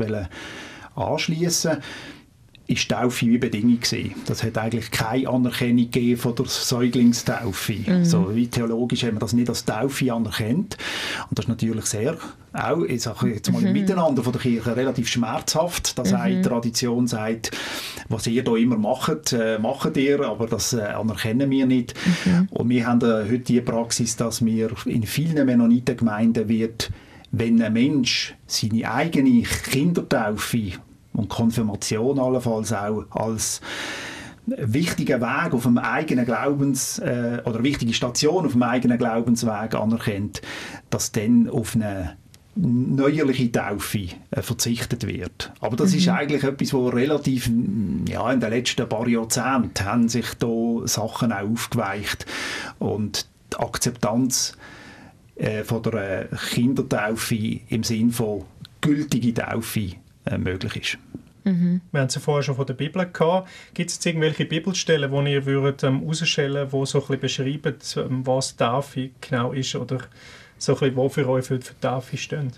anschließen 0.96 1.78
ist 2.70 2.90
Taufe 2.90 3.26
wie 3.26 3.40
Bedingung 3.40 3.80
gewesen. 3.80 4.14
Das 4.28 4.44
hat 4.44 4.58
eigentlich 4.58 4.92
keine 4.92 5.28
Anerkennung 5.28 5.86
gegeben 5.86 6.20
von 6.20 6.36
der 6.36 6.46
Säuglingstaufe. 6.46 7.74
Mhm. 7.74 8.06
So 8.06 8.36
wie 8.36 8.48
theologisch 8.48 9.04
haben 9.04 9.16
wir 9.16 9.20
das 9.20 9.34
nicht 9.34 9.50
als 9.50 9.66
Taufe 9.66 10.14
anerkannt. 10.14 10.78
Und 11.30 11.40
das 11.40 11.46
ist 11.46 11.50
natürlich 11.50 11.86
sehr, 11.86 12.16
auch, 12.54 12.84
ich 12.84 13.02
sage 13.02 13.34
jetzt 13.34 13.52
mal 13.52 13.62
mhm. 13.62 13.72
Miteinander 13.72 14.24
von 14.24 14.34
der 14.34 14.42
Kirche, 14.42 14.76
relativ 14.76 15.08
schmerzhaft, 15.08 15.98
dass 15.98 16.12
mhm. 16.12 16.20
eine 16.20 16.42
Tradition 16.44 17.08
sagt, 17.08 17.52
was 18.08 18.28
ihr 18.28 18.44
da 18.44 18.56
immer 18.56 18.78
macht, 18.78 19.34
äh, 19.34 19.58
macht 19.58 19.98
ihr, 19.98 20.22
aber 20.22 20.46
das 20.46 20.74
äh, 20.74 20.82
anerkennen 20.82 21.50
wir 21.50 21.66
nicht. 21.66 21.96
Mhm. 22.26 22.50
Und 22.52 22.70
wir 22.70 22.86
haben 22.86 23.02
äh, 23.02 23.26
heute 23.26 23.40
die 23.40 23.62
Praxis, 23.62 24.16
dass 24.16 24.46
wir 24.46 24.70
in 24.86 25.04
vielen 25.04 25.44
Mennonitengemeinden 25.46 26.48
wird 26.48 26.92
wenn 27.32 27.62
ein 27.62 27.74
Mensch 27.74 28.34
seine 28.48 28.92
eigene 28.92 29.44
Kindertaufe 29.44 30.80
und 31.14 31.30
Konfirmation 31.30 32.20
allenfalls 32.20 32.74
auch 32.74 33.04
als 33.12 33.62
wichtigen 34.46 35.22
Weg 35.22 35.54
auf 35.54 35.64
dem 35.64 35.78
eigenen 35.78 36.26
Glaubens 36.26 37.00
äh, 37.00 37.42
oder 37.46 37.64
wichtige 37.64 37.94
Station 37.94 38.46
auf 38.46 38.54
dem 38.54 38.64
eigenen 38.64 38.98
Glaubensweg 38.98 39.76
anerkennt, 39.76 40.42
dass 40.90 41.12
dann 41.12 41.50
auf 41.50 41.76
eine 41.76 42.16
neuerliche 42.56 43.52
Taufe 43.52 44.08
äh, 44.32 44.42
verzichtet 44.42 45.08
wird. 45.08 45.52
Aber 45.62 45.76
das 45.76 45.92
mhm. 45.92 45.98
ist 45.98 46.08
eigentlich 46.10 46.44
etwas, 46.44 46.74
wo 46.74 46.90
relativ 46.90 47.50
ja, 48.08 48.32
in 48.32 48.40
den 48.40 48.50
letzten 48.50 48.88
paar 48.90 49.08
Jahrzehnten 49.08 49.86
haben 49.86 50.10
sich 50.10 50.34
da 50.40 50.48
Sachen 50.86 51.32
auch 51.32 51.50
aufgeweicht 51.50 52.26
und 52.80 53.28
die 53.54 53.58
Akzeptanz 53.58 54.58
äh, 55.36 55.64
von 55.64 55.82
der 55.84 56.28
Kindertaufe 56.28 57.60
im 57.70 57.84
Sinn 57.84 58.12
von 58.12 58.44
gültige 58.82 59.34
Taufe 59.34 59.94
möglich 60.38 60.76
ist. 60.76 60.98
Mhm. 61.44 61.82
Wir 61.92 62.02
haben 62.02 62.08
es 62.08 62.16
ja 62.16 62.22
vorher 62.22 62.44
schon 62.44 62.56
von 62.56 62.66
der 62.66 62.74
Bibel 62.74 63.06
gehabt. 63.06 63.50
Gibt 63.74 63.90
es 63.90 63.96
jetzt 63.98 64.06
irgendwelche 64.06 64.46
Bibelstellen, 64.46 65.12
die 65.12 65.32
ihr 65.32 65.46
würdet, 65.46 65.84
ähm, 65.84 66.02
herausstellen 66.02 66.70
die 66.72 66.86
so 66.86 67.00
ein 67.00 67.20
bisschen 67.20 67.20
beschreiben, 67.20 67.76
ähm, 67.98 68.28
was 68.28 68.56
Taufe 68.56 69.12
genau 69.22 69.52
ist 69.52 69.76
oder 69.76 70.00
so 70.58 70.74
ein 70.74 70.80
bisschen, 70.80 70.96
wo 70.96 71.10
für 71.10 71.28
euch 71.28 71.46
für, 71.46 71.60
für 71.62 71.80
Taufe 71.80 72.18
stehen? 72.18 72.52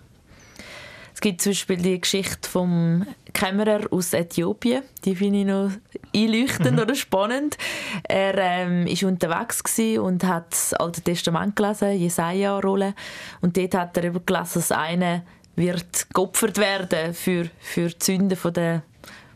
Es 1.14 1.20
gibt 1.20 1.42
zum 1.42 1.52
Beispiel 1.52 1.78
die 1.78 2.02
Geschichte 2.02 2.50
vom 2.50 3.06
Kämmerer 3.34 3.82
aus 3.92 4.14
Äthiopien. 4.14 4.82
Die 5.06 5.16
finde 5.16 5.40
ich 5.40 5.46
noch 5.46 5.72
einleuchtend 6.16 6.78
mhm. 6.78 6.80
oder 6.80 6.96
spannend. 6.96 7.58
Er 8.04 8.36
ähm, 8.38 8.88
ist 8.88 9.04
unterwegs 9.04 9.62
und 10.00 10.24
hat 10.24 10.52
das 10.52 10.74
Alte 10.74 11.02
Testament 11.02 11.56
gelesen, 11.56 11.92
Jesaja-Rolle. 11.92 12.96
Und 13.42 13.58
dort 13.58 13.76
hat 13.76 13.98
er 13.98 14.10
gelesen, 14.12 14.52
dass 14.56 14.72
einer 14.72 15.24
wird 15.56 16.14
geopfert 16.14 16.58
werden 16.58 17.14
für, 17.14 17.50
für 17.60 17.90
die 17.90 18.04
Sünden 18.04 18.38
von 18.38 18.54
der 18.54 18.84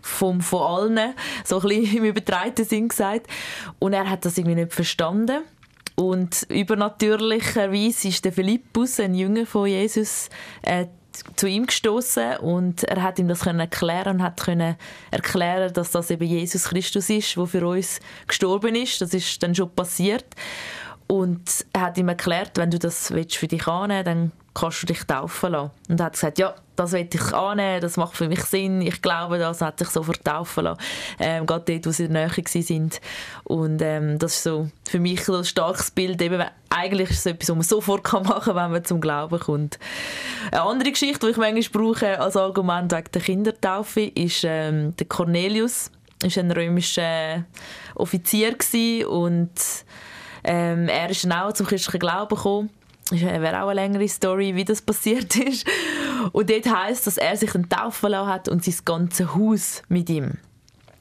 vom, 0.01 0.41
von 0.41 0.62
allen, 0.62 1.15
so 1.43 1.60
ein 1.60 1.67
bisschen 1.67 1.97
im 1.97 2.06
übertreibten 2.06 2.63
Sinn 2.63 2.89
gesagt. 2.89 3.28
Und 3.80 3.93
er 3.93 4.08
hat 4.08 4.23
das 4.23 4.38
irgendwie 4.38 4.56
nicht 4.56 4.73
verstanden. 4.73 5.41
Und 5.95 6.45
übernatürlicherweise 6.49 8.10
ist 8.10 8.23
der 8.23 8.32
Philippus, 8.32 8.99
ein 8.99 9.15
Jünger 9.15 9.45
von 9.45 9.67
Jesus, 9.67 10.30
äh, 10.62 10.86
zu 11.36 11.47
ihm 11.47 11.65
gestoßen 11.65 12.38
und 12.38 12.84
er 12.84 13.01
hat 13.01 13.19
ihm 13.19 13.30
das 13.30 13.41
können 13.41 13.62
erklären 13.62 14.17
und 14.17 14.23
hat 14.23 14.41
können 14.41 14.75
erklären, 15.12 15.71
dass 15.73 15.91
das 15.91 16.12
eben 16.12 16.25
Jesus 16.25 16.65
Christus 16.65 17.10
ist, 17.10 17.38
der 17.38 17.45
für 17.45 17.65
uns 17.65 18.01
gestorben 18.28 18.75
ist. 18.75 18.99
Das 18.99 19.13
ist 19.13 19.41
dann 19.41 19.56
schon 19.56 19.69
passiert. 19.69 20.25
Und 21.08 21.65
er 21.71 21.82
hat 21.82 21.97
ihm 21.97 22.10
erklärt, 22.10 22.58
wenn 22.58 22.71
du 22.71 22.80
das 22.80 23.08
für 23.08 23.47
dich 23.47 23.67
annehmen 23.67 24.04
dann 24.04 24.32
kannst 24.55 24.81
du 24.81 24.87
dich 24.87 25.03
taufen 25.03 25.51
lassen. 25.51 25.71
Und 25.89 25.99
er 25.99 26.05
hat 26.07 26.13
gesagt, 26.13 26.39
ja, 26.39 26.55
das 26.75 26.93
will 26.93 27.07
ich 27.11 27.33
annehmen, 27.33 27.81
das 27.81 27.97
macht 27.97 28.17
für 28.17 28.27
mich 28.27 28.43
Sinn, 28.43 28.81
ich 28.81 29.01
glaube 29.01 29.37
das, 29.37 29.61
hat 29.61 29.79
sich 29.79 29.89
so 29.89 30.01
vertaufen 30.01 30.63
lassen, 30.63 30.81
ähm, 31.19 31.45
gerade 31.45 31.73
dort, 31.73 31.85
wo 31.85 31.91
sie 31.91 32.05
in 32.05 32.13
der 32.13 32.27
Nähe 32.27 32.63
sind. 32.63 33.01
Und 33.43 33.81
ähm, 33.81 34.17
das 34.17 34.37
ist 34.37 34.43
so 34.43 34.69
für 34.87 34.99
mich 34.99 35.23
so 35.23 35.35
ein 35.35 35.45
starkes 35.45 35.91
Bild, 35.91 36.21
eben, 36.21 36.43
eigentlich 36.69 37.11
ist 37.11 37.19
es 37.19 37.25
etwas, 37.27 37.49
was 37.49 37.55
man 37.55 37.63
sofort 37.63 38.11
machen 38.13 38.43
kann, 38.43 38.55
wenn 38.55 38.71
man 38.71 38.85
zum 38.85 39.01
Glauben 39.01 39.39
kommt. 39.39 39.77
Eine 40.51 40.63
andere 40.63 40.91
Geschichte, 40.91 41.25
die 41.25 41.31
ich 41.31 41.37
manchmal 41.37 41.83
brauche 41.83 42.19
als 42.19 42.37
Argument 42.37 42.91
wegen 42.91 43.11
der 43.13 43.21
Kindertaufe, 43.21 44.01
ist 44.01 44.43
ähm, 44.45 44.95
der 44.97 45.07
Cornelius, 45.07 45.91
ist 46.23 46.37
ein 46.37 46.51
römischer 46.51 47.45
Offizier 47.95 48.55
und 49.09 49.51
ähm, 50.43 50.87
er 50.87 51.09
ist 51.09 51.23
dann 51.23 51.33
auch 51.33 51.53
zum 51.53 51.67
christlichen 51.67 51.99
Glauben 51.99 52.35
gekommen. 52.35 52.69
Das 53.11 53.21
wäre 53.21 53.61
auch 53.61 53.67
eine 53.67 53.81
längere 53.81 54.07
Story, 54.07 54.55
wie 54.55 54.65
das 54.65 54.81
passiert 54.81 55.35
ist. 55.35 55.67
Und 56.31 56.49
dort 56.49 56.65
heisst, 56.65 57.05
dass 57.05 57.17
er 57.17 57.37
sich 57.37 57.53
einen 57.53 57.69
Taufen 57.69 58.09
lassen 58.09 58.29
hat 58.29 58.49
und 58.49 58.63
sein 58.63 58.75
ganzes 58.83 59.35
Haus 59.35 59.83
mit 59.89 60.09
ihm. 60.09 60.37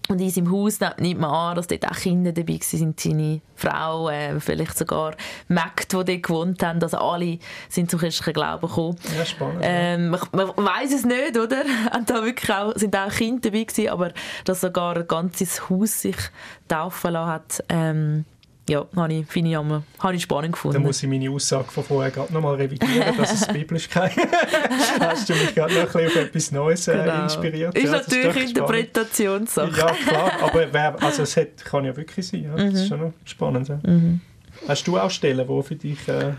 Und 0.09 0.21
in 0.21 0.29
seinem 0.29 0.53
Haus 0.53 0.81
nimmt 0.99 1.21
man 1.21 1.31
an, 1.31 1.57
dass 1.57 1.67
dort 1.67 1.91
auch 1.91 1.97
Kinder 1.97 2.33
dabei 2.33 2.61
waren, 2.61 2.95
seine 2.99 3.41
Frau, 3.57 4.11
äh, 4.11 4.39
vielleicht 4.39 4.77
sogar 4.77 5.15
Mägde, 5.49 6.05
die 6.05 6.05
dort 6.05 6.23
gewohnt 6.23 6.63
haben. 6.63 6.83
Also 6.83 6.99
alle 6.99 7.39
sind 7.71 7.91
zum 7.91 8.01
christlichen 8.01 8.35
Glauben 8.35 8.69
gekommen. 8.69 8.99
Ja, 9.17 9.25
spannend. 9.25 9.61
Ähm, 9.63 10.11
man, 10.11 10.21
man 10.33 10.51
weiß 10.57 10.93
es 10.93 11.07
nicht, 11.07 11.39
oder? 11.39 11.63
Und 11.97 12.11
da 12.11 12.23
wirklich 12.23 12.53
auch, 12.53 12.75
sind 12.75 12.95
auch 12.95 13.11
Kinder 13.11 13.49
dabei 13.51 13.65
gewesen, 13.65 13.89
aber 13.89 14.13
dass 14.45 14.61
sogar 14.61 14.97
ein 14.97 15.09
ganzes 15.09 15.71
Haus 15.71 16.03
sich 16.03 16.17
taufen 16.69 17.13
lassen 17.13 17.31
hat, 17.31 17.65
ähm, 17.71 18.27
ja, 18.69 18.87
habe 18.97 19.25
finde 19.29 19.51
ich, 19.51 19.57
habe 19.57 20.17
ich 20.17 20.23
spannend 20.23 20.53
gefunden. 20.53 20.75
Dann 20.75 20.83
muss 20.85 21.03
ich 21.03 21.09
meine 21.09 21.31
Aussage 21.31 21.71
von 21.71 21.85
vorher 21.85 22.11
gerade 22.11 22.33
nochmal 22.33 22.55
revidieren, 22.55 23.15
dass 23.17 23.43
es 23.43 23.47
biblisch 23.49 23.89
kein 23.91 24.11
Hast 25.01 25.29
du 25.29 25.35
mich 25.35 25.55
gerade 25.55 25.75
noch 25.75 25.81
ein 25.81 25.87
bisschen 25.87 26.07
auf 26.07 26.17
etwas 26.17 26.53
Neues 26.53 26.89
äh, 26.89 26.97
genau. 26.97 27.25
inspiriert? 27.25 27.77
Ist 27.77 27.85
ja, 27.85 27.91
natürlich 27.93 28.37
ist 28.37 28.49
Interpretationssache. 28.51 29.79
Ja, 29.79 29.93
klar, 29.93 30.33
aber 30.41 30.67
wer, 30.73 31.03
also 31.03 31.23
es 31.23 31.37
hat, 31.37 31.63
kann 31.65 31.85
ja 31.85 31.95
wirklich 31.95 32.27
sein. 32.27 32.45
Ja. 32.45 32.57
Das 32.57 32.65
mhm. 32.65 32.71
ist 32.71 32.89
schon 32.89 33.01
noch 33.01 33.13
spannend. 33.27 33.69
Ja. 33.69 33.79
Mhm. 33.83 34.21
Hast 34.67 34.87
du 34.87 34.99
auch 34.99 35.11
Stellen, 35.11 35.47
die 35.47 35.63
für 35.63 35.77
dich... 35.77 36.09
Äh, 36.09 36.33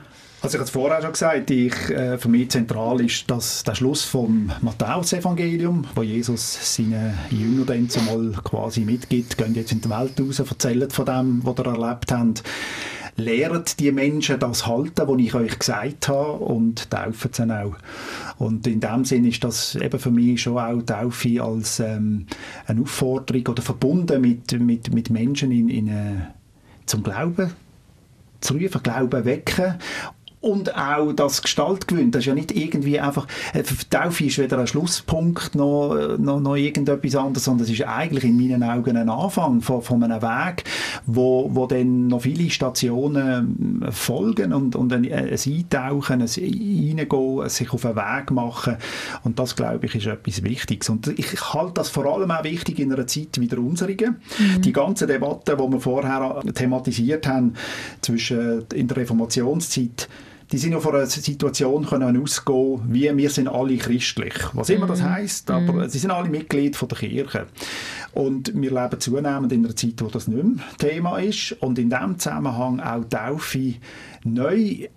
also 0.46 0.58
ich 0.58 0.60
habe 0.60 0.66
es 0.66 0.70
vorher 0.70 1.02
schon 1.02 1.12
gesagt, 1.12 1.50
ich, 1.50 1.90
äh, 1.90 2.20
für 2.20 2.30
mich 2.30 2.52
zentral 2.52 3.02
ist 3.02 3.32
das, 3.32 3.64
der 3.64 3.74
Schluss 3.74 4.04
vom 4.04 4.52
Matthäus-Evangelium, 4.62 5.88
wo 5.96 6.04
Jesus 6.04 6.76
seinen 6.76 7.18
Jüngern 7.32 7.66
dann 7.66 7.90
zumal 7.90 8.32
quasi 8.44 8.82
mitgibt, 8.82 9.40
gehen 9.40 9.56
jetzt 9.56 9.72
in 9.72 9.82
die 9.82 9.90
Welt 9.90 10.22
raus, 10.22 10.38
erzählen 10.38 10.88
von 10.92 11.06
dem, 11.06 11.42
was 11.44 11.58
ihr 11.58 11.66
erlebt 11.66 12.12
habt, 12.12 12.44
lehrt 13.16 13.80
die 13.80 13.92
Menschen 13.92 14.40
das 14.40 14.68
halten, 14.68 15.08
was 15.08 15.20
ich 15.20 15.34
euch 15.34 15.58
gesagt 15.58 16.10
habe 16.10 16.34
und 16.34 16.92
taufen 16.92 17.32
sie 17.34 17.52
auch. 17.52 17.76
Und 18.38 18.68
in 18.68 18.80
dem 18.80 19.04
Sinn 19.04 19.26
ist 19.26 19.44
das 19.44 19.74
eben 19.74 20.00
für 20.00 20.12
mich 20.12 20.44
schon 20.44 20.60
auch 20.60 20.80
Taufe 20.84 21.42
als 21.42 21.80
ähm, 21.80 22.28
eine 22.68 22.82
Aufforderung 22.82 23.48
oder 23.48 23.64
verbunden 23.64 24.22
mit, 24.22 24.52
mit, 24.60 24.94
mit 24.94 25.10
Menschen 25.10 25.52
in, 25.52 25.70
in, 25.70 25.88
äh, 25.88 26.28
zum 26.86 27.02
Glauben 27.02 27.52
zu 28.42 28.54
rufen, 28.54 28.84
Glauben 28.84 29.26
wecken 29.26 29.80
und 30.46 30.76
auch 30.78 31.12
das 31.12 31.42
Gestalt 31.42 31.88
gewinnt. 31.88 32.14
Das 32.14 32.20
ist 32.20 32.28
ja 32.28 32.36
nicht 32.36 32.56
irgendwie 32.56 33.00
einfach, 33.00 33.26
äh, 33.54 33.64
Taufe 33.90 34.26
ist 34.26 34.38
weder 34.38 34.60
ein 34.60 34.68
Schlusspunkt 34.68 35.56
noch, 35.56 36.18
noch, 36.20 36.40
noch 36.40 36.56
irgendetwas 36.56 37.16
anderes, 37.16 37.46
sondern 37.46 37.66
es 37.66 37.72
ist 37.72 37.82
eigentlich 37.82 38.26
in 38.26 38.38
meinen 38.38 38.62
Augen 38.62 38.96
ein 38.96 39.10
Anfang 39.10 39.62
von, 39.62 39.82
von 39.82 40.04
einem 40.04 40.22
Weg, 40.22 40.64
wo, 41.08 41.50
wo 41.52 41.66
dann 41.66 42.08
noch 42.08 42.22
viele 42.22 42.52
Stationen 42.52 43.82
äh, 43.82 43.92
folgen 43.92 44.54
und, 44.54 44.76
und 44.76 44.94
ein, 44.94 45.12
ein 45.12 45.30
Eintauchen, 45.30 46.22
ein 46.22 46.28
Reingehen, 46.28 47.50
sich 47.50 47.74
auf 47.74 47.84
einen 47.84 47.96
Weg 47.96 48.30
machen 48.30 48.76
und 49.24 49.40
das, 49.40 49.56
glaube 49.56 49.88
ich, 49.88 49.96
ist 49.96 50.06
etwas 50.06 50.44
Wichtiges. 50.44 50.90
Und 50.90 51.08
ich 51.18 51.54
halte 51.56 51.74
das 51.74 51.90
vor 51.90 52.06
allem 52.06 52.30
auch 52.30 52.44
wichtig 52.44 52.78
in 52.78 52.94
einer 52.94 53.08
Zeit 53.08 53.40
wie 53.40 53.48
der 53.48 53.58
unsrigen. 53.58 54.18
Mhm. 54.38 54.62
Die 54.62 54.74
ganze 54.74 55.08
Debatte, 55.08 55.58
die 55.58 55.72
wir 55.72 55.80
vorher 55.80 56.44
thematisiert 56.54 57.26
haben, 57.26 57.56
zwischen 58.02 58.66
in 58.76 58.88
der 58.88 58.98
Reformationszeit 58.98 60.08
die 60.52 60.58
sind 60.58 60.74
ja 60.74 60.80
von 60.80 60.96
einer 60.96 61.06
Situation 61.08 61.86
können 61.86 62.22
ausgehen, 62.22 62.82
wie 62.88 63.18
wir 63.18 63.30
sind 63.30 63.48
alle 63.48 63.78
christlich. 63.78 64.34
Was 64.54 64.70
immer 64.70 64.86
das 64.86 65.02
mhm. 65.02 65.10
heißt, 65.10 65.50
aber 65.52 65.74
mm. 65.74 65.90
sie 65.90 65.98
sind 65.98 66.12
alle 66.12 66.30
Mitglied 66.30 66.76
von 66.76 66.88
der 66.88 66.98
Kirche. 67.00 67.48
Und 68.14 68.54
wir 68.54 68.72
leben 68.72 69.00
zunehmend 69.00 69.52
in 69.52 69.66
einer 69.66 69.76
Zeit, 69.76 70.02
wo 70.02 70.08
das 70.08 70.28
nicht 70.28 70.44
mehr 70.44 70.64
Thema 70.78 71.18
ist 71.18 71.54
und 71.54 71.80
in 71.80 71.90
diesem 71.90 72.20
Zusammenhang 72.20 72.80
auch 72.80 73.04
Taufe 73.06 73.76
neu 74.24 74.88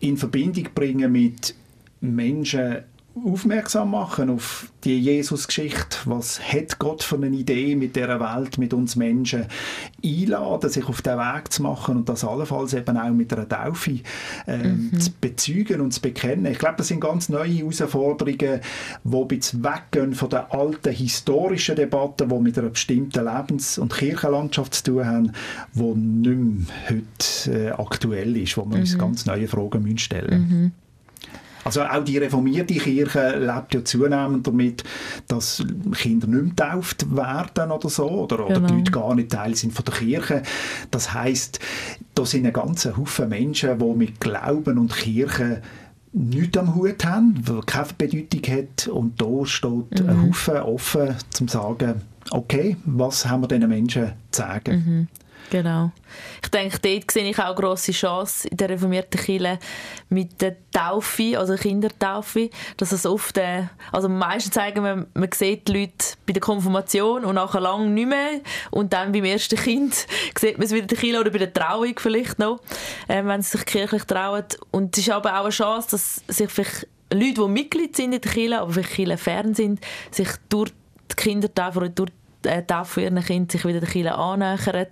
in 0.00 0.16
Verbindung 0.16 0.68
bringen 0.74 1.10
mit 1.10 1.54
Menschen, 2.00 2.78
aufmerksam 3.24 3.90
machen 3.90 4.30
auf 4.30 4.70
die 4.84 4.98
Jesus-Geschichte. 4.98 5.98
Was 6.04 6.40
hat 6.40 6.78
Gott 6.78 7.02
für 7.02 7.16
eine 7.16 7.28
Idee 7.28 7.74
mit 7.76 7.96
der 7.96 8.20
Welt, 8.20 8.58
mit 8.58 8.72
uns 8.72 8.96
Menschen? 8.96 9.46
Einladen, 10.04 10.70
sich 10.70 10.88
auf 10.88 11.02
den 11.02 11.18
Weg 11.18 11.52
zu 11.52 11.62
machen 11.62 11.96
und 11.96 12.08
das 12.08 12.24
allenfalls 12.24 12.74
eben 12.74 12.96
auch 12.96 13.10
mit 13.10 13.32
einer 13.32 13.48
Taufe 13.48 14.00
äh, 14.46 14.56
mhm. 14.56 14.98
zu 14.98 15.10
bezeugen 15.20 15.80
und 15.80 15.92
zu 15.92 16.00
bekennen. 16.00 16.46
Ich 16.46 16.58
glaube, 16.58 16.76
das 16.78 16.88
sind 16.88 17.00
ganz 17.00 17.28
neue 17.28 17.50
Herausforderungen, 17.50 18.60
die 19.04 19.16
ein 19.16 19.28
bisschen 19.28 19.64
weggehen 19.64 20.14
von 20.14 20.30
den 20.30 20.40
alten 20.50 20.92
historischen 20.92 21.76
Debatten, 21.76 22.28
die 22.28 22.38
mit 22.40 22.58
einer 22.58 22.70
bestimmten 22.70 23.24
Lebens- 23.24 23.78
und 23.78 23.92
Kirchenlandschaft 23.92 24.74
zu 24.74 24.84
tun 24.84 25.06
haben, 25.06 25.32
die 25.74 25.82
nicht 25.82 26.68
mehr 26.70 26.76
heute 26.88 27.66
äh, 27.66 27.70
aktuell 27.70 28.36
ist, 28.36 28.56
wo 28.56 28.64
wir 28.64 28.76
mhm. 28.76 28.80
uns 28.80 28.98
ganz 28.98 29.26
neue 29.26 29.48
Fragen 29.48 29.98
stellen 29.98 30.42
müssen. 30.42 30.62
Mhm. 30.62 30.72
Also 31.68 31.82
auch 31.82 32.02
die 32.02 32.16
reformierte 32.16 32.72
Kirche 32.72 33.36
lebt 33.38 33.74
ja 33.74 33.84
zunehmend 33.84 34.46
damit, 34.46 34.84
dass 35.26 35.62
Kinder 35.92 36.26
nicht 36.26 36.42
mehr 36.56 36.70
getauft 36.70 37.14
werden 37.14 37.70
oder 37.70 37.90
so, 37.90 38.08
oder, 38.08 38.46
oder 38.46 38.54
genau. 38.54 38.68
die 38.68 38.74
Leute 38.76 38.90
gar 38.90 39.14
nicht 39.14 39.30
Teil 39.30 39.54
sind 39.54 39.74
von 39.74 39.84
der 39.84 39.92
Kirche. 39.92 40.42
Das 40.90 41.12
heißt, 41.12 41.60
da 42.14 42.24
sind 42.24 42.46
ein 42.46 42.54
ganzer 42.54 42.96
Haufen 42.96 43.28
Menschen, 43.28 43.78
die 43.78 43.84
mit 43.84 44.18
Glauben 44.18 44.78
und 44.78 44.96
Kirche 44.96 45.60
nichts 46.14 46.56
am 46.56 46.74
Hut 46.74 47.04
haben, 47.04 47.34
die 47.46 47.60
keine 47.66 47.88
Bedeutung 47.98 48.56
hat 48.56 48.88
und 48.88 49.20
da 49.20 49.44
steht 49.44 50.00
mhm. 50.02 50.08
ein 50.08 50.22
Haufen 50.26 50.56
offen, 50.56 51.16
zum 51.28 51.48
zu 51.48 51.58
sagen, 51.58 52.00
okay, 52.30 52.76
was 52.86 53.26
haben 53.26 53.42
wir 53.42 53.48
diesen 53.48 53.68
Menschen 53.68 54.12
zu 54.30 54.40
sagen? 54.40 54.74
Mhm. 54.74 55.08
Genau. 55.50 55.92
Ich 56.42 56.48
denke, 56.50 56.78
dort 56.78 57.10
sehe 57.10 57.30
ich 57.30 57.38
auch 57.38 57.54
grosse 57.54 57.92
Chance 57.92 58.48
in 58.48 58.56
der 58.56 58.68
reformierten 58.68 59.20
Kirche 59.20 59.58
mit 60.08 60.40
der 60.42 60.56
Taufe, 60.70 61.38
also 61.38 61.54
Kindertaufe, 61.54 62.50
dass 62.76 62.92
es 62.92 63.06
oft, 63.06 63.38
äh, 63.38 63.64
also 63.90 64.08
meistens 64.08 64.54
zeigen 64.54 64.84
wir, 64.84 65.06
man 65.14 65.32
sieht 65.32 65.68
die 65.68 65.72
Leute 65.72 66.16
bei 66.26 66.32
der 66.32 66.42
Konfirmation 66.42 67.24
und 67.24 67.34
nachher 67.36 67.60
lang 67.60 67.94
nicht 67.94 68.08
mehr 68.08 68.40
und 68.70 68.92
dann 68.92 69.12
beim 69.12 69.24
ersten 69.24 69.56
Kind 69.56 70.06
sieht 70.38 70.58
man 70.58 70.66
es 70.66 70.72
wieder 70.72 70.82
in 70.82 70.88
der 70.88 70.98
Kirche 70.98 71.20
oder 71.20 71.30
bei 71.30 71.38
der 71.38 71.52
Trauung 71.52 71.98
vielleicht 71.98 72.38
noch, 72.38 72.60
äh, 73.08 73.24
wenn 73.24 73.42
sie 73.42 73.56
sich 73.56 73.66
kirchlich 73.66 74.04
trauen. 74.04 74.44
Und 74.70 74.96
es 74.96 75.06
ist 75.06 75.10
aber 75.10 75.34
auch 75.38 75.44
eine 75.44 75.50
Chance, 75.50 75.88
dass 75.92 76.22
sich 76.28 76.50
vielleicht 76.50 76.86
Leute, 77.10 77.42
die 77.42 77.48
Mitglied 77.48 77.96
sind 77.96 78.12
in 78.12 78.20
der 78.20 78.30
Kirche, 78.30 78.60
aber 78.60 78.72
vielleicht 78.72 78.92
Kirche 78.92 79.16
fern 79.16 79.54
sind, 79.54 79.80
sich 80.10 80.28
durch 80.50 80.72
die 81.10 81.16
Kindertaufe 81.16 81.78
oder 81.78 81.88
durch 81.88 82.10
äh, 82.44 82.62
Taufe 82.62 83.02
ihren 83.02 83.22
Kindern 83.22 83.50
sich 83.50 83.64
wieder 83.64 83.80
der 83.80 83.88
Kirche 83.88 84.14
annähern. 84.14 84.88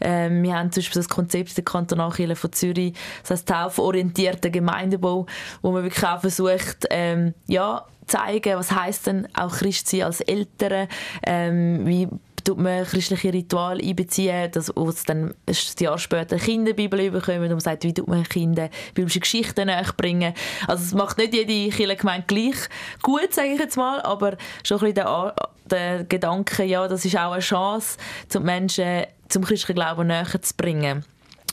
Ähm, 0.00 0.42
wir 0.42 0.56
haben 0.56 0.72
zum 0.72 0.82
Beispiel 0.82 1.00
das 1.00 1.08
Konzept 1.08 1.56
der 1.56 1.64
Kantonalkirche 1.64 2.36
von 2.36 2.52
Zürich, 2.52 2.94
das 3.22 3.30
heißt 3.30 3.48
tauforientierter 3.48 4.50
Gemeindebau, 4.50 5.26
wo 5.62 5.72
man 5.72 5.82
wirklich 5.82 6.04
auch 6.04 6.20
versucht, 6.20 6.86
ähm, 6.90 7.34
ja, 7.46 7.84
zeigen, 8.06 8.58
was 8.58 8.72
heißt 8.72 9.06
denn 9.06 9.28
auch 9.34 9.52
Christ 9.52 9.88
sein 9.88 10.02
als 10.02 10.20
Eltern, 10.20 10.88
ähm, 11.24 11.86
wie 11.86 12.08
tut 12.44 12.58
man 12.58 12.84
christliche 12.84 13.32
Rituale 13.32 13.82
einbeziehen, 13.82 14.50
dass 14.50 14.70
uns 14.70 15.04
dann 15.04 15.34
ein 15.46 15.56
Jahr 15.78 15.98
später 15.98 16.36
Kinderbibel 16.36 17.10
bekommen 17.10 17.44
und 17.44 17.50
man 17.50 17.60
sagt, 17.60 17.84
wie 17.84 17.94
tut 17.94 18.08
man 18.08 18.24
Kinder 18.24 18.68
biblische 18.94 19.20
Geschichten 19.20 19.70
bringen. 19.96 20.34
Also 20.66 20.84
es 20.84 20.94
macht 20.94 21.18
nicht 21.18 21.34
jede 21.34 21.74
Kirchengemeinde 21.74 22.26
gleich 22.26 22.68
gut, 23.02 23.32
sage 23.32 23.48
ich 23.48 23.60
jetzt 23.60 23.76
mal, 23.76 24.00
aber 24.02 24.36
schon 24.64 24.78
ein 24.78 24.92
bisschen 24.92 24.94
der, 24.94 25.34
der 25.70 26.04
Gedanke, 26.04 26.64
ja, 26.64 26.86
das 26.88 27.04
ist 27.04 27.16
auch 27.16 27.32
eine 27.32 27.40
Chance, 27.40 27.98
um 28.34 28.42
Menschen 28.42 29.04
zum 29.28 29.44
christlichen 29.44 29.74
Glauben 29.74 30.08
näher 30.08 30.42
zu 30.42 30.54
bringen. 30.56 31.04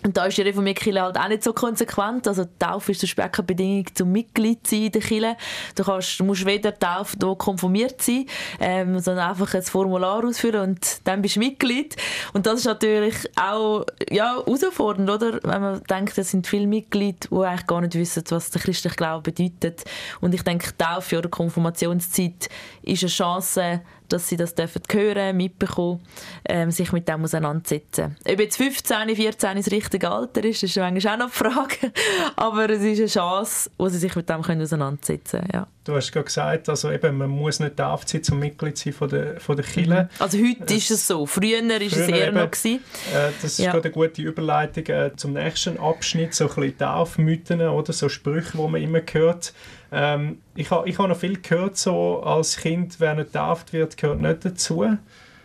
Und 0.03 0.15
da 0.15 0.25
ist 0.25 0.37
die 0.37 0.43
reformierte 0.43 0.81
Kirche 0.81 1.01
halt 1.01 1.17
auch 1.17 1.27
nicht 1.27 1.43
so 1.43 1.51
konsequent. 1.51 2.27
Also 2.27 2.45
die 2.45 2.57
Taufe 2.57 2.93
ist 2.93 3.01
zum 3.01 3.07
Beispiel 3.07 3.29
keine 3.29 3.45
Bedingung 3.45 3.85
zum 3.93 4.11
Mitglied 4.11 4.65
sein 4.65 4.83
in 4.83 4.91
der 4.91 5.01
Kirche. 5.01 5.37
Du, 5.75 5.83
kannst, 5.83 6.23
musst 6.23 6.45
weder 6.45 6.77
Taufe 6.77 7.17
noch 7.19 7.35
konformiert 7.35 8.01
sein, 8.01 8.25
ähm, 8.61 8.99
sondern 8.99 9.29
einfach 9.29 9.53
ein 9.53 9.61
Formular 9.61 10.23
ausfüllen 10.23 10.61
und 10.61 11.05
dann 11.05 11.21
bist 11.21 11.35
du 11.35 11.39
Mitglied. 11.39 11.97
Und 12.33 12.45
das 12.45 12.59
ist 12.59 12.65
natürlich 12.65 13.15
auch 13.35 13.85
ja, 14.09 14.35
herausfordernd, 14.45 15.09
oder? 15.09 15.39
Wenn 15.43 15.61
man 15.61 15.83
denkt, 15.83 16.17
es 16.17 16.31
sind 16.31 16.47
viele 16.47 16.67
Mitglieder, 16.67 17.27
die 17.29 17.35
eigentlich 17.35 17.67
gar 17.67 17.81
nicht 17.81 17.95
wissen, 17.95 18.23
was 18.29 18.51
der 18.51 18.61
christliche 18.61 18.95
Glaube 18.95 19.31
bedeutet. 19.31 19.83
Und 20.21 20.33
ich 20.33 20.43
denke, 20.43 20.77
Taufe 20.77 21.17
oder 21.17 21.29
Konfirmationszeit 21.29 22.47
ist 22.83 23.03
eine 23.03 23.09
Chance, 23.09 23.81
dass 24.09 24.27
sie 24.27 24.37
das 24.37 24.55
dürfen 24.55 24.81
hören, 24.91 25.37
mitbekommen, 25.37 26.01
ähm, 26.47 26.71
sich 26.71 26.91
mit 26.91 27.07
dem 27.07 27.23
auseinandersetzen. 27.23 28.17
Ob 28.27 28.39
jetzt 28.39 28.57
15, 28.57 29.15
14 29.15 29.57
das 29.57 29.71
richtige 29.71 30.09
Alter 30.09 30.43
ist, 30.43 30.63
ist 30.63 30.75
manchmal 30.77 31.15
auch 31.15 31.19
noch 31.19 31.31
die 31.31 31.37
Frage. 31.37 31.93
Aber 32.35 32.69
es 32.69 32.81
ist 32.81 32.99
eine 32.99 33.07
Chance, 33.07 33.69
wo 33.77 33.87
sie 33.89 33.97
sich 33.97 34.15
mit 34.15 34.29
dem 34.29 34.41
können 34.41 34.61
auseinandersetzen 34.61 35.41
können. 35.41 35.51
Ja. 35.53 35.67
Du 35.89 35.95
hast 35.95 36.11
gerade 36.11 36.25
gesagt, 36.25 36.69
also 36.69 36.91
eben, 36.91 37.17
man 37.17 37.29
muss 37.29 37.59
nicht 37.59 37.77
tauft 37.77 38.09
sein, 38.09 38.21
um 38.31 38.39
Mitglied 38.39 38.77
sein 38.77 38.93
von 38.93 39.09
der, 39.09 39.39
von 39.39 39.55
der 39.55 39.65
Kirche. 39.65 40.03
Mhm. 40.03 40.09
Also 40.19 40.37
heute 40.37 40.73
ist 40.75 40.91
es 40.91 41.07
so, 41.07 41.25
früher 41.25 41.67
war 41.67 41.81
es 41.81 41.97
eher 41.97 42.27
eben, 42.27 42.37
noch. 42.37 42.51
Gewesen. 42.51 42.83
Äh, 43.11 43.31
das 43.41 43.53
ist 43.53 43.59
ja. 43.59 43.71
gerade 43.71 43.85
eine 43.85 43.93
gute 43.93 44.21
Überleitung 44.21 44.85
äh, 44.85 45.15
zum 45.15 45.33
nächsten 45.33 45.79
Abschnitt, 45.79 46.35
so 46.35 46.47
ein 46.47 46.55
bisschen 46.55 46.77
Taufmythen 46.77 47.61
oder 47.61 47.91
so 47.91 48.07
Sprüche, 48.07 48.57
die 48.57 48.67
man 48.67 48.81
immer 48.81 49.01
hört. 49.11 49.53
Ähm, 49.91 50.39
ich 50.55 50.69
habe 50.71 50.87
ich 50.87 50.99
ha 50.99 51.07
noch 51.07 51.17
viel 51.17 51.41
gehört, 51.41 51.77
so 51.77 52.21
als 52.21 52.57
Kind, 52.57 52.99
wer 52.99 53.15
nicht 53.15 53.33
getauft 53.33 53.73
wird, 53.73 53.97
gehört 53.97 54.21
nicht 54.21 54.45
dazu. 54.45 54.85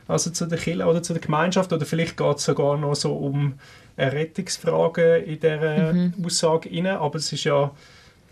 Also 0.06 0.30
zu 0.30 0.46
der 0.46 0.58
Kirche 0.58 0.84
oder 0.84 1.02
zu 1.02 1.14
der 1.14 1.22
Gemeinschaft. 1.22 1.72
Oder 1.72 1.86
vielleicht 1.86 2.16
geht 2.16 2.36
es 2.36 2.44
sogar 2.44 2.76
noch 2.76 2.94
so 2.94 3.14
um 3.14 3.54
Rettungsfragen 3.96 5.24
in 5.24 5.40
dieser 5.40 5.92
mhm. 5.92 6.14
Aussage 6.24 6.70
rein. 6.70 6.86
Aber 6.86 7.16
es 7.16 7.32
ist 7.32 7.44
ja 7.44 7.70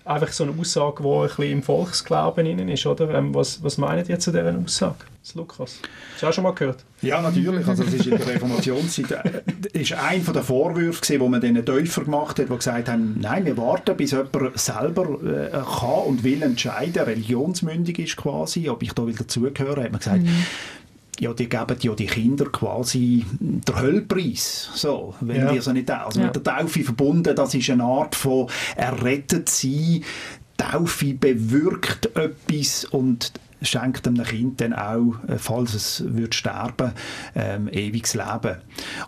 einfach 0.05 0.33
so 0.33 0.45
eine 0.45 0.59
Aussage, 0.59 1.03
die 1.03 1.09
ein 1.09 1.27
bisschen 1.27 1.45
im 1.45 1.63
Volksglauben 1.63 2.47
innen 2.47 2.69
ist, 2.69 2.87
oder? 2.87 3.13
Ähm, 3.15 3.35
was, 3.35 3.63
was 3.63 3.79
meint 3.79 4.09
ihr 4.09 4.19
zu 4.19 4.31
dieser 4.31 4.57
Aussage? 4.57 4.97
Das 5.23 5.35
Lukas. 5.35 5.79
Hast 6.15 6.23
du 6.23 6.27
auch 6.27 6.33
schon 6.33 6.45
mal 6.45 6.53
gehört? 6.53 6.85
Ja, 7.01 7.21
natürlich. 7.21 7.67
Also 7.67 7.85
es 7.85 7.95
ist 7.95 8.07
in 8.07 8.19
der 8.19 8.27
Reformationszeit 8.27 9.11
äh, 9.13 9.79
ist 9.79 9.93
ein 9.93 10.23
von 10.23 10.35
den 10.35 10.43
Vorwürfen, 10.43 11.01
gewesen, 11.01 11.21
wo 11.21 11.29
man 11.29 11.41
den 11.41 11.65
Täufer 11.65 12.05
gemacht 12.05 12.39
hat, 12.39 12.49
die 12.49 12.57
gesagt 12.57 12.89
haben, 12.89 13.19
nein, 13.21 13.45
wir 13.45 13.57
warten, 13.57 13.97
bis 13.97 14.11
jemand 14.11 14.59
selber 14.59 15.05
äh, 15.23 15.51
kann 15.51 16.07
und 16.07 16.25
will 16.25 16.43
entscheiden, 16.43 17.05
religionsmündig 17.05 17.99
ist 18.01 18.17
quasi, 18.17 18.69
ob 18.69 18.83
ich 18.83 18.93
da 18.93 19.07
will 19.07 19.15
dazugehören, 19.15 19.85
hat 19.85 19.93
man 19.93 20.01
gesagt, 20.01 20.23
mhm 20.23 20.45
ja, 21.21 21.33
die 21.35 21.49
geben 21.49 21.77
ja 21.81 21.95
die 21.95 22.07
Kinder 22.07 22.47
quasi 22.47 23.25
den 23.39 23.81
Höllpreis, 23.81 24.71
so, 24.75 25.15
wenn 25.21 25.37
ja. 25.37 25.53
wir 25.53 25.63
so 25.63 25.73
nicht 25.73 25.91
also 25.91 26.21
ja. 26.21 26.27
mit 26.27 26.37
der 26.37 26.43
Taufe 26.43 26.83
verbunden, 26.83 27.35
das 27.37 27.55
ist 27.55 27.71
eine 27.71 27.85
Art 27.85 28.15
von 28.15 28.49
errettet 28.77 29.49
sein, 29.49 30.03
Taufe 30.57 31.15
bewirkt 31.15 32.17
etwas 32.17 32.85
und 32.85 33.33
schenkt 33.63 34.07
einem 34.07 34.25
Kind 34.25 34.61
dann 34.61 34.73
auch, 34.73 35.15
äh, 35.29 35.39
falls 35.39 35.75
es 35.75 36.05
wird 36.07 36.35
sterben, 36.35 36.93
ähm, 37.35 37.69
ewiges 37.69 38.15
Leben. 38.15 38.57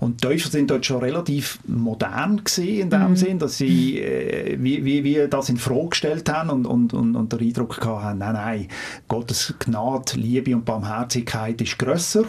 Und 0.00 0.22
die 0.22 0.28
Täufer 0.28 0.50
sind 0.50 0.70
dort 0.70 0.86
schon 0.86 1.00
relativ 1.00 1.58
modern 1.66 2.42
in 2.56 2.90
dem 2.90 3.10
mhm. 3.10 3.16
Sinn, 3.16 3.38
dass 3.38 3.58
sie 3.58 3.98
äh, 3.98 4.56
wie, 4.60 4.84
wie, 4.84 5.04
wie 5.04 5.26
das 5.28 5.48
in 5.48 5.56
Frage 5.56 5.90
gestellt 5.90 6.28
haben 6.28 6.50
und, 6.50 6.66
und, 6.66 6.94
und, 6.94 7.16
und 7.16 7.32
den 7.32 7.40
Eindruck 7.40 7.84
haben, 7.84 8.18
nein, 8.18 8.34
nein, 8.34 8.68
Gottes 9.08 9.54
Gnade, 9.58 10.16
Liebe 10.16 10.54
und 10.54 10.64
Barmherzigkeit 10.64 11.60
ist 11.60 11.78
grösser. 11.78 12.24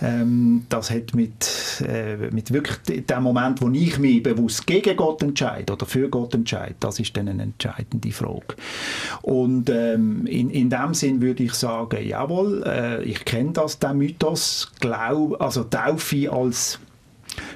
Ähm, 0.00 0.66
das 0.68 0.90
hat 0.90 1.14
mit, 1.14 1.82
äh, 1.86 2.30
mit 2.30 2.52
wirklich 2.52 3.06
dem 3.06 3.22
Moment, 3.22 3.60
wo 3.60 3.68
ich 3.70 3.98
mich 3.98 4.22
bewusst 4.22 4.66
gegen 4.66 4.96
Gott 4.96 5.22
entscheide 5.22 5.72
oder 5.72 5.86
für 5.86 6.08
Gott 6.08 6.34
entscheide, 6.34 6.74
das 6.80 7.00
ist 7.00 7.16
dann 7.16 7.28
eine 7.28 7.42
entscheidende 7.42 8.12
Frage. 8.12 8.54
Und 9.22 9.70
ähm, 9.70 10.26
in, 10.26 10.50
in 10.50 10.70
dem 10.70 10.94
Sinn 10.94 11.20
würde 11.20 11.42
ich 11.42 11.54
sagen, 11.54 11.63
sagen, 11.64 12.06
jawohl, 12.06 12.62
äh, 12.66 13.02
ich 13.04 13.24
kenne 13.24 13.52
das, 13.52 13.78
den 13.78 13.98
Mythos, 13.98 14.70
glaub, 14.80 15.40
also 15.40 15.64
Taufe 15.64 16.30
als 16.30 16.78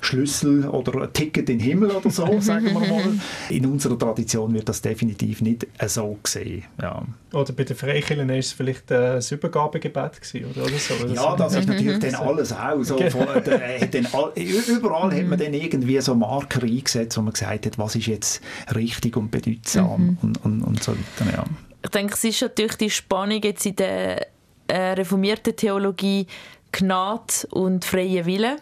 Schlüssel 0.00 0.66
oder 0.66 1.02
ein 1.02 1.12
Ticket 1.12 1.48
in 1.50 1.58
den 1.58 1.60
Himmel 1.60 1.90
oder 1.90 2.10
so, 2.10 2.26
sagen 2.40 2.66
wir 2.66 2.80
mal. 2.80 3.02
In 3.50 3.66
unserer 3.66 3.98
Tradition 3.98 4.52
wird 4.54 4.68
das 4.68 4.80
definitiv 4.80 5.40
nicht 5.40 5.66
so 5.86 6.18
gesehen. 6.22 6.64
Ja. 6.80 7.02
Oder 7.32 7.52
bei 7.52 7.64
den 7.64 7.76
Freikirchen 7.76 8.28
ist 8.30 8.46
es 8.46 8.52
vielleicht 8.52 8.90
äh, 8.90 9.14
das 9.14 9.30
Übergabegebet 9.30 10.20
gewesen, 10.20 10.50
oder, 10.50 10.64
oder 10.64 10.78
so. 10.78 10.94
Oder 10.94 11.14
ja, 11.14 11.36
das 11.36 11.54
ist 11.54 11.68
natürlich 11.68 11.98
dann 11.98 12.14
alles 12.14 12.52
auch. 12.52 12.82
So, 12.82 12.96
von, 12.96 13.28
äh, 13.28 13.88
dann, 13.90 14.06
überall 14.34 15.14
hat 15.14 15.26
man 15.26 15.38
dann 15.38 15.54
irgendwie 15.54 16.00
so 16.00 16.14
Marker 16.14 16.62
eingesetzt, 16.62 17.16
wo 17.18 17.22
man 17.22 17.32
gesagt 17.32 17.66
hat, 17.66 17.78
was 17.78 17.94
ist 17.94 18.06
jetzt 18.06 18.42
richtig 18.74 19.16
und 19.16 19.30
bedeutsam 19.30 20.02
mhm. 20.02 20.18
und, 20.22 20.44
und, 20.44 20.62
und 20.62 20.82
so 20.82 20.92
weiter. 20.92 21.32
Ja 21.32 21.44
ich 21.82 21.90
denke, 21.90 22.14
es 22.14 22.24
ist 22.24 22.42
natürlich 22.42 22.76
die 22.76 22.90
Spannung 22.90 23.40
jetzt 23.42 23.66
in 23.66 23.76
der 23.76 24.26
äh, 24.66 24.92
reformierten 24.92 25.56
Theologie 25.56 26.26
Gnade 26.72 27.46
und 27.50 27.84
freie 27.84 28.26
Wille. 28.26 28.56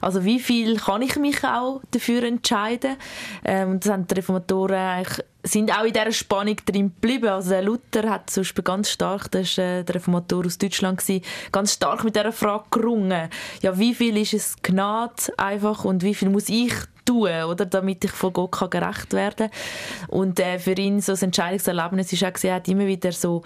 Also 0.00 0.24
wie 0.24 0.40
viel 0.40 0.78
kann 0.78 1.02
ich 1.02 1.16
mich 1.16 1.42
auch 1.44 1.80
dafür 1.90 2.24
entscheiden? 2.24 2.96
Ähm, 3.44 3.80
das 3.80 3.90
haben 3.90 4.06
die 4.06 4.14
Reformatoren 4.14 4.74
eigentlich, 4.74 5.24
sind 5.44 5.72
auch 5.72 5.84
in 5.84 5.92
dieser 5.92 6.12
Spannung 6.12 6.56
drin 6.66 6.88
geblieben. 6.88 7.28
Also 7.28 7.50
der 7.50 7.62
Luther 7.62 8.10
hat 8.10 8.30
zum 8.30 8.42
Beispiel 8.42 8.64
ganz 8.64 8.90
stark, 8.90 9.30
das 9.30 9.56
war 9.56 9.64
äh, 9.64 9.84
der 9.84 9.94
Reformator 9.94 10.44
aus 10.44 10.58
Deutschland, 10.58 10.98
gewesen, 10.98 11.24
ganz 11.52 11.74
stark 11.74 12.04
mit 12.04 12.16
dieser 12.16 12.32
Frage 12.32 12.64
gerungen. 12.70 13.28
Ja, 13.62 13.78
wie 13.78 13.94
viel 13.94 14.16
ist 14.18 14.34
es 14.34 14.56
Gnade 14.62 15.32
einfach 15.38 15.84
und 15.84 16.02
wie 16.02 16.14
viel 16.14 16.28
muss 16.28 16.48
ich 16.48 16.74
tun, 17.04 17.44
oder, 17.44 17.66
damit 17.66 18.04
ich 18.04 18.10
von 18.10 18.32
Gott 18.32 18.52
kann 18.52 18.70
gerecht 18.70 19.12
werden 19.12 19.50
kann. 19.50 20.08
Und 20.08 20.40
äh, 20.40 20.58
für 20.58 20.72
ihn 20.72 21.00
so 21.00 21.12
ein 21.12 21.20
Entscheidungserlebnis 21.20 22.12
ist 22.12 22.24
auch, 22.24 22.44
er 22.44 22.54
hat 22.54 22.68
immer 22.68 22.86
wieder 22.86 23.12
so 23.12 23.42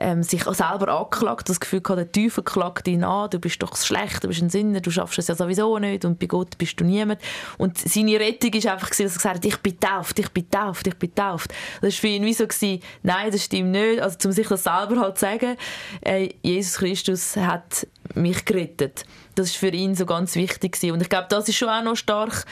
ähm, 0.00 0.22
sich 0.22 0.42
selber 0.44 0.88
angeklagt, 0.88 1.48
das 1.48 1.60
Gefühl 1.60 1.82
gehabt, 1.82 1.98
der 1.98 2.10
Teufel 2.10 2.42
klagt 2.42 2.88
ihn 2.88 3.04
an, 3.04 3.28
du 3.28 3.38
bist 3.38 3.62
doch 3.62 3.76
schlecht, 3.76 4.24
du 4.24 4.28
bist 4.28 4.40
ein 4.40 4.48
Sinner, 4.48 4.80
du 4.80 4.90
schaffst 4.90 5.18
es 5.18 5.28
ja 5.28 5.34
sowieso 5.34 5.78
nicht 5.78 6.06
und 6.06 6.18
bei 6.18 6.26
Gott 6.26 6.56
bist 6.56 6.80
du 6.80 6.84
niemand. 6.84 7.20
Und 7.58 7.76
seine 7.76 8.18
Rettung 8.18 8.52
ist 8.54 8.66
einfach, 8.66 8.88
dass 8.88 8.98
er 8.98 9.06
gesagt 9.06 9.36
hat, 9.36 9.44
ich 9.44 9.58
bin 9.58 9.78
tauft, 9.78 10.18
ich 10.18 10.30
bin 10.30 10.50
tauft, 10.50 10.86
ich 10.86 10.94
bin 10.94 11.14
tauft. 11.14 11.52
Das 11.82 11.94
war 11.94 12.00
für 12.00 12.08
ihn 12.08 12.24
wie 12.24 12.32
so, 12.32 12.46
gewesen, 12.46 12.80
nein, 13.02 13.30
das 13.30 13.44
stimmt 13.44 13.72
nicht. 13.72 14.00
Also 14.00 14.16
um 14.24 14.32
sich 14.32 14.48
das 14.48 14.64
selber 14.64 15.00
halt 15.00 15.18
zu 15.18 15.26
sagen, 15.26 15.56
äh, 16.00 16.30
Jesus 16.42 16.78
Christus 16.78 17.36
hat 17.36 17.86
mich 18.14 18.44
gerettet. 18.46 19.04
Das 19.34 19.48
ist 19.48 19.56
für 19.56 19.68
ihn 19.68 19.94
so 19.94 20.06
ganz 20.06 20.34
wichtig 20.34 20.72
gewesen. 20.72 20.94
Und 20.94 21.02
ich 21.02 21.10
glaube, 21.10 21.26
das 21.28 21.46
ist 21.48 21.56
schon 21.56 21.68
auch 21.68 21.82
noch 21.82 21.96
stark 21.96 22.46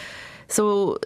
so 0.49 0.99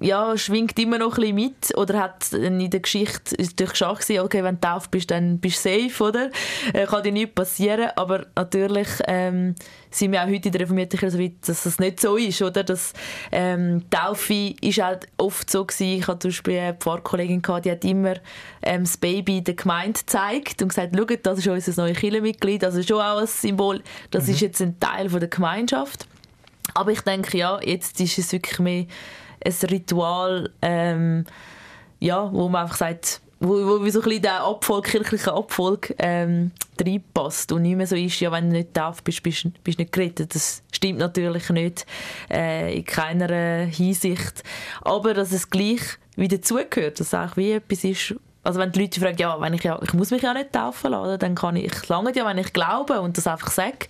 ja, 0.00 0.36
schwingt 0.38 0.78
immer 0.78 0.98
noch 0.98 1.18
ein 1.18 1.20
bisschen 1.20 1.34
mit 1.34 1.76
oder 1.76 2.00
hat 2.00 2.32
in 2.32 2.70
der 2.70 2.80
Geschichte 2.80 3.36
natürlich 3.38 3.76
schon 3.76 3.94
gesehen, 3.96 4.24
okay, 4.24 4.42
wenn 4.42 4.54
du 4.54 4.60
tauft 4.62 4.90
bist, 4.90 5.10
dann 5.10 5.38
bist 5.38 5.64
du 5.64 5.68
safe, 5.68 6.04
oder? 6.04 6.30
Äh, 6.72 6.86
kann 6.86 7.02
dir 7.02 7.12
nichts 7.12 7.34
passieren, 7.34 7.90
aber 7.96 8.26
natürlich 8.34 8.88
ähm, 9.06 9.54
sind 9.90 10.12
wir 10.12 10.22
auch 10.22 10.28
heute 10.28 10.48
in 10.48 10.52
der 10.52 10.62
reformierten 10.62 10.98
Kirche 10.98 11.16
so 11.16 11.22
weit, 11.22 11.32
dass 11.46 11.64
das 11.64 11.78
nicht 11.78 12.00
so 12.00 12.16
ist, 12.16 12.40
oder? 12.40 12.64
Dass, 12.64 12.94
ähm, 13.30 13.84
Taufe 13.90 14.54
ist 14.60 14.82
halt 14.82 15.06
oft 15.18 15.50
so 15.50 15.66
gewesen, 15.66 15.98
ich 15.98 16.06
hatte 16.06 16.20
zum 16.20 16.30
Beispiel 16.30 16.58
eine 16.58 16.74
Pfarrkollegin 16.74 17.42
gehabt, 17.42 17.66
die 17.66 17.70
hat 17.70 17.84
immer 17.84 18.14
ähm, 18.62 18.84
das 18.84 18.96
Baby 18.96 19.42
der 19.42 19.54
Gemeinde 19.54 20.00
gezeigt 20.00 20.62
und 20.62 20.68
gesagt, 20.68 20.96
schaut, 20.96 21.26
das 21.26 21.38
ist 21.38 21.46
unser 21.46 21.82
neues 21.82 21.98
Kirchenmitglied, 21.98 22.64
also 22.64 22.82
schon 22.82 23.02
auch 23.02 23.18
ein 23.18 23.26
Symbol, 23.26 23.82
das 24.10 24.26
mhm. 24.26 24.32
ist 24.32 24.40
jetzt 24.40 24.62
ein 24.62 24.80
Teil 24.80 25.10
von 25.10 25.20
der 25.20 25.28
Gemeinschaft. 25.28 26.06
Aber 26.74 26.92
ich 26.92 27.00
denke, 27.02 27.38
ja, 27.38 27.60
jetzt 27.62 28.00
ist 28.00 28.18
es 28.18 28.32
wirklich 28.32 28.58
mehr 28.58 28.86
ein 29.44 29.68
Ritual, 29.70 30.50
ähm, 30.62 31.24
ja, 31.98 32.32
wo 32.32 32.48
man 32.48 32.62
einfach 32.62 32.76
sagt, 32.76 33.20
wo, 33.40 33.80
wo 33.80 33.88
so 33.88 34.02
ein 34.02 34.22
der 34.22 34.42
Abfolg, 34.42 34.84
kirchliche 34.84 35.32
Abfolg 35.32 35.94
ähm, 35.98 36.50
reinpasst 36.78 37.52
und 37.52 37.62
nicht 37.62 37.76
mehr 37.76 37.86
so 37.86 37.96
ist, 37.96 38.20
ja, 38.20 38.30
wenn 38.30 38.50
du 38.50 38.56
nicht 38.56 38.76
darfst, 38.76 39.02
bist 39.02 39.18
du 39.18 39.22
bist, 39.22 39.64
bist 39.64 39.78
nicht 39.78 39.92
gerettet. 39.92 40.34
Das 40.34 40.62
stimmt 40.72 40.98
natürlich 40.98 41.48
nicht 41.48 41.86
äh, 42.30 42.76
in 42.76 42.84
keiner 42.84 43.64
Hinsicht. 43.64 44.44
Aber 44.82 45.14
dass 45.14 45.32
es 45.32 45.48
gleich 45.48 45.80
wieder 46.16 46.36
dazugehört, 46.36 47.00
dass 47.00 47.08
es 47.08 47.14
auch 47.14 47.36
wie 47.36 47.52
etwas 47.52 47.84
ist, 47.84 48.14
also 48.42 48.58
wenn 48.58 48.72
die 48.72 48.80
Leute 48.80 49.00
fragen, 49.00 49.18
ja, 49.18 49.40
wenn 49.40 49.54
ich, 49.54 49.62
ja, 49.64 49.78
ich 49.82 49.92
muss 49.94 50.10
mich 50.10 50.22
ja 50.22 50.32
nicht 50.32 50.52
taufen 50.52 50.92
lassen, 50.92 51.18
dann 51.18 51.34
kann 51.34 51.56
ich, 51.56 51.64
ich 51.64 51.88
lange 51.88 52.14
ja, 52.14 52.26
wenn 52.26 52.38
ich 52.38 52.52
glaube 52.52 53.00
und 53.00 53.16
das 53.16 53.26
einfach 53.26 53.50
sage. 53.50 53.86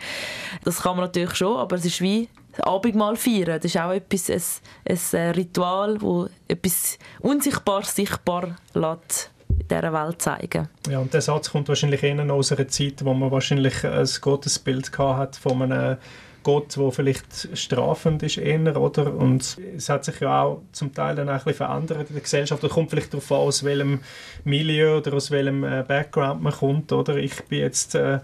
Das 0.65 0.83
kann 0.83 0.97
man 0.97 1.07
natürlich 1.07 1.35
schon, 1.35 1.57
aber 1.57 1.77
es 1.77 1.85
ist 1.85 2.01
wie 2.01 2.29
Abendmahl 2.59 3.17
feiern. 3.17 3.61
Das 3.61 3.65
ist 3.65 3.77
auch 3.77 3.93
etwas, 3.93 4.31
ein, 4.31 4.43
ein 4.89 5.21
äh, 5.21 5.31
Ritual, 5.31 5.99
das 5.99 6.31
etwas 6.49 6.99
unsichtbar 7.21 7.85
sichtbar 7.85 8.57
lässt 8.75 9.31
in 9.49 9.69
dieser 9.69 9.93
Welt 9.93 10.23
zeigen. 10.23 10.69
Ja, 10.89 10.99
und 10.99 11.13
der 11.13 11.21
Satz 11.21 11.51
kommt 11.51 11.69
wahrscheinlich 11.69 12.03
eher 12.03 12.33
aus 12.33 12.53
einer 12.53 12.69
Zeit, 12.69 13.05
wo 13.05 13.13
man 13.15 13.31
wahrscheinlich 13.31 13.85
ein 13.85 14.09
Gottesbild 14.21 14.97
hat 14.99 15.37
von 15.37 15.63
einem 15.63 15.97
Gott, 16.43 16.77
der 16.77 16.91
vielleicht 16.91 17.57
strafend 17.57 18.23
ist 18.23 18.39
eher, 18.39 18.81
oder? 18.81 19.13
Und 19.13 19.59
es 19.77 19.91
hat 19.91 20.07
sich 20.07 20.21
ja 20.21 20.43
auch 20.43 20.63
zum 20.73 20.95
Teil 20.95 21.15
dann 21.15 21.29
auch 21.29 21.33
ein 21.33 21.39
bisschen 21.39 21.55
verändert 21.55 22.09
in 22.09 22.15
der 22.15 22.23
Gesellschaft. 22.23 22.65
Es 22.65 22.71
kommt 22.71 22.91
vielleicht 22.91 23.13
darauf 23.13 23.31
an, 23.31 23.39
aus 23.39 23.63
welchem 23.63 24.01
Milieu 24.45 24.97
oder 24.97 25.13
aus 25.13 25.31
welchem 25.31 25.65
äh, 25.65 25.85
Background 25.87 26.43
man 26.43 26.53
kommt, 26.53 26.93
oder? 26.93 27.17
Ich 27.17 27.45
bin 27.45 27.61
jetzt... 27.61 27.95
Äh, 27.95 28.21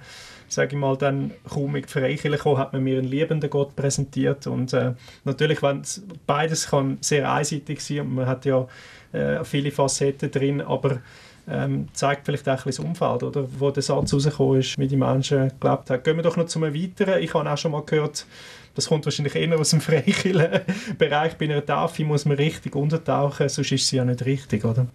sage 0.49 0.74
ich 0.74 0.80
mal, 0.80 0.97
dann 0.97 1.32
kaum 1.49 1.76
in 1.76 1.82
die 1.82 1.88
Freikirche 1.88 2.38
kam, 2.38 2.59
hat 2.59 2.72
man 2.72 2.82
mir 2.82 2.99
einen 2.99 3.09
liebenden 3.09 3.51
Gott 3.51 3.76
präsentiert 3.76 4.47
und 4.47 4.72
äh, 4.72 4.92
natürlich, 5.24 5.62
wenn 5.62 5.82
beides 6.26 6.68
kann 6.68 6.99
sehr 7.01 7.30
einseitig 7.30 7.80
sein 7.80 8.01
und 8.01 8.14
man 8.14 8.26
hat 8.26 8.44
ja 8.44 8.66
äh, 9.12 9.44
viele 9.44 9.70
Facetten 9.70 10.30
drin, 10.30 10.61
aber 10.61 11.01
ähm, 11.49 11.88
zeigt 11.92 12.26
vielleicht 12.26 12.49
auch 12.49 12.59
ein 12.59 12.64
bisschen 12.64 12.84
das 12.92 13.03
Umfeld, 13.03 13.22
oder, 13.22 13.47
wo 13.59 13.70
der 13.70 13.82
Satz 13.82 14.12
rausgekommen 14.12 14.61
ist, 14.61 14.78
wie 14.78 14.88
die 14.88 14.97
Menschen 14.97 15.53
gelebt 15.61 15.90
haben. 15.90 16.03
Gehen 16.03 16.16
wir 16.16 16.22
doch 16.22 16.36
noch 16.36 16.47
zu 16.47 16.62
einem 16.62 16.74
weiteren. 16.74 17.22
Ich 17.22 17.32
habe 17.34 17.51
auch 17.51 17.57
schon 17.57 17.72
mal 17.72 17.84
gehört, 17.84 18.26
das 18.74 18.88
kommt 18.88 19.05
wahrscheinlich 19.05 19.34
eher 19.34 19.59
aus 19.59 19.70
dem 19.70 19.80
Freikirchen-Bereich. 19.82 21.36
Bei 21.36 21.44
einer 21.44 21.64
Tafel 21.64 22.05
muss 22.05 22.24
man 22.24 22.36
richtig 22.36 22.74
untertauchen, 22.74 23.49
sonst 23.49 23.72
ist 23.72 23.88
sie 23.88 23.97
ja 23.97 24.05
nicht 24.05 24.24
richtig, 24.24 24.64
oder? 24.64 24.86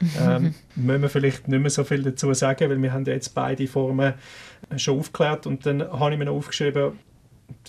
ähm, 0.20 0.54
müssen 0.76 1.02
wir 1.02 1.08
vielleicht 1.08 1.48
nicht 1.48 1.60
mehr 1.60 1.70
so 1.70 1.84
viel 1.84 2.02
dazu 2.02 2.32
sagen, 2.32 2.70
weil 2.70 2.80
wir 2.80 2.92
haben 2.92 3.04
ja 3.04 3.12
jetzt 3.12 3.34
beide 3.34 3.66
Formen 3.66 4.14
schon 4.76 4.98
aufgeklärt 4.98 5.46
und 5.46 5.64
dann 5.66 5.82
habe 5.82 6.12
ich 6.12 6.18
mir 6.18 6.26
noch 6.26 6.34
aufgeschrieben, 6.34 6.98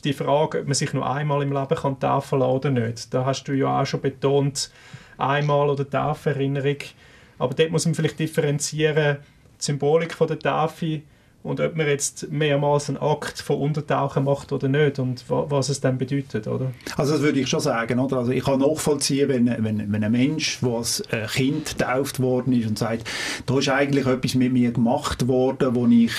die 0.03 0.13
Frage, 0.13 0.59
ob 0.59 0.65
man 0.65 0.73
sich 0.73 0.93
nur 0.93 1.09
einmal 1.09 1.41
im 1.41 1.53
Leben 1.53 1.75
kann 1.75 1.99
taufen 1.99 2.39
lassen 2.39 2.51
oder 2.51 2.69
nicht. 2.69 3.13
Da 3.13 3.25
hast 3.25 3.43
du 3.45 3.53
ja 3.53 3.81
auch 3.81 3.85
schon 3.85 4.01
betont, 4.01 4.71
einmal 5.17 5.69
oder 5.69 5.89
Tauferinnerung. 5.89 6.77
Aber 7.37 7.53
dort 7.53 7.71
muss 7.71 7.85
man 7.85 7.95
vielleicht 7.95 8.19
differenzieren, 8.19 9.17
die 9.59 9.63
Symbolik 9.63 10.13
von 10.13 10.27
der 10.27 10.39
Tafel 10.39 11.03
und 11.41 11.61
ob 11.61 11.75
man 11.75 11.87
jetzt 11.87 12.31
mehrmals 12.31 12.89
einen 12.89 12.97
Akt 12.97 13.39
von 13.39 13.57
Untertauchen 13.57 14.25
macht 14.25 14.51
oder 14.51 14.67
nicht 14.67 14.99
und 14.99 15.23
was 15.27 15.69
es 15.69 15.79
dann 15.79 15.97
bedeutet, 15.97 16.47
oder? 16.47 16.73
Also 16.97 17.13
das 17.13 17.21
würde 17.21 17.39
ich 17.39 17.47
schon 17.47 17.61
sagen, 17.61 17.97
oder? 17.99 18.17
Also 18.17 18.31
ich 18.31 18.43
kann 18.43 18.59
nachvollziehen, 18.59 19.29
wenn, 19.29 19.47
wenn, 19.63 19.91
wenn 19.91 20.03
ein 20.03 20.11
Mensch, 20.11 20.59
der 20.59 20.69
als 20.69 20.99
äh, 21.11 21.25
Kind 21.27 21.77
getauft 21.77 22.19
worden 22.19 22.51
ist 22.51 22.67
und 22.67 22.77
sagt, 22.77 23.09
da 23.45 23.57
ist 23.57 23.69
eigentlich 23.69 24.05
etwas 24.05 24.35
mit 24.35 24.51
mir 24.51 24.71
gemacht 24.71 25.27
worden, 25.27 25.75
wo 25.75 25.87
ich 25.87 26.11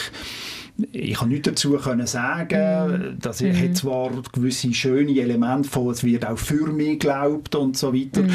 ich 0.93 1.14
kann 1.14 1.28
nichts 1.28 1.49
dazu 1.49 1.72
können 1.72 2.07
sagen. 2.07 3.14
Mm. 3.14 3.18
Das 3.20 3.41
mm. 3.41 3.53
hat 3.53 3.76
zwar 3.76 4.11
gewisse 4.33 4.72
schöne 4.72 5.18
Elemente 5.20 5.68
von, 5.68 5.91
es 5.91 6.05
wird 6.05 6.26
auch 6.26 6.39
für 6.39 6.66
mich 6.72 6.99
geglaubt 6.99 7.55
und 7.55 7.76
so 7.76 7.95
weiter. 7.95 8.22
Mm. 8.22 8.31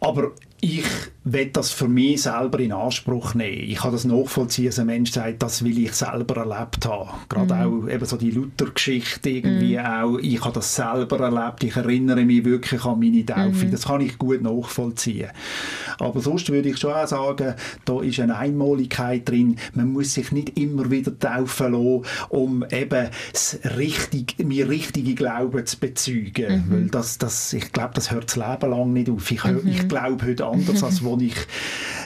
Aber 0.00 0.32
ich 0.60 0.84
will 1.24 1.50
das 1.52 1.70
für 1.70 1.88
mich 1.88 2.22
selber 2.22 2.60
in 2.60 2.72
Anspruch 2.72 3.34
nehmen. 3.34 3.68
Ich 3.70 3.78
kann 3.78 3.92
das 3.92 4.04
nachvollziehen, 4.04 4.66
dass 4.66 4.78
ein 4.78 4.86
Mensch 4.86 5.12
sagt, 5.12 5.42
das 5.42 5.62
will 5.62 5.78
ich 5.78 5.92
selber 5.92 6.36
erlebt 6.38 6.86
haben. 6.86 7.10
Gerade 7.28 7.54
mm. 7.54 7.58
auch 7.58 7.88
eben 7.88 8.04
so 8.06 8.16
die 8.16 8.30
Luther-Geschichte 8.30 9.28
irgendwie 9.28 9.76
mm. 9.76 9.84
auch. 9.84 10.18
Ich 10.18 10.40
habe 10.40 10.54
das 10.54 10.74
selber 10.74 11.20
erlebt. 11.20 11.62
Ich 11.64 11.76
erinnere 11.76 12.24
mich 12.24 12.44
wirklich 12.44 12.84
an 12.86 13.00
meine 13.00 13.24
Taufe. 13.26 13.66
Mm. 13.66 13.70
Das 13.70 13.86
kann 13.86 14.00
ich 14.00 14.16
gut 14.16 14.40
nachvollziehen. 14.40 15.28
Aber 15.98 16.20
sonst 16.20 16.50
würde 16.50 16.70
ich 16.70 16.78
schon 16.78 16.94
auch 16.94 17.06
sagen, 17.06 17.54
da 17.84 18.00
ist 18.00 18.18
eine 18.18 18.38
Einmaligkeit 18.38 19.28
drin. 19.28 19.56
Man 19.74 19.92
muss 19.92 20.14
sich 20.14 20.32
nicht 20.32 20.58
immer 20.58 20.90
wieder 20.90 21.18
taufen 21.18 21.72
lassen, 21.72 22.04
um 22.30 22.64
eben 22.70 23.08
das 23.32 23.58
richtig, 23.76 24.36
mir 24.38 24.70
richtige 24.70 25.14
Glauben 25.14 25.66
zu 25.66 25.78
bezeugen. 25.78 26.32
-hmm. 26.32 26.70
Weil 26.70 26.86
das, 26.86 27.18
das, 27.18 27.52
ich 27.52 27.72
glaube, 27.72 27.92
das 27.94 28.10
hört 28.10 28.24
das 28.24 28.36
Leben 28.36 28.70
lang 28.70 28.92
nicht 28.94 29.10
auf. 29.10 29.30
Ich, 29.30 29.44
ich 29.66 29.86
glaube 29.86 30.24
heute 30.24 30.46
anders 30.46 30.82
als 30.82 31.02
als 31.12 31.22
ich 31.22 31.34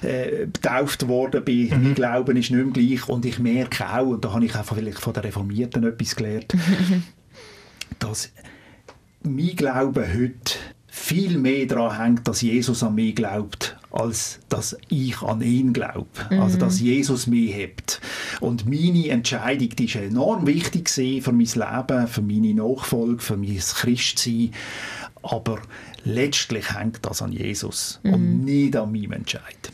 äh, 0.03 0.47
getauft 0.47 1.09
worden 1.09 1.45
bin. 1.45 1.69
Mhm. 1.69 1.83
Mein 1.83 1.95
Glauben 1.95 2.37
ist 2.37 2.51
nicht 2.51 2.65
mehr 2.65 2.73
gleich 2.73 3.09
und 3.09 3.25
ich 3.25 3.39
merke 3.39 3.89
auch, 3.89 4.07
und 4.07 4.25
da 4.25 4.33
habe 4.33 4.45
ich 4.45 4.55
einfach 4.55 4.77
vielleicht 4.77 5.01
von 5.01 5.13
den 5.13 5.23
Reformierten 5.23 5.85
etwas 5.85 6.17
gelernt, 6.17 6.55
dass 7.99 8.31
mein 9.23 9.57
Glaube 9.57 10.07
heute 10.13 10.59
viel 10.95 11.39
mehr 11.39 11.67
daran 11.67 11.99
hängt, 11.99 12.29
dass 12.29 12.41
Jesus 12.41 12.83
an 12.85 12.95
mich 12.95 13.17
glaubt, 13.17 13.77
als 13.91 14.39
dass 14.49 14.77
ich 14.89 15.21
an 15.23 15.43
ihn 15.43 15.73
glaube. 15.73 16.07
Mhm. 16.31 16.41
Also, 16.41 16.57
dass 16.57 16.81
Jesus 16.81 17.27
mich 17.27 17.53
hebt. 17.53 18.01
Und 18.41 18.67
meine 18.67 19.09
Entscheidung, 19.09 19.71
die 19.71 19.87
ist 19.87 19.97
enorm 19.97 20.47
wichtig 20.47 20.89
für 20.89 21.33
mein 21.33 21.47
Leben, 21.47 22.07
für 22.07 22.23
meine 22.23 22.55
Nachfolge, 22.55 23.21
für 23.21 23.37
mein 23.37 23.59
Christsein. 23.59 24.53
Aber 25.23 25.59
letztlich 26.05 26.75
hängt 26.75 27.05
das 27.05 27.23
an 27.23 27.33
Jesus 27.33 28.01
mhm. 28.03 28.15
und 28.15 28.45
nicht 28.45 28.77
an 28.77 28.93
meinem 28.93 29.13
Entscheid. 29.13 29.73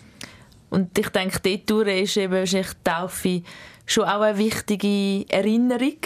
Und 0.70 0.96
ich 0.96 1.08
denke, 1.08 1.58
dort 1.66 1.88
ist 1.88 2.16
eben 2.16 2.32
wahrscheinlich 2.32 2.72
die 2.72 2.84
Taufe 2.84 3.42
schon 3.86 4.04
auch 4.04 4.20
eine 4.20 4.38
wichtige 4.38 5.28
Erinnerung. 5.28 5.98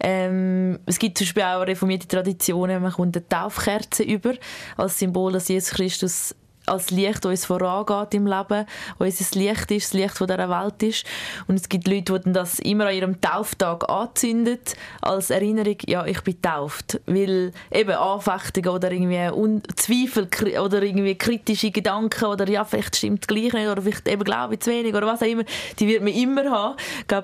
Ähm, 0.00 0.78
es 0.86 0.98
gibt 0.98 1.18
zum 1.18 1.26
Beispiel 1.26 1.42
auch 1.42 1.66
reformierte 1.66 2.08
Traditionen, 2.08 2.82
man 2.82 2.92
kommt 2.92 3.16
eine 3.16 3.28
Taufkerze 3.28 4.04
über, 4.04 4.34
als 4.76 4.98
Symbol, 4.98 5.32
dass 5.32 5.48
Jesus 5.48 5.70
Christus 5.70 6.34
als 6.68 6.90
Licht, 6.90 7.24
uns 7.26 7.44
vorangeht 7.44 8.14
im 8.14 8.26
Leben, 8.26 8.66
unser 8.98 9.38
Licht 9.38 9.70
ist, 9.70 9.86
das 9.86 9.92
Licht 9.94 10.16
von 10.16 10.26
dieser 10.26 10.48
Welt 10.48 10.82
ist. 10.82 11.06
Und 11.46 11.56
es 11.56 11.68
gibt 11.68 11.88
Leute, 11.88 12.20
die 12.20 12.32
das 12.32 12.58
immer 12.58 12.86
an 12.86 12.94
ihrem 12.94 13.20
Tauftag 13.20 13.88
anzünden, 13.88 14.58
als 15.00 15.30
Erinnerung, 15.30 15.76
ja, 15.86 16.04
ich 16.06 16.20
bin 16.22 16.40
tauft. 16.40 17.00
Weil 17.06 17.52
eben 17.72 17.90
Anfechtungen 17.90 18.68
oder 18.68 18.90
irgendwie 18.92 19.60
Zweifel 19.76 20.28
oder 20.58 20.82
irgendwie 20.82 21.14
kritische 21.16 21.70
Gedanken 21.70 22.26
oder 22.26 22.48
ja, 22.48 22.64
vielleicht 22.64 22.96
stimmt 22.96 23.22
es 23.22 23.26
gleich 23.26 23.52
nicht 23.52 23.68
oder 23.68 23.82
vielleicht 23.82 24.08
eben 24.08 24.24
glaube 24.24 24.54
ich 24.54 24.60
zu 24.60 24.70
wenig 24.70 24.94
oder 24.94 25.06
was 25.06 25.22
auch 25.22 25.26
immer, 25.26 25.44
die 25.78 25.88
wird 25.88 26.02
man 26.02 26.12
immer 26.12 26.50
haben, 26.50 26.76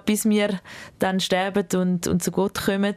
bis 0.05 0.25
wir 0.29 0.61
dann 0.99 1.21
sterben 1.21 1.67
und, 1.75 2.07
und 2.07 2.23
zu 2.23 2.31
Gott 2.31 2.65
kommen. 2.65 2.97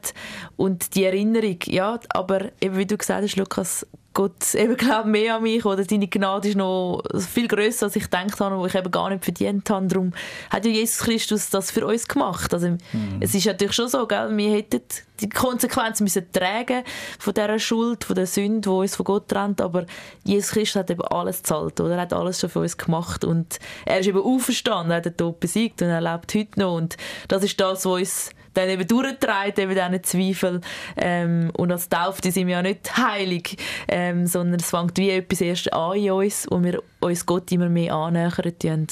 Und 0.55 0.95
die 0.95 1.05
Erinnerung, 1.05 1.57
ja, 1.65 1.99
aber 2.09 2.51
eben 2.61 2.77
wie 2.77 2.85
du 2.85 2.97
gesagt 2.97 3.23
hast, 3.23 3.35
Lukas, 3.35 3.85
Gott 4.17 4.55
eben 4.55 4.75
glaubt 4.75 5.05
mehr 5.05 5.35
an 5.35 5.43
mich 5.43 5.63
oder 5.63 5.83
seine 5.83 6.07
Gnade 6.07 6.49
ist 6.49 6.57
noch 6.57 7.03
viel 7.19 7.47
größer, 7.47 7.85
als 7.85 7.95
ich 7.95 8.05
gedacht 8.05 8.39
habe, 8.39 8.57
wo 8.57 8.65
ich 8.65 8.73
eben 8.73 8.89
gar 8.89 9.11
nicht 9.11 9.23
verdient 9.23 9.69
habe. 9.69 9.85
Darum 9.85 10.11
hat 10.49 10.65
ja 10.65 10.71
Jesus 10.71 11.05
Christus 11.05 11.51
das 11.51 11.69
für 11.69 11.85
uns 11.85 12.07
gemacht. 12.07 12.51
Also 12.51 12.69
mhm. 12.69 12.79
es 13.19 13.35
ist 13.35 13.45
natürlich 13.45 13.75
schon 13.75 13.87
so, 13.87 14.07
gell? 14.07 14.35
wir 14.35 14.49
hätten 14.55 14.81
die 15.21 15.29
Konsequenzen 15.29 16.03
müssen 16.03 16.31
tragen 16.31 16.83
von 17.19 17.35
dieser 17.35 17.59
Schuld, 17.59 18.05
von 18.05 18.15
der 18.15 18.25
Sünde, 18.25 18.61
die 18.61 18.69
uns 18.69 18.95
von 18.95 19.03
Gott 19.03 19.27
trennt, 19.27 19.61
aber 19.61 19.85
Jesus 20.23 20.49
Christus 20.49 20.77
hat 20.77 20.89
eben 20.89 21.03
alles 21.03 21.43
gezahlt, 21.43 21.79
oder? 21.79 21.93
Er 21.93 22.01
hat 22.01 22.13
alles 22.13 22.39
schon 22.39 22.49
für 22.49 22.61
uns 22.61 22.75
gemacht 22.75 23.23
und 23.23 23.59
er 23.85 23.99
ist 23.99 24.07
eben 24.07 24.19
auferstanden, 24.19 24.89
er 24.89 24.97
hat 24.97 25.05
den 25.05 25.15
Tod 25.15 25.39
besiegt 25.39 25.79
und 25.83 25.89
er 25.89 26.01
lebt 26.01 26.33
heute 26.33 26.59
noch 26.59 26.75
und 26.75 26.97
das 27.27 27.43
ist 27.43 27.59
das, 27.61 27.85
was 27.85 28.01
uns 28.01 28.29
dann 28.57 28.69
eben 28.69 28.87
durchtreibt, 28.87 29.59
eben 29.59 29.75
diese 29.75 30.01
Zweifel. 30.01 30.61
Ähm, 30.97 31.51
und 31.55 31.71
als 31.71 31.89
Taufte 31.89 32.31
sind 32.31 32.47
wir 32.47 32.55
ja 32.55 32.61
nicht 32.61 32.97
heilig, 32.97 33.57
ähm, 33.87 34.25
sondern 34.25 34.59
es 34.59 34.69
fängt 34.69 34.97
wie 34.97 35.11
etwas 35.11 35.41
erst 35.41 35.71
an 35.73 35.97
in 35.97 36.11
uns, 36.11 36.47
wo 36.49 36.61
wir 36.63 36.81
uns 36.99 37.25
Gott 37.25 37.51
immer 37.51 37.69
mehr 37.69 37.93
annähern. 37.93 38.87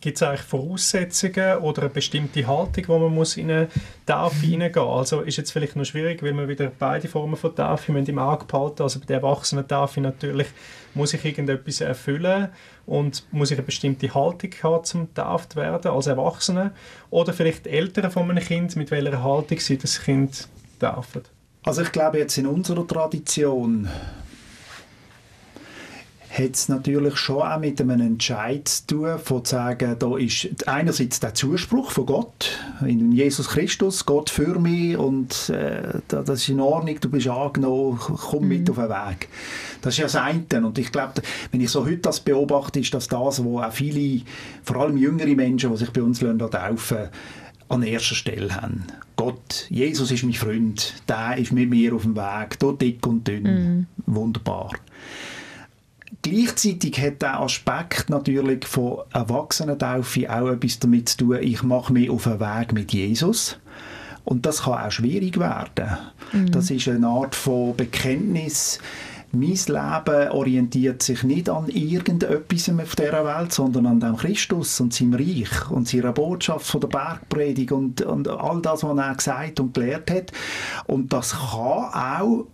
Gibt 0.00 0.16
es 0.16 0.22
eigentlich 0.22 0.40
Voraussetzungen 0.40 1.58
oder 1.58 1.82
eine 1.82 1.90
bestimmte 1.90 2.46
Haltung, 2.46 2.84
wo 2.88 2.98
man 2.98 3.14
muss 3.14 3.36
in 3.36 3.50
eine 3.50 3.68
Taufe 4.06 4.36
hineingehen 4.46 4.86
muss? 4.86 5.12
Also 5.12 5.20
ist 5.20 5.36
jetzt 5.36 5.50
vielleicht 5.50 5.76
noch 5.76 5.84
schwierig, 5.84 6.22
weil 6.22 6.32
man 6.32 6.48
wieder 6.48 6.72
beide 6.78 7.06
Formen 7.06 7.36
von 7.36 7.54
Taufe 7.54 7.92
im 7.92 8.18
Auge 8.18 8.46
behalten 8.46 8.82
Also 8.82 8.98
bei 8.98 9.06
der 9.06 9.16
Erwachsenen-Taufe 9.18 10.00
natürlich 10.00 10.46
muss 10.94 11.12
ich 11.12 11.24
irgendetwas 11.24 11.82
erfüllen 11.82 12.48
und 12.86 13.24
muss 13.30 13.50
ich 13.50 13.58
eine 13.58 13.66
bestimmte 13.66 14.12
Haltung 14.14 14.50
haben, 14.62 14.84
zum 14.84 15.06
getauft 15.08 15.56
werden 15.56 15.90
als 15.90 16.06
Erwachsene? 16.06 16.72
Oder 17.10 17.32
vielleicht 17.32 17.66
die 17.66 17.70
Eltern 17.70 18.10
von 18.10 18.30
einem 18.30 18.42
Kind, 18.42 18.74
mit 18.76 18.90
welcher 18.90 19.22
Haltung 19.22 19.60
sie 19.60 19.76
das 19.76 20.02
Kind 20.02 20.48
taufen? 20.80 21.22
Also 21.62 21.82
ich 21.82 21.92
glaube 21.92 22.18
jetzt 22.18 22.38
in 22.38 22.46
unserer 22.46 22.86
Tradition 22.86 23.88
hat 26.40 26.54
es 26.54 26.68
natürlich 26.68 27.16
schon 27.16 27.42
auch 27.42 27.58
mit 27.60 27.80
einem 27.80 28.00
Entscheid 28.00 28.66
zu 28.66 28.86
tun, 28.86 29.18
von 29.18 29.44
zu 29.44 29.50
sagen, 29.52 29.96
da 29.98 30.16
ist 30.16 30.48
einerseits 30.66 31.20
der 31.20 31.34
Zuspruch 31.34 31.90
von 31.90 32.06
Gott, 32.06 32.58
in 32.84 33.12
Jesus 33.12 33.48
Christus, 33.48 34.06
Gott 34.06 34.30
für 34.30 34.58
mich 34.58 34.96
und 34.96 35.50
äh, 35.50 36.00
das 36.08 36.28
ist 36.28 36.48
in 36.48 36.60
Ordnung, 36.60 36.98
du 37.00 37.10
bist 37.10 37.28
angenommen, 37.28 37.98
komm 37.98 38.48
mit 38.48 38.68
mhm. 38.68 38.70
auf 38.70 38.76
den 38.76 38.88
Weg. 38.88 39.28
Das 39.82 39.94
ist 39.94 39.98
ja 39.98 40.04
das 40.04 40.16
eine. 40.16 40.66
Und 40.66 40.78
ich 40.78 40.92
glaube, 40.92 41.22
wenn 41.50 41.60
ich 41.60 41.70
so 41.70 41.84
heute 41.84 41.98
das 41.98 42.20
beobachte, 42.20 42.80
ist 42.80 42.92
das 42.92 43.08
das, 43.08 43.42
wo 43.42 43.60
auch 43.60 43.72
viele, 43.72 44.22
vor 44.62 44.76
allem 44.76 44.96
jüngere 44.96 45.34
Menschen, 45.34 45.70
die 45.70 45.76
sich 45.76 45.90
bei 45.90 46.02
uns 46.02 46.20
taufen 46.20 47.08
an 47.68 47.82
erster 47.82 48.14
Stelle 48.16 48.54
haben. 48.54 48.84
Gott, 49.16 49.66
Jesus 49.68 50.10
ist 50.10 50.24
mein 50.24 50.32
Freund, 50.32 50.94
der 51.08 51.36
ist 51.38 51.52
mit 51.52 51.70
mir 51.70 51.94
auf 51.94 52.02
dem 52.02 52.16
Weg, 52.16 52.58
dort 52.58 52.80
dick 52.80 53.06
und 53.06 53.26
dünn, 53.28 53.42
mm. 53.44 53.86
wunderbar. 54.06 54.72
Gleichzeitig 56.22 57.00
hat 57.00 57.22
der 57.22 57.40
Aspekt 57.40 58.10
natürlich 58.10 58.66
von 58.66 58.98
Erwachsenentaufe 59.12 60.30
auch 60.30 60.48
etwas 60.48 60.78
damit 60.78 61.08
zu 61.08 61.16
tun, 61.18 61.38
ich 61.40 61.62
mache 61.62 61.92
mich 61.92 62.10
auf 62.10 62.24
den 62.24 62.40
Weg 62.40 62.72
mit 62.72 62.92
Jesus. 62.92 63.58
Und 64.24 64.44
das 64.44 64.62
kann 64.62 64.86
auch 64.86 64.90
schwierig 64.90 65.38
werden. 65.38 65.96
Mhm. 66.32 66.50
Das 66.50 66.70
ist 66.70 66.88
eine 66.88 67.06
Art 67.06 67.34
von 67.34 67.74
Bekenntnis. 67.74 68.78
Mein 69.32 69.54
Leben 69.54 70.30
orientiert 70.30 71.02
sich 71.02 71.22
nicht 71.22 71.48
an 71.48 71.68
irgendetwas 71.68 72.68
auf 72.68 72.96
dieser 72.96 73.24
Welt, 73.24 73.52
sondern 73.52 73.86
an 73.86 74.00
dem 74.00 74.16
Christus 74.16 74.80
und 74.80 74.92
seinem 74.92 75.14
Reich 75.14 75.70
und 75.70 75.86
seiner 75.86 76.12
Botschaft 76.12 76.66
von 76.66 76.80
der 76.80 76.88
Bergpredigt 76.88 77.70
und, 77.70 78.02
und 78.02 78.28
all 78.28 78.60
das, 78.60 78.82
was 78.82 78.98
er 78.98 79.14
gesagt 79.14 79.60
und 79.60 79.72
gelehrt 79.72 80.10
hat. 80.10 80.32
Und 80.86 81.12
das 81.12 81.30
kann 81.30 81.94
auch 81.94 82.46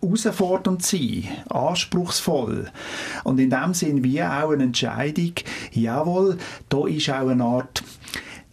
herausfordernd 0.00 0.82
sein, 0.82 1.28
anspruchsvoll. 1.48 2.70
Und 3.24 3.38
in 3.38 3.50
dem 3.50 3.74
Sinn 3.74 4.04
wie 4.04 4.22
auch 4.22 4.50
eine 4.50 4.64
Entscheidung, 4.64 5.32
jawohl, 5.72 6.38
da 6.68 6.86
ist 6.86 7.10
auch 7.10 7.28
eine 7.28 7.44
Art 7.44 7.82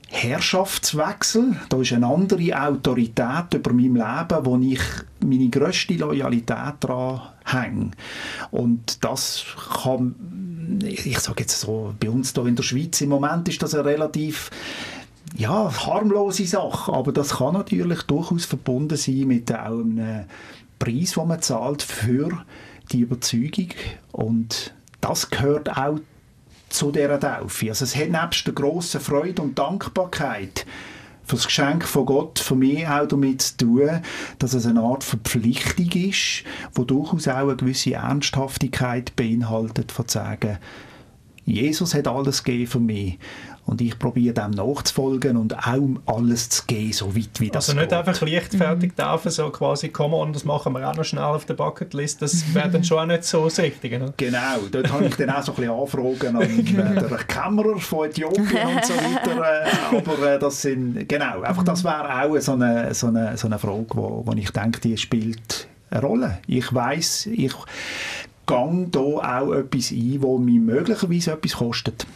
Herrschaftswechsel, 0.09 1.57
da 1.69 1.81
ist 1.81 1.91
eine 1.91 2.07
andere 2.07 2.61
Autorität 2.61 3.53
über 3.53 3.73
mein 3.73 3.95
Leben, 3.95 4.45
wo 4.45 4.57
ich 4.57 4.79
meine 5.19 5.49
grösste 5.49 5.95
Loyalität 5.95 6.75
daran 6.79 7.21
hänge. 7.43 7.91
Und 8.51 9.03
das 9.03 9.43
kann, 9.83 10.15
ich 10.83 11.19
sage 11.19 11.41
jetzt 11.41 11.59
so, 11.59 11.93
bei 11.99 12.09
uns 12.09 12.33
hier 12.33 12.45
in 12.45 12.55
der 12.55 12.63
Schweiz 12.63 13.01
im 13.01 13.09
Moment 13.09 13.49
ist 13.49 13.61
das 13.61 13.73
eine 13.73 13.85
relativ 13.85 14.49
ja, 15.35 15.69
harmlose 15.85 16.45
Sache, 16.45 16.93
aber 16.93 17.11
das 17.11 17.35
kann 17.37 17.53
natürlich 17.53 18.03
durchaus 18.03 18.45
verbunden 18.45 18.95
sein 18.95 19.27
mit 19.27 19.51
einem 19.51 20.25
Preis, 20.79 21.13
den 21.13 21.27
man 21.27 21.41
zahlt 21.41 21.81
für 21.81 22.45
die 22.91 23.01
Überzeugung 23.01 23.69
und 24.11 24.73
das 25.01 25.29
gehört 25.29 25.77
auch 25.77 25.99
zu 26.69 26.91
dieser 26.91 27.19
Taufe. 27.19 27.69
Also 27.69 27.85
es 27.85 27.95
hat 27.95 28.09
nebst 28.09 28.45
der 28.45 28.53
grossen 28.53 29.01
Freude 29.01 29.41
und 29.41 29.57
Dankbarkeit 29.57 30.65
für 31.23 31.35
das 31.35 31.45
Geschenk 31.45 31.83
von 31.83 32.05
Gott 32.05 32.39
für 32.39 32.55
mich 32.55 32.87
auch 32.87 33.05
damit 33.05 33.41
zu 33.41 33.57
tun, 33.57 34.01
dass 34.39 34.53
es 34.53 34.65
eine 34.65 34.81
Art 34.81 35.03
Verpflichtung 35.03 35.91
ist, 35.91 36.43
wo 36.73 36.85
durchaus 36.85 37.27
auch 37.27 37.35
eine 37.35 37.55
gewisse 37.57 37.93
Ernsthaftigkeit 37.93 39.15
beinhaltet, 39.15 39.91
von 39.91 40.07
zu 40.07 40.19
sagen, 40.19 40.57
Jesus 41.45 41.93
hat 41.93 42.07
alles 42.07 42.43
gegeben 42.43 42.67
für 42.67 42.79
mich 42.79 43.19
und 43.67 43.81
ich 43.81 43.99
probiere 43.99 44.33
dem 44.33 44.51
nachzufolgen 44.51 45.35
und 45.35 45.57
auch 45.57 45.89
alles 46.05 46.49
zu 46.49 46.63
geben, 46.65 46.93
so 46.93 47.15
weit 47.15 47.39
wie 47.39 47.49
das 47.49 47.69
Also 47.69 47.79
nicht 47.79 47.89
geht. 47.89 47.99
einfach 47.99 48.21
leichtfertig 48.21 48.93
taufen, 48.95 49.29
so 49.29 49.49
quasi, 49.49 49.89
come 49.89 50.15
on, 50.15 50.31
das 50.31 50.45
machen 50.45 50.71
wir 50.73 50.89
auch 50.89 50.95
noch 50.95 51.03
schnell 51.03 51.23
auf 51.23 51.45
der 51.45 51.53
Bucketlist, 51.55 52.21
das 52.21 52.53
wäre 52.53 52.69
dann 52.69 52.85
schon 52.85 52.97
auch 52.97 53.05
nicht 53.05 53.25
so 53.25 53.43
das 53.43 53.59
Richtige. 53.59 53.99
Ne? 53.99 54.13
Genau, 54.15 54.57
dort 54.71 54.91
habe 54.91 55.05
ich 55.05 55.15
dann 55.15 55.29
auch 55.31 55.43
so 55.43 55.51
ein 55.51 55.55
bisschen 55.57 55.73
Anfragen 55.73 56.35
an 56.37 56.41
äh, 56.97 57.09
den 57.09 57.27
Kämmerer 57.27 57.77
von 57.77 58.07
Äthiopien 58.07 58.45
und 58.45 58.85
so 58.85 58.93
weiter, 58.93 59.65
äh, 59.65 59.97
aber 59.97 60.33
äh, 60.35 60.39
das 60.39 60.61
sind, 60.61 61.07
genau, 61.09 61.41
einfach 61.41 61.63
das 61.63 61.83
wäre 61.83 62.23
auch 62.23 62.39
so 62.39 62.53
eine, 62.53 62.93
so 62.93 63.07
eine, 63.07 63.37
so 63.37 63.47
eine 63.47 63.59
Frage, 63.59 63.87
wo, 63.95 64.23
wo 64.25 64.31
ich 64.31 64.49
denke, 64.51 64.79
die 64.79 64.95
spielt 64.95 65.67
eine 65.89 66.01
Rolle. 66.01 66.37
Ich 66.47 66.73
weiß, 66.73 67.27
ich 67.27 67.53
gehe 68.45 68.87
da 68.91 68.99
auch 68.99 69.51
etwas 69.51 69.91
ein, 69.91 70.17
wo 70.21 70.37
mir 70.37 70.61
möglicherweise 70.61 71.33
etwas 71.33 71.57
kostet. 71.57 72.07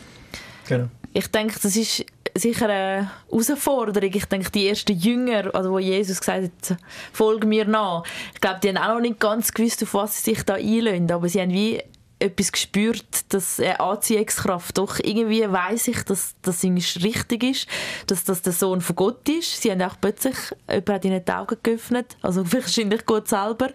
Genau 0.70 0.88
ich 1.14 1.28
denke, 1.28 1.60
das 1.62 1.76
ist 1.76 2.06
sicher 2.36 2.70
eine 2.70 3.12
Herausforderung. 3.30 4.12
Ich 4.14 4.26
denke, 4.26 4.52
die 4.52 4.68
ersten 4.68 4.98
Jünger, 4.98 5.54
also 5.54 5.72
wo 5.72 5.80
Jesus 5.80 6.20
gesagt 6.20 6.44
hat, 6.70 6.78
folge 7.12 7.48
mir 7.48 7.66
nach, 7.66 8.04
ich 8.34 8.42
glaube, 8.42 8.60
die 8.64 8.70
haben 8.70 8.78
auch 8.78 8.96
noch 8.96 9.02
nicht 9.02 9.20
ganz 9.20 9.52
gewusst, 9.52 9.84
auf 9.84 9.94
was 9.94 10.24
sie 10.24 10.32
sich 10.32 10.44
da 10.44 10.56
einlösen, 10.56 11.12
aber 11.12 11.28
sie 11.28 11.42
haben 11.42 11.52
wie 11.52 11.82
etwas 12.22 12.52
gespürt, 12.52 13.34
dass 13.34 13.60
eine 13.60 13.80
Anziehungskraft 13.80 14.78
doch 14.78 15.00
irgendwie 15.00 15.52
weiß 15.52 15.88
ich, 15.88 16.04
dass 16.04 16.36
das 16.44 16.64
richtig 16.64 17.44
ist, 17.44 17.68
dass 18.08 18.24
das 18.24 18.44
der 18.44 18.54
Sohn 18.54 18.80
von 18.82 18.96
Gott 18.96 19.28
ist. 19.28 19.62
Sie 19.62 19.72
haben 19.72 19.82
auch 19.82 19.96
plötzlich 20.00 20.36
jemand 20.70 20.90
hat 20.90 21.06
ihnen 21.06 21.26
die 21.26 21.32
Augen 21.32 21.58
geöffnet, 21.64 22.16
also 22.22 22.50
wahrscheinlich 22.54 23.06
Gott 23.06 23.28
selber. 23.28 23.72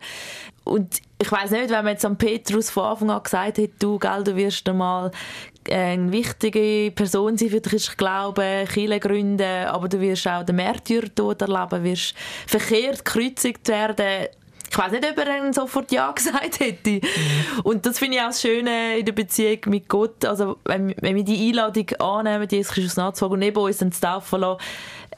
Und 0.64 1.01
ich 1.20 1.30
weiß 1.30 1.51
nicht, 1.53 1.70
wenn 1.70 1.84
man 1.84 1.95
jetzt 1.95 2.05
an 2.05 2.18
Petrus 2.18 2.70
von 2.70 2.84
Anfang 2.84 3.11
an 3.11 3.22
gesagt 3.22 3.59
hätte, 3.59 3.74
du, 3.78 3.99
gell, 3.99 4.24
du 4.24 4.37
wirst 4.37 4.68
einmal 4.68 5.11
eine 5.70 6.12
wichtige 6.12 6.90
Person 6.92 7.36
sein 7.36 7.50
für 7.50 7.60
dich 7.60 7.96
Glauben, 7.96 8.66
Kirche 8.66 9.00
gründen, 9.00 9.66
aber 9.66 9.88
du 9.88 10.00
wirst 10.00 10.28
auch 10.28 10.44
den 10.44 10.56
Märtyrertod 10.56 11.42
erleben, 11.42 11.84
wirst 11.84 12.14
verkehrt 12.46 13.04
gekreuzigt 13.04 13.68
werden. 13.68 14.28
Ich 14.68 14.76
weiß 14.76 14.92
nicht, 14.92 15.08
ob 15.08 15.18
er 15.18 15.24
dann 15.24 15.52
sofort 15.52 15.92
Ja 15.92 16.10
gesagt 16.14 16.60
hätte. 16.60 17.00
Und 17.62 17.86
das 17.86 17.98
finde 17.98 18.16
ich 18.16 18.22
auch 18.22 18.28
das 18.28 18.42
Schöne 18.42 18.98
in 18.98 19.04
der 19.04 19.12
Beziehung 19.12 19.58
mit 19.66 19.88
Gott. 19.88 20.24
Also, 20.24 20.58
wenn, 20.64 20.94
wenn 21.00 21.16
wir 21.16 21.24
die 21.24 21.48
Einladung 21.48 21.88
annehmen, 21.98 22.48
Jesus 22.50 22.72
Christus 22.72 22.96
nachzufolgen 22.96 23.34
und 23.34 23.40
neben 23.40 23.56
uns 23.58 23.78
dann 23.78 23.92
zu 23.92 24.00
taufen 24.00 24.40
lassen, 24.40 24.60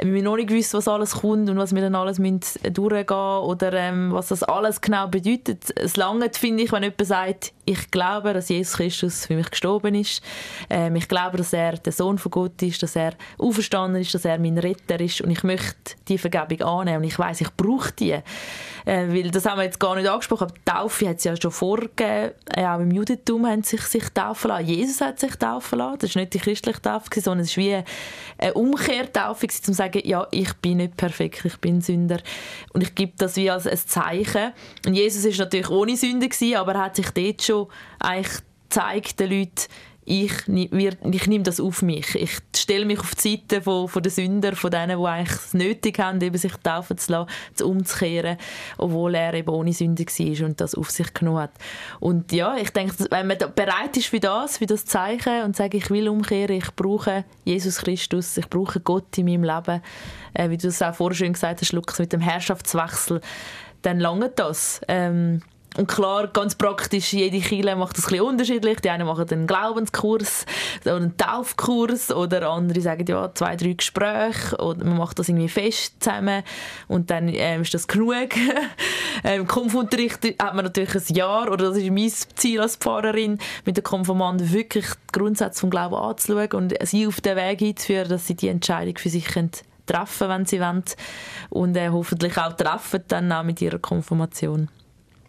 wir 0.01 0.23
noch 0.23 0.37
nicht 0.37 0.51
wissen, 0.51 0.77
was 0.77 0.87
alles 0.87 1.17
kommt 1.17 1.51
und 1.51 1.57
was 1.57 1.75
wir 1.75 1.83
dann 1.83 1.95
alles 1.95 2.19
müssen 2.19 2.43
durchgehen 2.73 3.17
oder 3.17 3.73
ähm, 3.73 4.13
was 4.13 4.29
das 4.29 4.43
alles 4.45 4.81
genau 4.81 5.09
bedeutet. 5.09 5.73
Es 5.77 5.97
lange 5.97 6.31
finde 6.33 6.63
ich, 6.63 6.73
wenn 6.73 6.85
jemand 6.85 7.07
sagt, 7.07 7.53
ich 7.69 7.91
glaube, 7.91 8.33
dass 8.33 8.49
Jesus 8.49 8.75
Christus 8.75 9.27
für 9.27 9.37
mich 9.37 9.51
gestorben 9.51 9.95
ist. 9.95 10.23
Ähm, 10.71 10.97
ich 10.97 11.07
glaube, 11.07 11.37
dass 11.37 11.53
er 11.53 11.73
der 11.73 11.93
Sohn 11.93 12.17
von 12.17 12.31
Gott 12.31 12.63
ist, 12.63 12.83
dass 12.83 12.97
er 12.97 13.13
auferstanden 13.37 14.01
ist, 14.01 14.15
dass 14.15 14.25
er 14.25 14.39
mein 14.39 14.57
Retter 14.57 14.99
ist 15.01 15.21
und 15.21 15.31
ich 15.31 15.43
möchte 15.43 15.97
die 16.09 16.17
Vergebung 16.17 16.63
annehmen 16.63 16.99
und 16.99 17.05
ich 17.05 17.19
weiß, 17.19 17.43
ich 17.43 17.51
brauche 17.57 17.93
die. 17.93 18.13
Äh, 18.13 19.09
weil 19.09 19.31
das 19.31 19.45
haben 19.45 19.59
wir 19.59 19.65
jetzt 19.65 19.79
gar 19.79 19.97
nicht 19.97 20.09
angesprochen, 20.09 20.45
aber 20.45 20.55
Taufe 20.65 21.09
hat 21.11 21.19
es 21.19 21.25
ja 21.25 21.35
schon 21.37 21.51
vorgegeben. 21.51 22.33
Äh, 22.55 22.65
auch 22.65 22.81
im 22.81 22.91
Judentum 22.91 23.47
haben 23.47 23.63
sich 23.63 23.83
sich 23.83 24.09
taufen 24.15 24.49
lassen. 24.49 24.67
Jesus 24.67 25.03
hat 25.03 25.21
sich 25.21 25.37
taufen 25.37 25.79
lassen. 25.79 25.99
Das 25.99 26.11
ist 26.11 26.17
nicht 26.17 26.33
die 26.33 26.39
christliche 26.39 26.81
Taufe, 26.81 27.21
sondern 27.21 27.45
es 27.45 27.55
war 27.55 27.65
wie 27.65 27.83
eine 28.39 28.55
Umkehrtaufe, 28.55 29.45
um 29.45 29.51
zu 29.51 29.75
sagen, 29.75 30.01
ja, 30.05 30.27
ich 30.31 30.55
bin 30.55 30.79
nicht 30.79 30.97
perfekt, 30.97 31.45
ich 31.45 31.59
bin 31.59 31.83
Sünder. 31.83 32.21
Und 32.73 32.83
ich 32.83 32.95
gebe 32.95 33.13
das 33.19 33.37
wie 33.37 33.51
als 33.51 33.67
ein 33.67 33.77
Zeichen. 33.77 34.53
Und 34.87 34.95
Jesus 34.95 35.25
ist 35.27 35.39
natürlich 35.39 35.69
ohne 35.69 35.97
Sünde 35.97 36.29
gewesen, 36.29 36.57
aber 36.57 36.75
er 36.75 36.85
hat 36.85 36.97
sich 36.97 37.11
dort 37.11 37.43
schon 37.43 37.58
eigentlich 37.99 38.43
gezeigt 38.69 39.21
den 39.21 39.31
Leuten, 39.31 39.69
ich, 40.11 40.33
ich 40.49 41.27
nehme 41.27 41.45
das 41.45 41.61
auf 41.61 41.83
mich. 41.83 42.15
Ich 42.15 42.39
stelle 42.57 42.87
mich 42.87 42.99
auf 42.99 43.15
die 43.15 43.37
Seite 43.37 43.61
von, 43.61 43.89
von 43.89 44.03
den 44.03 44.11
Sündern, 44.11 44.57
von 44.57 44.71
denen, 44.71 44.99
die 44.99 45.07
eigentlich 45.07 45.37
es 45.37 45.53
nötig 45.53 45.99
haben, 45.99 46.19
eben 46.23 46.39
sich 46.39 46.55
taufen 46.63 46.97
zu 46.97 47.13
lassen, 47.13 47.31
zu 47.53 47.69
umzukehren, 47.69 48.39
obwohl 48.79 49.15
er 49.15 49.35
eben 49.35 49.51
ohne 49.51 49.75
Sünde 49.75 50.07
war 50.07 50.47
und 50.47 50.63
das 50.63 50.75
auf 50.75 50.91
sich 50.91 51.13
genommen 51.13 51.41
hat. 51.41 51.51
Und 52.01 52.33
ja, 52.33 52.57
ich 52.57 52.71
denke, 52.71 52.95
wenn 53.11 53.27
man 53.27 53.37
bereit 53.55 53.99
ist 53.99 54.07
für 54.07 54.21
das, 54.21 54.57
für 54.57 54.67
das 54.67 54.87
Zeichen 54.87 55.43
und 55.43 55.57
sagt, 55.57 55.75
ich 55.75 55.91
will 55.91 56.09
umkehren, 56.09 56.57
ich 56.57 56.75
brauche 56.75 57.27
Jesus 57.45 57.77
Christus, 57.77 58.39
ich 58.39 58.49
brauche 58.49 58.81
Gott 58.81 59.19
in 59.19 59.27
meinem 59.27 59.45
Leben, 59.45 59.83
äh, 60.33 60.49
wie 60.49 60.57
du 60.57 60.69
es 60.69 60.81
auch 60.81 60.95
vorher 60.95 61.17
schon 61.17 61.35
gesagt 61.35 61.61
hast, 61.61 61.73
Lukas, 61.73 61.99
mit 61.99 62.15
dem 62.15 62.23
Herrschaftswechsel, 62.23 63.21
dann 63.83 64.01
lange 64.01 64.31
das. 64.31 64.81
Ähm, 64.89 65.43
und 65.79 65.87
klar, 65.87 66.27
ganz 66.27 66.57
praktisch, 66.57 67.13
jede 67.13 67.39
Kirche 67.39 67.77
macht 67.77 67.97
das 67.97 68.13
ein 68.13 68.21
unterschiedlich. 68.21 68.81
Die 68.81 68.91
einen 68.91 69.07
machen 69.07 69.31
einen 69.31 69.47
Glaubenskurs 69.47 70.45
oder 70.85 70.97
einen 70.97 71.17
Taufkurs 71.17 72.11
oder 72.11 72.51
andere 72.51 72.81
sagen, 72.81 73.07
ja, 73.07 73.33
zwei, 73.33 73.55
drei 73.55 73.75
Gespräche 73.75 74.57
oder 74.57 74.85
man 74.85 74.99
macht 74.99 75.21
das 75.21 75.29
irgendwie 75.29 75.49
fest 75.49 75.95
zusammen 76.01 76.43
und 76.89 77.11
dann 77.11 77.29
ähm, 77.29 77.63
ist 77.63 77.75
das 77.75 77.87
genug. 77.87 78.31
Im 79.23 79.47
Konfunterricht 79.47 80.25
hat 80.43 80.57
man 80.57 80.65
natürlich 80.65 80.97
ein 80.97 81.15
Jahr, 81.15 81.49
oder 81.49 81.69
das 81.69 81.77
ist 81.77 81.91
mein 81.93 82.11
Ziel 82.35 82.61
als 82.61 82.75
Pfarrerin, 82.75 83.39
mit 83.65 83.77
den 83.77 83.85
Konfirmanden 83.85 84.53
wirklich 84.53 84.87
die 84.87 85.13
Grundsätze 85.13 85.61
vom 85.61 85.71
Glauben 85.71 85.95
anzuschauen 85.95 86.51
und 86.55 86.75
sie 86.83 87.07
auf 87.07 87.21
den 87.21 87.37
Weg 87.37 87.63
einzuführen, 87.63 88.09
dass 88.09 88.27
sie 88.27 88.35
die 88.35 88.49
Entscheidung 88.49 88.99
für 88.99 89.11
sich 89.11 89.29
treffen 89.87 90.29
wenn 90.29 90.45
sie 90.45 90.61
wollen 90.61 90.83
und 91.51 91.77
äh, 91.77 91.91
hoffentlich 91.91 92.37
auch 92.37 92.53
treffen 92.55 93.05
dann 93.07 93.31
auch 93.31 93.45
mit 93.45 93.63
ihrer 93.63 93.79
Konfirmation 93.79 94.69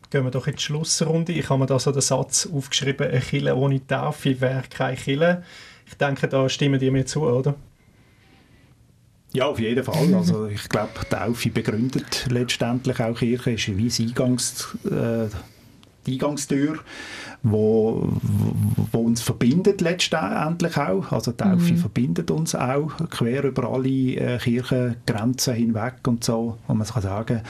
gehen 0.10 0.24
wir 0.24 0.32
doch 0.32 0.48
in 0.48 0.56
die 0.56 0.62
Schlussrunde. 0.62 1.34
Ich 1.34 1.50
habe 1.50 1.60
mir 1.60 1.66
da 1.66 1.80
so 1.80 1.92
den 1.92 2.02
Satz 2.02 2.48
aufgeschrieben, 2.52 3.08
eine 3.08 3.20
Kille 3.20 3.56
ohne 3.56 3.86
Taufe 3.86 4.40
wäre 4.42 4.64
keine 4.70 4.96
Kille. 4.98 5.44
Ich 5.86 5.96
denke, 5.96 6.28
da 6.28 6.48
stimmen 6.50 6.80
die 6.80 6.92
mir 6.92 7.06
zu, 7.06 7.22
oder? 7.22 7.56
Ja, 9.32 9.46
auf 9.46 9.60
jeden 9.60 9.84
Fall. 9.84 10.14
Also 10.16 10.48
ich 10.48 10.68
glaube, 10.70 10.92
Taufe 11.10 11.50
begründet 11.50 12.28
letztendlich 12.30 13.00
auch 13.00 13.16
Kirche, 13.16 13.52
ist 13.52 13.78
wie 13.78 13.86
das 13.86 14.00
Eingangs, 14.00 14.78
äh, 14.86 15.28
die 16.08 16.14
Eingangstür, 16.14 16.80
wo, 17.44 18.10
wo 18.92 19.00
uns 19.00 19.22
verbindet 19.22 19.82
letztendlich 19.82 20.78
auch. 20.78 21.12
Also 21.12 21.32
Taufe 21.34 21.74
mhm. 21.74 21.78
verbindet 21.78 22.32
uns 22.32 22.56
auch 22.56 22.92
quer 23.12 23.44
über 23.44 23.70
alle 23.70 23.90
äh, 23.90 24.38
Kirchengrenzen 24.40 25.54
hinweg 25.54 26.08
und 26.08 26.24
so. 26.24 26.58
Und 26.68 26.80
man 26.80 26.88
kann 26.88 27.04
sagen, 27.04 27.42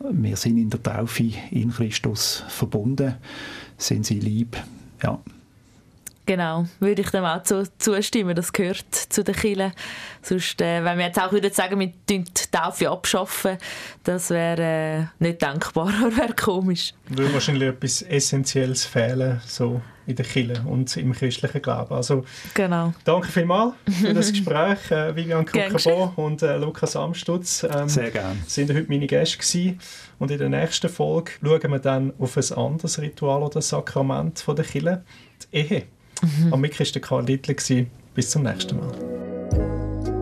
wir 0.00 0.36
sind 0.36 0.58
in 0.58 0.70
der 0.70 0.82
Taufe 0.82 1.30
in 1.50 1.70
Christus 1.70 2.44
verbunden, 2.48 3.14
sind 3.78 4.06
sie 4.06 4.20
lieb. 4.20 4.56
Ja. 5.02 5.20
Genau, 6.26 6.66
würde 6.80 7.02
ich 7.02 7.10
dem 7.10 7.24
auch 7.24 7.42
zu, 7.44 7.62
zustimmen. 7.78 8.34
Das 8.34 8.52
gehört 8.52 8.92
zu 8.92 9.22
den 9.22 9.34
Kirchen. 9.34 9.72
Sonst, 10.22 10.60
äh, 10.60 10.82
wenn 10.84 10.98
wir 10.98 11.06
jetzt 11.06 11.20
auch 11.20 11.30
würden 11.30 11.52
sagen, 11.52 11.78
wir 11.78 11.92
die 12.08 12.24
Taufe 12.50 12.90
abschaffen, 12.90 13.58
das 14.02 14.30
wäre 14.30 14.62
äh, 15.20 15.24
nicht 15.24 15.40
denkbar, 15.40 15.86
wäre 16.16 16.34
komisch. 16.34 16.94
Würde 17.08 17.32
wahrscheinlich 17.32 17.68
etwas 17.68 18.02
Essentielles 18.02 18.84
fehlen, 18.84 19.40
so 19.46 19.80
in 20.06 20.16
der 20.16 20.24
Kirche 20.24 20.62
und 20.66 20.96
im 20.96 21.12
christlichen 21.12 21.62
Glauben. 21.62 21.94
Also, 21.94 22.24
genau. 22.54 22.92
Danke 23.04 23.28
vielmals 23.28 23.74
für 24.00 24.12
das 24.12 24.32
Gespräch, 24.32 24.90
äh, 24.90 25.14
Vivian 25.14 25.46
Kuckerbo 25.46 26.12
und 26.16 26.42
äh, 26.42 26.56
Lukas 26.56 26.96
Amstutz. 26.96 27.64
Ähm, 27.64 27.88
Sehr 27.88 28.10
gerne. 28.10 28.36
sind 28.48 28.70
heute 28.70 28.86
meine 28.88 29.06
Gäste 29.06 29.38
gewesen. 29.38 29.78
Und 30.18 30.30
in 30.32 30.38
der 30.38 30.48
nächsten 30.48 30.88
Folge 30.88 31.32
schauen 31.40 31.70
wir 31.70 31.78
dann 31.78 32.12
auf 32.18 32.36
ein 32.36 32.56
anderes 32.56 33.00
Ritual 33.00 33.42
oder 33.42 33.62
Sakrament 33.62 34.40
von 34.40 34.56
der 34.56 34.64
Kirche, 34.64 35.04
die 35.52 35.56
Ehe. 35.56 35.86
Mhm. 36.22 36.52
Am 36.52 36.60
Mikro 36.60 36.84
war 36.84 37.00
Karl 37.00 37.26
Littler. 37.26 37.54
Bis 38.14 38.30
zum 38.30 38.42
nächsten 38.42 38.76
Mal. 38.76 38.92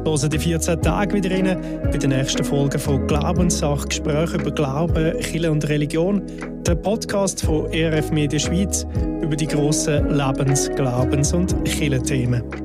Hören 0.05 0.31
die 0.31 0.39
14 0.39 0.83
Tage 0.83 1.15
wieder 1.15 1.31
rein 1.31 1.81
bei 1.91 1.97
der 1.97 2.09
nächsten 2.09 2.45
Folge 2.45 2.79
von 2.79 3.07
Glaubenssache, 3.07 3.89
Gespräche 3.89 4.37
über 4.37 4.51
Glauben, 4.51 5.19
Kirche 5.21 5.51
und 5.51 5.67
Religion, 5.69 6.23
der 6.67 6.75
Podcast 6.75 7.43
von 7.43 7.73
ERF 7.73 8.11
Media 8.11 8.39
Schweiz 8.39 8.87
über 9.23 9.35
die 9.35 9.47
grossen 9.47 10.11
Lebens-, 10.11 10.71
Glaubens- 10.77 11.33
und 11.33 11.65
Kirchenthemen. 11.65 12.64